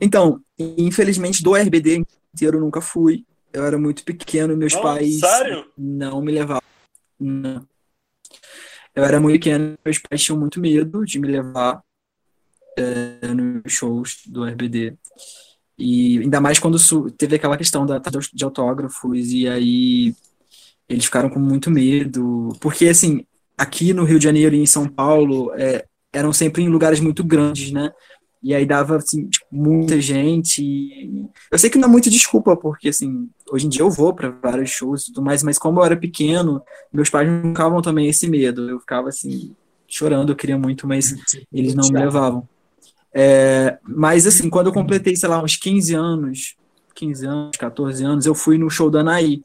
então, 0.00 0.40
infelizmente, 0.58 1.42
do 1.42 1.54
RBD 1.54 2.04
inteiro 2.34 2.58
eu 2.58 2.60
nunca 2.60 2.80
fui. 2.80 3.24
Eu 3.52 3.64
era 3.64 3.76
muito 3.76 4.04
pequeno, 4.04 4.56
meus 4.56 4.72
não, 4.74 4.82
pais 4.82 5.18
sério? 5.18 5.66
não 5.76 6.22
me 6.22 6.30
levavam. 6.30 6.62
Não. 7.18 7.66
Eu 8.94 9.04
era 9.04 9.20
muito 9.20 9.34
pequeno, 9.34 9.76
meus 9.84 9.98
pais 9.98 10.22
tinham 10.22 10.38
muito 10.38 10.60
medo 10.60 11.04
de 11.04 11.18
me 11.18 11.28
levar 11.28 11.82
é, 12.76 13.28
nos 13.28 13.72
shows 13.72 14.22
do 14.26 14.44
RBD. 14.44 14.96
E 15.78 16.18
ainda 16.18 16.40
mais 16.40 16.58
quando 16.58 16.78
teve 17.12 17.36
aquela 17.36 17.56
questão 17.56 17.86
da, 17.86 17.98
de 18.32 18.44
autógrafos, 18.44 19.32
e 19.32 19.48
aí 19.48 20.14
eles 20.88 21.04
ficaram 21.04 21.30
com 21.30 21.38
muito 21.38 21.70
medo. 21.70 22.50
Porque, 22.60 22.88
assim, 22.88 23.24
aqui 23.56 23.94
no 23.94 24.04
Rio 24.04 24.18
de 24.18 24.24
Janeiro 24.24 24.54
e 24.54 24.58
em 24.60 24.66
São 24.66 24.86
Paulo, 24.88 25.52
é, 25.54 25.86
eram 26.12 26.32
sempre 26.32 26.62
em 26.62 26.68
lugares 26.68 27.00
muito 27.00 27.24
grandes, 27.24 27.70
né? 27.72 27.92
E 28.42 28.54
aí 28.54 28.64
dava, 28.64 28.96
assim, 28.96 29.28
tipo, 29.28 29.46
muita 29.50 30.00
gente. 30.00 31.30
Eu 31.50 31.58
sei 31.58 31.68
que 31.68 31.78
não 31.78 31.88
é 31.88 31.90
muito 31.90 32.08
desculpa, 32.08 32.56
porque, 32.56 32.88
assim, 32.88 33.28
hoje 33.50 33.66
em 33.66 33.68
dia 33.68 33.82
eu 33.82 33.90
vou 33.90 34.14
para 34.14 34.30
vários 34.30 34.70
shows 34.70 35.02
e 35.02 35.06
tudo 35.06 35.22
mais, 35.22 35.42
mas 35.42 35.58
como 35.58 35.80
eu 35.80 35.84
era 35.84 35.96
pequeno, 35.96 36.62
meus 36.92 37.10
pais 37.10 37.28
não 37.28 37.50
ficavam 37.50 37.82
também 37.82 38.08
esse 38.08 38.28
medo. 38.28 38.68
Eu 38.70 38.80
ficava, 38.80 39.08
assim, 39.10 39.54
chorando, 39.86 40.32
eu 40.32 40.36
queria 40.36 40.56
muito, 40.56 40.86
mas 40.86 41.14
eles 41.52 41.74
não 41.74 41.88
me 41.88 41.98
levavam. 41.98 42.48
É, 43.12 43.78
mas 43.82 44.26
assim, 44.26 44.48
quando 44.48 44.68
eu 44.68 44.72
completei, 44.72 45.16
sei 45.16 45.28
lá, 45.28 45.42
uns 45.42 45.56
15 45.56 45.94
anos, 45.94 46.56
15 46.94 47.26
anos, 47.26 47.56
14 47.56 48.04
anos, 48.04 48.26
eu 48.26 48.34
fui 48.34 48.56
no 48.56 48.70
show 48.70 48.88
da 48.88 49.00
Anaí, 49.00 49.42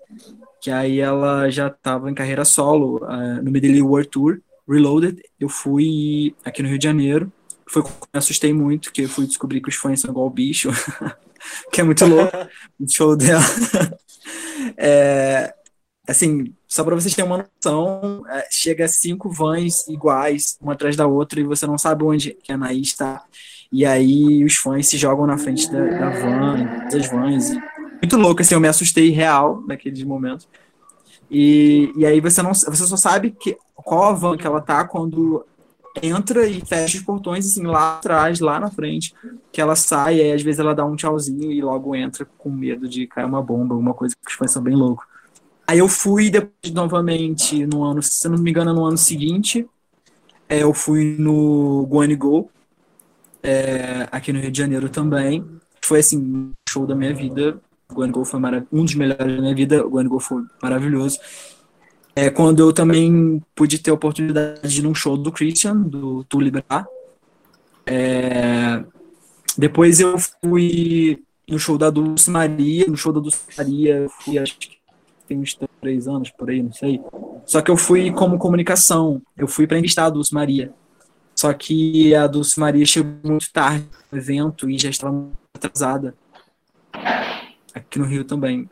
que 0.61 0.69
aí 0.69 0.99
ela 0.99 1.49
já 1.49 1.67
estava 1.67 2.09
em 2.09 2.13
carreira 2.13 2.45
solo, 2.45 3.03
uh, 3.03 3.43
no 3.43 3.51
Medley 3.51 3.81
World 3.81 4.09
Tour, 4.09 4.41
Reloaded, 4.67 5.21
eu 5.39 5.49
fui 5.49 6.35
aqui 6.43 6.61
no 6.61 6.69
Rio 6.69 6.79
de 6.79 6.83
Janeiro, 6.83 7.31
foi 7.75 7.83
me 7.83 8.17
assustei 8.17 8.53
muito, 8.53 8.91
que 8.91 9.01
eu 9.01 9.09
fui 9.09 9.25
descobrir 9.25 9.59
que 9.59 9.67
os 9.67 9.75
fãs 9.75 9.99
são 9.99 10.11
igual 10.11 10.29
bicho, 10.29 10.69
que 11.71 11.81
é 11.81 11.83
muito 11.83 12.05
louco, 12.05 12.31
o 12.79 12.89
show 12.89 13.15
dela. 13.17 13.43
é, 14.77 15.53
assim, 16.07 16.53
só 16.67 16.83
para 16.83 16.95
vocês 16.95 17.13
terem 17.13 17.29
uma 17.29 17.45
noção, 17.45 18.23
é, 18.29 18.47
chega 18.49 18.87
cinco 18.87 19.29
vans 19.29 19.87
iguais, 19.89 20.57
uma 20.61 20.73
atrás 20.73 20.95
da 20.95 21.05
outra, 21.05 21.39
e 21.39 21.43
você 21.43 21.67
não 21.67 21.77
sabe 21.77 22.03
onde 22.05 22.37
a 22.47 22.53
Anaí 22.53 22.81
está. 22.81 23.23
E 23.71 23.85
aí 23.85 24.45
os 24.45 24.55
fãs 24.55 24.87
se 24.87 24.97
jogam 24.97 25.27
na 25.27 25.37
frente 25.37 25.69
da, 25.69 25.83
da 25.83 26.09
van, 26.11 26.87
das 26.89 27.07
vans. 27.07 27.49
Muito 28.01 28.15
louco, 28.15 28.41
assim, 28.41 28.53
eu 28.53 28.61
me 28.61 28.69
assustei 28.69 29.09
real 29.09 29.61
naqueles 29.67 30.03
momentos. 30.03 30.47
E, 31.29 31.91
e 31.97 32.05
aí 32.05 32.21
você 32.21 32.41
não 32.41 32.53
você 32.53 32.85
só 32.85 32.95
sabe 32.95 33.31
que, 33.31 33.57
qual 33.73 34.03
a 34.03 34.13
van 34.13 34.37
que 34.37 34.47
ela 34.47 34.61
tá 34.61 34.87
quando 34.87 35.45
entra 36.01 36.47
e 36.47 36.61
fecha 36.61 36.97
os 36.97 37.03
portões, 37.03 37.45
assim, 37.45 37.63
lá 37.63 37.97
atrás, 37.97 38.39
lá 38.39 38.59
na 38.59 38.69
frente, 38.69 39.13
que 39.51 39.61
ela 39.61 39.75
sai, 39.75 40.17
e 40.17 40.31
às 40.31 40.41
vezes 40.41 40.59
ela 40.59 40.75
dá 40.75 40.85
um 40.85 40.95
tchauzinho 40.95 41.51
e 41.51 41.61
logo 41.61 41.95
entra 41.95 42.25
com 42.37 42.49
medo 42.49 42.87
de 42.87 43.07
cair 43.07 43.25
uma 43.25 43.41
bomba, 43.41 43.73
alguma 43.73 43.93
coisa 43.93 44.15
que 44.15 44.31
os 44.31 44.37
fãs 44.37 44.51
são 44.51 44.61
bem 44.61 44.75
loucos. 44.75 45.05
Aí 45.67 45.79
eu 45.79 45.87
fui 45.87 46.29
depois 46.29 46.73
novamente 46.73 47.65
no 47.65 47.83
ano, 47.83 48.01
se 48.03 48.27
não 48.29 48.37
me 48.37 48.51
engano, 48.51 48.73
no 48.73 48.85
ano 48.85 48.97
seguinte, 48.97 49.67
é, 50.47 50.61
eu 50.61 50.73
fui 50.73 51.15
no 51.17 51.85
Go 51.87 52.01
and 52.01 52.15
Go, 52.15 52.49
é, 53.41 54.07
aqui 54.11 54.31
no 54.31 54.39
Rio 54.39 54.51
de 54.51 54.57
Janeiro 54.57 54.89
também. 54.89 55.43
Foi 55.81 55.99
assim, 55.99 56.51
show 56.67 56.85
da 56.85 56.95
minha 56.95 57.13
vida. 57.13 57.59
O 57.89 58.07
Go 58.07 58.25
foi 58.25 58.39
um 58.71 58.83
dos 58.83 58.95
melhores 58.95 59.35
da 59.35 59.41
minha 59.41 59.55
vida. 59.55 59.85
O 59.85 59.89
Go 59.89 60.19
foi 60.19 60.43
maravilhoso. 60.61 61.19
É, 62.15 62.29
quando 62.29 62.61
eu 62.61 62.71
também 62.71 63.41
pude 63.53 63.77
ter 63.79 63.91
a 63.91 63.93
oportunidade 63.93 64.67
de 64.67 64.79
ir 64.79 64.83
num 64.83 64.95
show 64.95 65.17
do 65.17 65.31
Christian, 65.31 65.75
do 65.81 66.23
Tu. 66.23 66.39
É, 67.85 68.83
depois 69.57 69.99
eu 69.99 70.15
fui 70.17 71.21
no 71.47 71.59
show 71.59 71.77
da 71.77 71.89
Dulce 71.89 72.29
Maria. 72.29 72.87
No 72.87 72.95
show 72.95 73.11
da 73.11 73.19
Dulce 73.19 73.39
Maria, 73.57 73.97
eu 73.97 74.09
fui 74.09 74.37
acho 74.37 74.57
que 74.57 74.77
tem 75.27 75.39
uns 75.39 75.57
três 75.81 76.07
anos 76.07 76.29
por 76.31 76.49
aí, 76.49 76.63
não 76.63 76.71
sei. 76.71 77.01
Só 77.45 77.61
que 77.61 77.69
eu 77.69 77.77
fui 77.77 78.11
como 78.11 78.37
comunicação. 78.37 79.21
Eu 79.37 79.47
fui 79.47 79.67
para 79.67 79.77
entrevistar 79.77 80.05
a 80.05 80.09
Dulce 80.09 80.33
Maria. 80.33 80.73
Só 81.35 81.51
que 81.53 82.15
a 82.15 82.27
Dulce 82.27 82.59
Maria 82.59 82.85
chegou 82.85 83.11
muito 83.23 83.51
tarde 83.51 83.85
no 84.11 84.17
evento 84.17 84.69
e 84.69 84.77
já 84.77 84.89
estava 84.89 85.29
atrasada. 85.53 86.15
Aqui 87.73 87.99
no 87.99 88.05
Rio 88.05 88.23
também. 88.23 88.69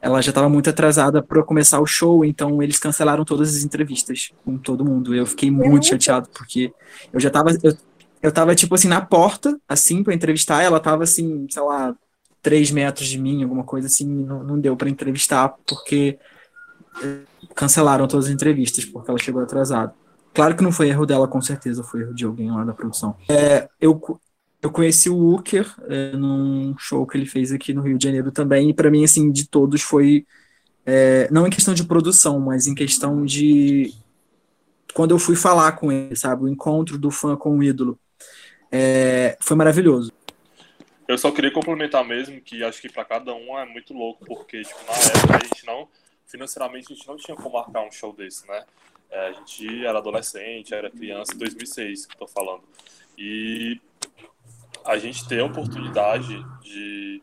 Ela 0.00 0.22
já 0.22 0.30
estava 0.30 0.48
muito 0.48 0.70
atrasada 0.70 1.22
para 1.22 1.42
começar 1.42 1.80
o 1.80 1.86
show, 1.86 2.24
então 2.24 2.62
eles 2.62 2.78
cancelaram 2.78 3.24
todas 3.24 3.56
as 3.56 3.62
entrevistas 3.62 4.30
com 4.44 4.56
todo 4.56 4.84
mundo. 4.84 5.14
Eu 5.14 5.26
fiquei 5.26 5.50
muito 5.50 5.86
chateado, 5.86 6.28
porque 6.30 6.72
eu 7.12 7.18
já 7.18 7.28
estava. 7.28 7.50
Eu, 7.62 7.76
eu 8.22 8.32
tava, 8.32 8.54
tipo 8.54 8.74
assim, 8.74 8.88
na 8.88 9.00
porta, 9.00 9.58
assim, 9.68 10.02
para 10.02 10.14
entrevistar. 10.14 10.62
Ela 10.62 10.78
estava 10.78 11.02
assim, 11.02 11.46
sei 11.50 11.62
lá, 11.62 11.94
três 12.40 12.70
metros 12.70 13.08
de 13.08 13.18
mim, 13.18 13.42
alguma 13.42 13.64
coisa 13.64 13.88
assim. 13.88 14.06
Não, 14.06 14.44
não 14.44 14.60
deu 14.60 14.76
para 14.76 14.88
entrevistar, 14.88 15.54
porque 15.66 16.18
eh, 17.02 17.22
cancelaram 17.54 18.06
todas 18.06 18.26
as 18.26 18.32
entrevistas, 18.32 18.84
porque 18.84 19.10
ela 19.10 19.18
chegou 19.18 19.42
atrasada. 19.42 19.92
Claro 20.32 20.54
que 20.56 20.62
não 20.62 20.70
foi 20.70 20.88
erro 20.88 21.04
dela, 21.04 21.26
com 21.26 21.40
certeza, 21.40 21.82
foi 21.82 22.02
erro 22.02 22.14
de 22.14 22.24
alguém 22.24 22.50
lá 22.50 22.64
da 22.64 22.72
produção. 22.72 23.16
É, 23.28 23.68
eu, 23.80 24.00
eu 24.60 24.70
conheci 24.70 25.08
o 25.08 25.16
Wooker 25.16 25.72
é, 25.88 26.12
num 26.12 26.76
show 26.78 27.06
que 27.06 27.16
ele 27.16 27.26
fez 27.26 27.52
aqui 27.52 27.72
no 27.72 27.82
Rio 27.82 27.96
de 27.96 28.04
Janeiro 28.04 28.32
também, 28.32 28.70
e 28.70 28.74
para 28.74 28.90
mim, 28.90 29.04
assim, 29.04 29.30
de 29.30 29.48
todos 29.48 29.82
foi. 29.82 30.26
É, 30.84 31.28
não 31.30 31.46
em 31.46 31.50
questão 31.50 31.74
de 31.74 31.84
produção, 31.84 32.40
mas 32.40 32.66
em 32.66 32.74
questão 32.74 33.24
de. 33.24 33.94
Quando 34.94 35.12
eu 35.12 35.18
fui 35.18 35.36
falar 35.36 35.72
com 35.72 35.92
ele, 35.92 36.16
sabe? 36.16 36.44
O 36.44 36.48
encontro 36.48 36.98
do 36.98 37.10
fã 37.10 37.36
com 37.36 37.58
o 37.58 37.62
ídolo. 37.62 37.98
É, 38.72 39.36
foi 39.40 39.56
maravilhoso. 39.56 40.12
Eu 41.06 41.16
só 41.16 41.30
queria 41.30 41.50
complementar 41.50 42.04
mesmo 42.04 42.40
que 42.40 42.62
acho 42.64 42.82
que 42.82 42.88
para 42.88 43.04
cada 43.04 43.34
um 43.34 43.58
é 43.58 43.64
muito 43.64 43.94
louco, 43.94 44.24
porque 44.26 44.62
tipo, 44.62 44.78
na 44.86 44.92
época 44.92 45.36
a 45.36 45.46
gente 45.46 45.64
não, 45.64 45.88
financeiramente 46.26 46.92
a 46.92 46.96
gente 46.96 47.08
não 47.08 47.16
tinha 47.16 47.36
como 47.36 47.54
marcar 47.54 47.86
um 47.86 47.90
show 47.90 48.12
desse, 48.12 48.46
né? 48.46 48.64
É, 49.10 49.28
a 49.28 49.32
gente 49.32 49.86
era 49.86 49.98
adolescente, 49.98 50.74
era 50.74 50.90
criança 50.90 51.34
em 51.34 51.38
2006, 51.38 52.06
que 52.06 52.12
estou 52.12 52.28
falando. 52.28 52.62
E 53.16 53.80
a 54.84 54.98
gente 54.98 55.26
ter 55.28 55.40
a 55.40 55.44
oportunidade 55.44 56.44
de 56.62 57.22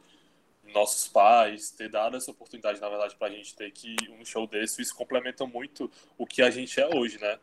nossos 0.74 1.08
pais 1.08 1.72
ter 1.72 1.90
dado 1.90 2.18
essa 2.18 2.30
oportunidade, 2.30 2.82
na 2.82 2.90
verdade, 2.90 3.16
para 3.16 3.28
a 3.28 3.32
gente 3.32 3.56
ter 3.56 3.72
que 3.72 3.96
um 4.20 4.26
show 4.26 4.46
desse, 4.46 4.82
isso 4.82 4.94
complementa 4.94 5.46
muito 5.46 5.90
o 6.18 6.28
que 6.28 6.42
a 6.42 6.50
gente 6.52 6.80
é 6.80 6.94
hoje, 6.94 7.18
né? 7.18 7.40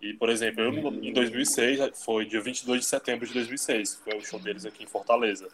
E, 0.00 0.14
por 0.14 0.28
exemplo, 0.28 0.62
eu 0.62 0.94
em 1.02 1.12
2006, 1.12 1.98
foi 2.04 2.24
dia 2.24 2.40
22 2.40 2.80
de 2.80 2.86
setembro 2.86 3.26
de 3.26 3.34
2006, 3.34 3.96
foi 3.96 4.16
o 4.16 4.24
show 4.24 4.38
deles 4.38 4.64
aqui 4.64 4.84
em 4.84 4.86
Fortaleza. 4.86 5.48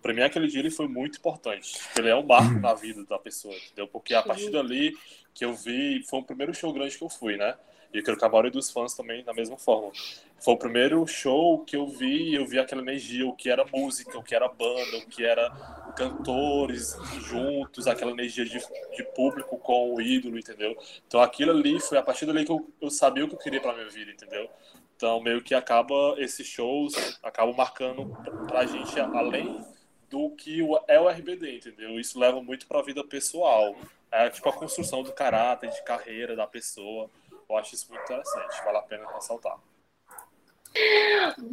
Para 0.00 0.14
mim, 0.14 0.22
aquele 0.22 0.48
dia 0.48 0.60
ele 0.60 0.70
foi 0.70 0.88
muito 0.88 1.18
importante. 1.18 1.78
Ele 1.98 2.08
é 2.08 2.16
um 2.16 2.24
marco 2.24 2.58
na 2.58 2.72
vida 2.72 3.04
da 3.04 3.18
pessoa, 3.18 3.54
entendeu? 3.54 3.86
Porque 3.86 4.14
a 4.14 4.22
partir 4.22 4.50
dali 4.50 4.96
que 5.34 5.44
eu 5.44 5.52
vi, 5.52 6.02
foi 6.08 6.20
o 6.20 6.24
primeiro 6.24 6.54
show 6.54 6.72
grande 6.72 6.96
que 6.96 7.04
eu 7.04 7.10
fui, 7.10 7.36
né? 7.36 7.54
E 7.92 7.98
eu 7.98 8.04
quero 8.04 8.16
que 8.16 8.24
a 8.24 8.28
maioria 8.28 8.50
dos 8.50 8.70
fãs 8.70 8.94
também 8.94 9.24
da 9.24 9.32
mesma 9.32 9.56
forma. 9.56 9.90
Foi 10.38 10.54
o 10.54 10.56
primeiro 10.56 11.06
show 11.06 11.58
que 11.64 11.76
eu 11.76 11.86
vi, 11.86 12.34
eu 12.34 12.46
vi 12.46 12.58
aquela 12.58 12.80
energia, 12.80 13.26
o 13.26 13.34
que 13.34 13.50
era 13.50 13.64
música, 13.72 14.18
o 14.18 14.22
que 14.22 14.34
era 14.34 14.48
banda, 14.48 14.98
o 14.98 15.06
que 15.06 15.24
era 15.24 15.50
cantores 15.96 16.96
juntos, 17.18 17.86
aquela 17.86 18.10
energia 18.10 18.44
de, 18.44 18.58
de 18.58 19.02
público 19.14 19.58
com 19.58 19.94
o 19.94 20.00
ídolo, 20.00 20.38
entendeu? 20.38 20.76
Então 21.06 21.20
aquilo 21.20 21.50
ali 21.50 21.80
foi 21.80 21.98
a 21.98 22.02
partir 22.02 22.26
dali 22.26 22.44
que 22.44 22.52
eu, 22.52 22.66
eu 22.80 22.90
sabia 22.90 23.24
o 23.24 23.28
que 23.28 23.34
eu 23.34 23.38
queria 23.38 23.60
para 23.60 23.74
minha 23.74 23.88
vida, 23.88 24.10
entendeu? 24.10 24.48
Então 24.96 25.20
meio 25.20 25.42
que 25.42 25.54
acaba 25.54 26.14
esses 26.18 26.46
shows 26.46 27.18
acabam 27.22 27.54
marcando 27.54 28.06
pra 28.46 28.66
gente 28.66 28.98
além 29.00 29.64
do 30.10 30.30
que 30.30 30.60
é 30.88 31.00
o 31.00 31.08
RBD, 31.08 31.56
entendeu? 31.56 31.98
Isso 31.98 32.18
leva 32.18 32.42
muito 32.42 32.66
para 32.66 32.80
a 32.80 32.82
vida 32.82 33.02
pessoal. 33.04 33.76
É 34.10 34.28
tipo 34.28 34.48
a 34.48 34.52
construção 34.52 35.02
do 35.02 35.12
caráter, 35.12 35.70
de 35.70 35.82
carreira 35.84 36.34
da 36.34 36.46
pessoa. 36.46 37.08
Eu 37.50 37.56
acho 37.56 37.74
isso 37.74 37.86
muito 37.90 38.04
interessante, 38.04 38.64
vale 38.64 38.78
a 38.78 38.82
pena 38.82 39.12
ressaltar. 39.12 39.58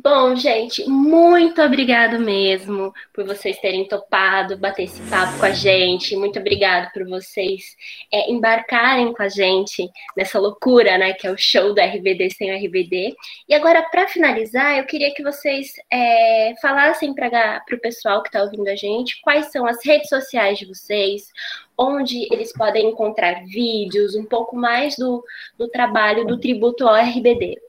Bom, 0.04 0.36
gente, 0.36 0.88
muito 0.88 1.60
obrigado 1.62 2.20
mesmo 2.20 2.94
por 3.12 3.26
vocês 3.26 3.58
terem 3.60 3.88
topado 3.88 4.58
bater 4.58 4.84
esse 4.84 5.02
papo 5.10 5.40
com 5.40 5.46
a 5.46 5.52
gente. 5.52 6.16
Muito 6.16 6.38
obrigado 6.40 6.92
por 6.94 7.04
vocês 7.08 7.76
é, 8.14 8.32
embarcarem 8.32 9.12
com 9.14 9.24
a 9.24 9.28
gente 9.28 9.90
nessa 10.16 10.40
loucura, 10.40 10.98
né, 11.00 11.14
que 11.14 11.26
é 11.26 11.32
o 11.32 11.38
show 11.38 11.74
do 11.74 11.82
RBD 11.82 12.30
sem 12.30 12.52
o 12.52 12.56
RBD. 12.56 13.16
E 13.50 13.56
agora, 13.56 13.82
para 13.90 14.08
finalizar, 14.08 14.78
eu 14.78 14.86
queria 14.86 15.14
que 15.14 15.24
vocês 15.24 15.74
é, 15.92 16.54
falassem 16.62 17.14
para 17.14 17.64
o 17.74 17.80
pessoal 17.80 18.22
que 18.22 18.30
está 18.30 18.44
ouvindo 18.44 18.68
a 18.68 18.76
gente 18.76 19.20
quais 19.22 19.52
são 19.52 19.66
as 19.66 19.84
redes 19.84 20.10
sociais 20.10 20.60
de 20.60 20.68
vocês, 20.68 21.32
onde 21.76 22.28
eles 22.32 22.54
podem 22.54 22.90
encontrar 22.90 23.44
vídeos, 23.46 24.16
um 24.16 24.26
pouco 24.26 24.56
mais 24.56 24.96
do, 24.96 25.24
do 25.58 25.68
trabalho 25.68 26.26
do 26.26 26.40
tributo 26.40 26.88
ao 26.88 26.96
RBD. 26.96 27.67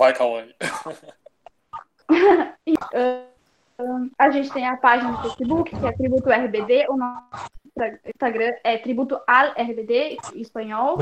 Vai, 0.00 0.12
Cauane. 0.14 0.54
a 4.18 4.30
gente 4.30 4.50
tem 4.50 4.66
a 4.66 4.78
página 4.78 5.12
no 5.12 5.20
Facebook, 5.20 5.78
que 5.78 5.86
é 5.86 5.92
Tributo 5.92 6.30
RBD. 6.30 6.86
O 6.88 6.96
nosso 6.96 7.20
Instagram 8.06 8.54
é 8.64 8.78
Tributo 8.78 9.20
al 9.26 9.50
RBD, 9.50 10.16
em 10.34 10.40
espanhol. 10.40 10.96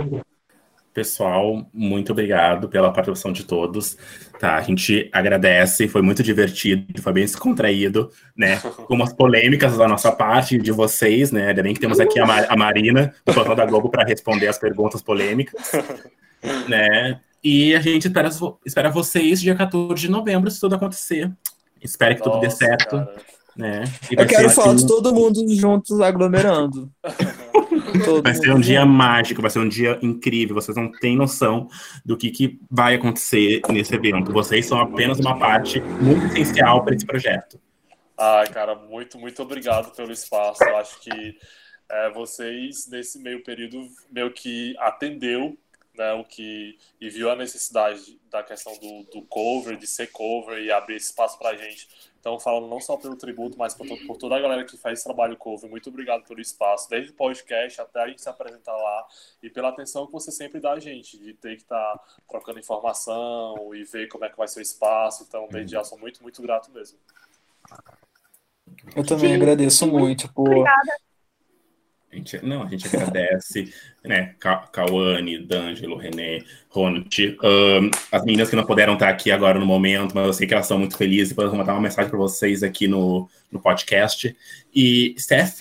Pessoal, 0.93 1.65
muito 1.73 2.11
obrigado 2.11 2.69
pela 2.69 2.93
participação 2.93 3.31
de 3.31 3.45
todos. 3.45 3.97
Tá, 4.41 4.57
a 4.57 4.63
gente 4.63 5.09
agradece, 5.13 5.87
foi 5.87 6.03
muito 6.03 6.25
divertido, 6.25 7.01
foi 7.01 7.13
bem 7.13 7.25
descontraído, 7.25 8.11
né? 8.37 8.59
Com 8.89 8.95
umas 8.95 9.13
polêmicas 9.13 9.79
da 9.79 9.87
nossa 9.87 10.11
parte, 10.11 10.59
de 10.59 10.73
vocês, 10.73 11.31
né? 11.31 11.51
Ainda 11.51 11.63
bem 11.63 11.73
que 11.73 11.79
temos 11.79 12.01
aqui 12.01 12.19
a, 12.19 12.27
Mar 12.27 12.47
a 12.49 12.57
Marina, 12.57 13.15
do 13.25 13.33
Portal 13.33 13.55
da 13.55 13.65
Globo, 13.65 13.91
para 13.91 14.03
responder 14.03 14.49
as 14.49 14.59
perguntas 14.59 15.01
polêmicas, 15.01 15.71
né? 16.69 17.21
E 17.43 17.75
a 17.75 17.81
gente 17.81 18.07
espera, 18.07 18.29
espera 18.65 18.91
vocês 18.91 19.41
dia 19.41 19.55
14 19.55 20.01
de 20.01 20.11
novembro, 20.11 20.51
se 20.51 20.61
tudo 20.61 20.75
acontecer. 20.75 21.33
Espero 21.83 22.15
que 22.15 22.21
Nossa, 22.21 22.33
tudo 22.33 22.41
dê 22.41 22.51
certo. 22.51 23.07
Né? 23.57 23.85
Eu 24.11 24.27
quero 24.27 24.51
fotos 24.51 24.85
assim... 24.85 24.87
todo 24.87 25.15
mundo 25.15 25.45
juntos 25.55 26.01
aglomerando. 26.01 26.91
vai 28.23 28.35
ser 28.35 28.53
um 28.53 28.61
dia 28.61 28.85
mágico, 28.85 29.43
vai 29.43 29.51
ser 29.51 29.59
um 29.61 29.69
dia 29.69 29.99
incrível. 30.03 30.55
Vocês 30.55 30.77
não 30.77 30.91
têm 30.91 31.17
noção 31.17 31.69
do 32.05 32.17
que, 32.17 32.31
que 32.31 32.61
vai 32.71 32.95
acontecer 32.95 33.61
nesse 33.69 33.95
evento. 33.95 34.33
Vocês 34.33 34.67
são 34.67 34.81
apenas 34.81 35.19
uma 35.19 35.39
parte 35.39 35.81
muito 35.81 36.27
essencial 36.27 36.85
para 36.85 36.95
esse 36.95 37.07
projeto. 37.07 37.61
Ai, 38.17 38.49
cara, 38.49 38.75
muito, 38.75 39.19
muito 39.19 39.43
obrigado 39.43 39.95
pelo 39.95 40.13
espaço. 40.13 40.63
Eu 40.65 40.77
acho 40.77 41.01
que 41.01 41.37
é, 41.91 42.11
vocês, 42.11 42.89
nesse 42.91 43.19
meio 43.21 43.43
período, 43.43 43.81
meio 44.11 44.33
que 44.33 44.77
atendeu 44.79 45.57
né, 45.99 46.13
o 46.15 46.25
que 46.25 46.79
e 47.01 47.11
viu 47.11 47.31
a 47.31 47.37
necessidade 47.37 48.19
da 48.31 48.43
questão 48.43 48.73
do, 48.79 49.03
do 49.11 49.23
cover, 49.23 49.77
de 49.77 49.87
ser 49.87 50.07
cover 50.13 50.59
e 50.63 50.71
abrir 50.71 50.97
espaço 50.97 51.39
para 51.39 51.51
a 51.51 51.57
gente. 51.57 51.89
Então, 52.21 52.39
falando 52.39 52.69
não 52.69 52.81
só 52.81 52.97
pelo 52.97 53.17
tributo, 53.17 53.59
mas 53.59 53.75
por, 53.75 53.87
por, 54.07 54.17
toda 54.17 54.37
a 54.37 54.41
galera 54.41 54.65
que 54.65 54.77
faz 54.77 54.99
esse 54.99 55.05
trabalho 55.05 55.37
cover, 55.37 55.69
muito 55.69 55.89
obrigado 55.89 56.25
pelo 56.25 56.41
espaço, 56.41 56.89
desde 56.89 57.11
o 57.11 57.15
podcast 57.15 57.81
até 57.81 58.03
a 58.03 58.09
gente 58.09 58.23
se 58.23 58.29
apresentar 58.29 58.77
lá 58.77 59.07
e 59.43 59.51
pela 59.51 59.69
atenção 59.69 60.07
que 60.07 60.13
você 60.13 60.31
sempre 60.31 60.61
dá 60.61 60.73
a 60.73 60.81
gente, 60.81 61.19
de 61.19 61.35
ter 61.35 61.57
que 61.57 61.63
estar 61.63 61.97
tá 61.97 62.05
trocando 62.29 62.59
informação 62.59 63.75
e 63.75 63.85
ver 63.85 64.09
como 64.09 64.25
é 64.25 64.29
que 64.29 64.37
vai 64.37 64.49
ser 64.49 64.61
o 64.61 64.63
espaço. 64.63 65.25
Então, 65.29 65.49
desde 65.51 65.73
já 65.73 65.85
sou 65.85 65.99
muito, 65.99 66.23
muito 66.23 66.41
grato 66.43 66.71
mesmo. 66.71 66.99
Eu 68.95 69.05
também 69.05 69.31
Sim. 69.31 69.37
agradeço 69.37 69.87
muito 69.87 70.33
por. 70.33 70.49
Obrigada 70.49 71.08
a 72.11 72.17
gente, 72.17 72.45
não, 72.45 72.63
a 72.63 72.69
gente 72.69 72.87
agradece, 72.87 73.73
né? 74.05 74.35
Cauane, 74.73 75.39
D'Angelo, 75.39 75.97
René, 75.97 76.43
Ronald, 76.71 77.37
um, 77.43 77.91
as 78.11 78.25
meninas 78.25 78.49
que 78.49 78.57
não 78.57 78.65
puderam 78.65 78.95
estar 78.95 79.09
aqui 79.09 79.31
agora 79.31 79.59
no 79.59 79.67
momento, 79.67 80.15
mas 80.15 80.27
eu 80.27 80.33
sei 80.33 80.47
que 80.47 80.55
elas 80.55 80.67
estão 80.67 80.79
muito 80.79 80.97
felizes, 80.97 81.35
vou 81.35 81.55
mandar 81.55 81.75
uma 81.75 81.83
mensagem 81.83 82.09
para 82.09 82.19
vocês 82.19 82.63
aqui 82.63 82.89
no, 82.89 83.29
no 83.53 83.61
podcast. 83.61 84.35
E, 84.75 85.15
Steph, 85.19 85.61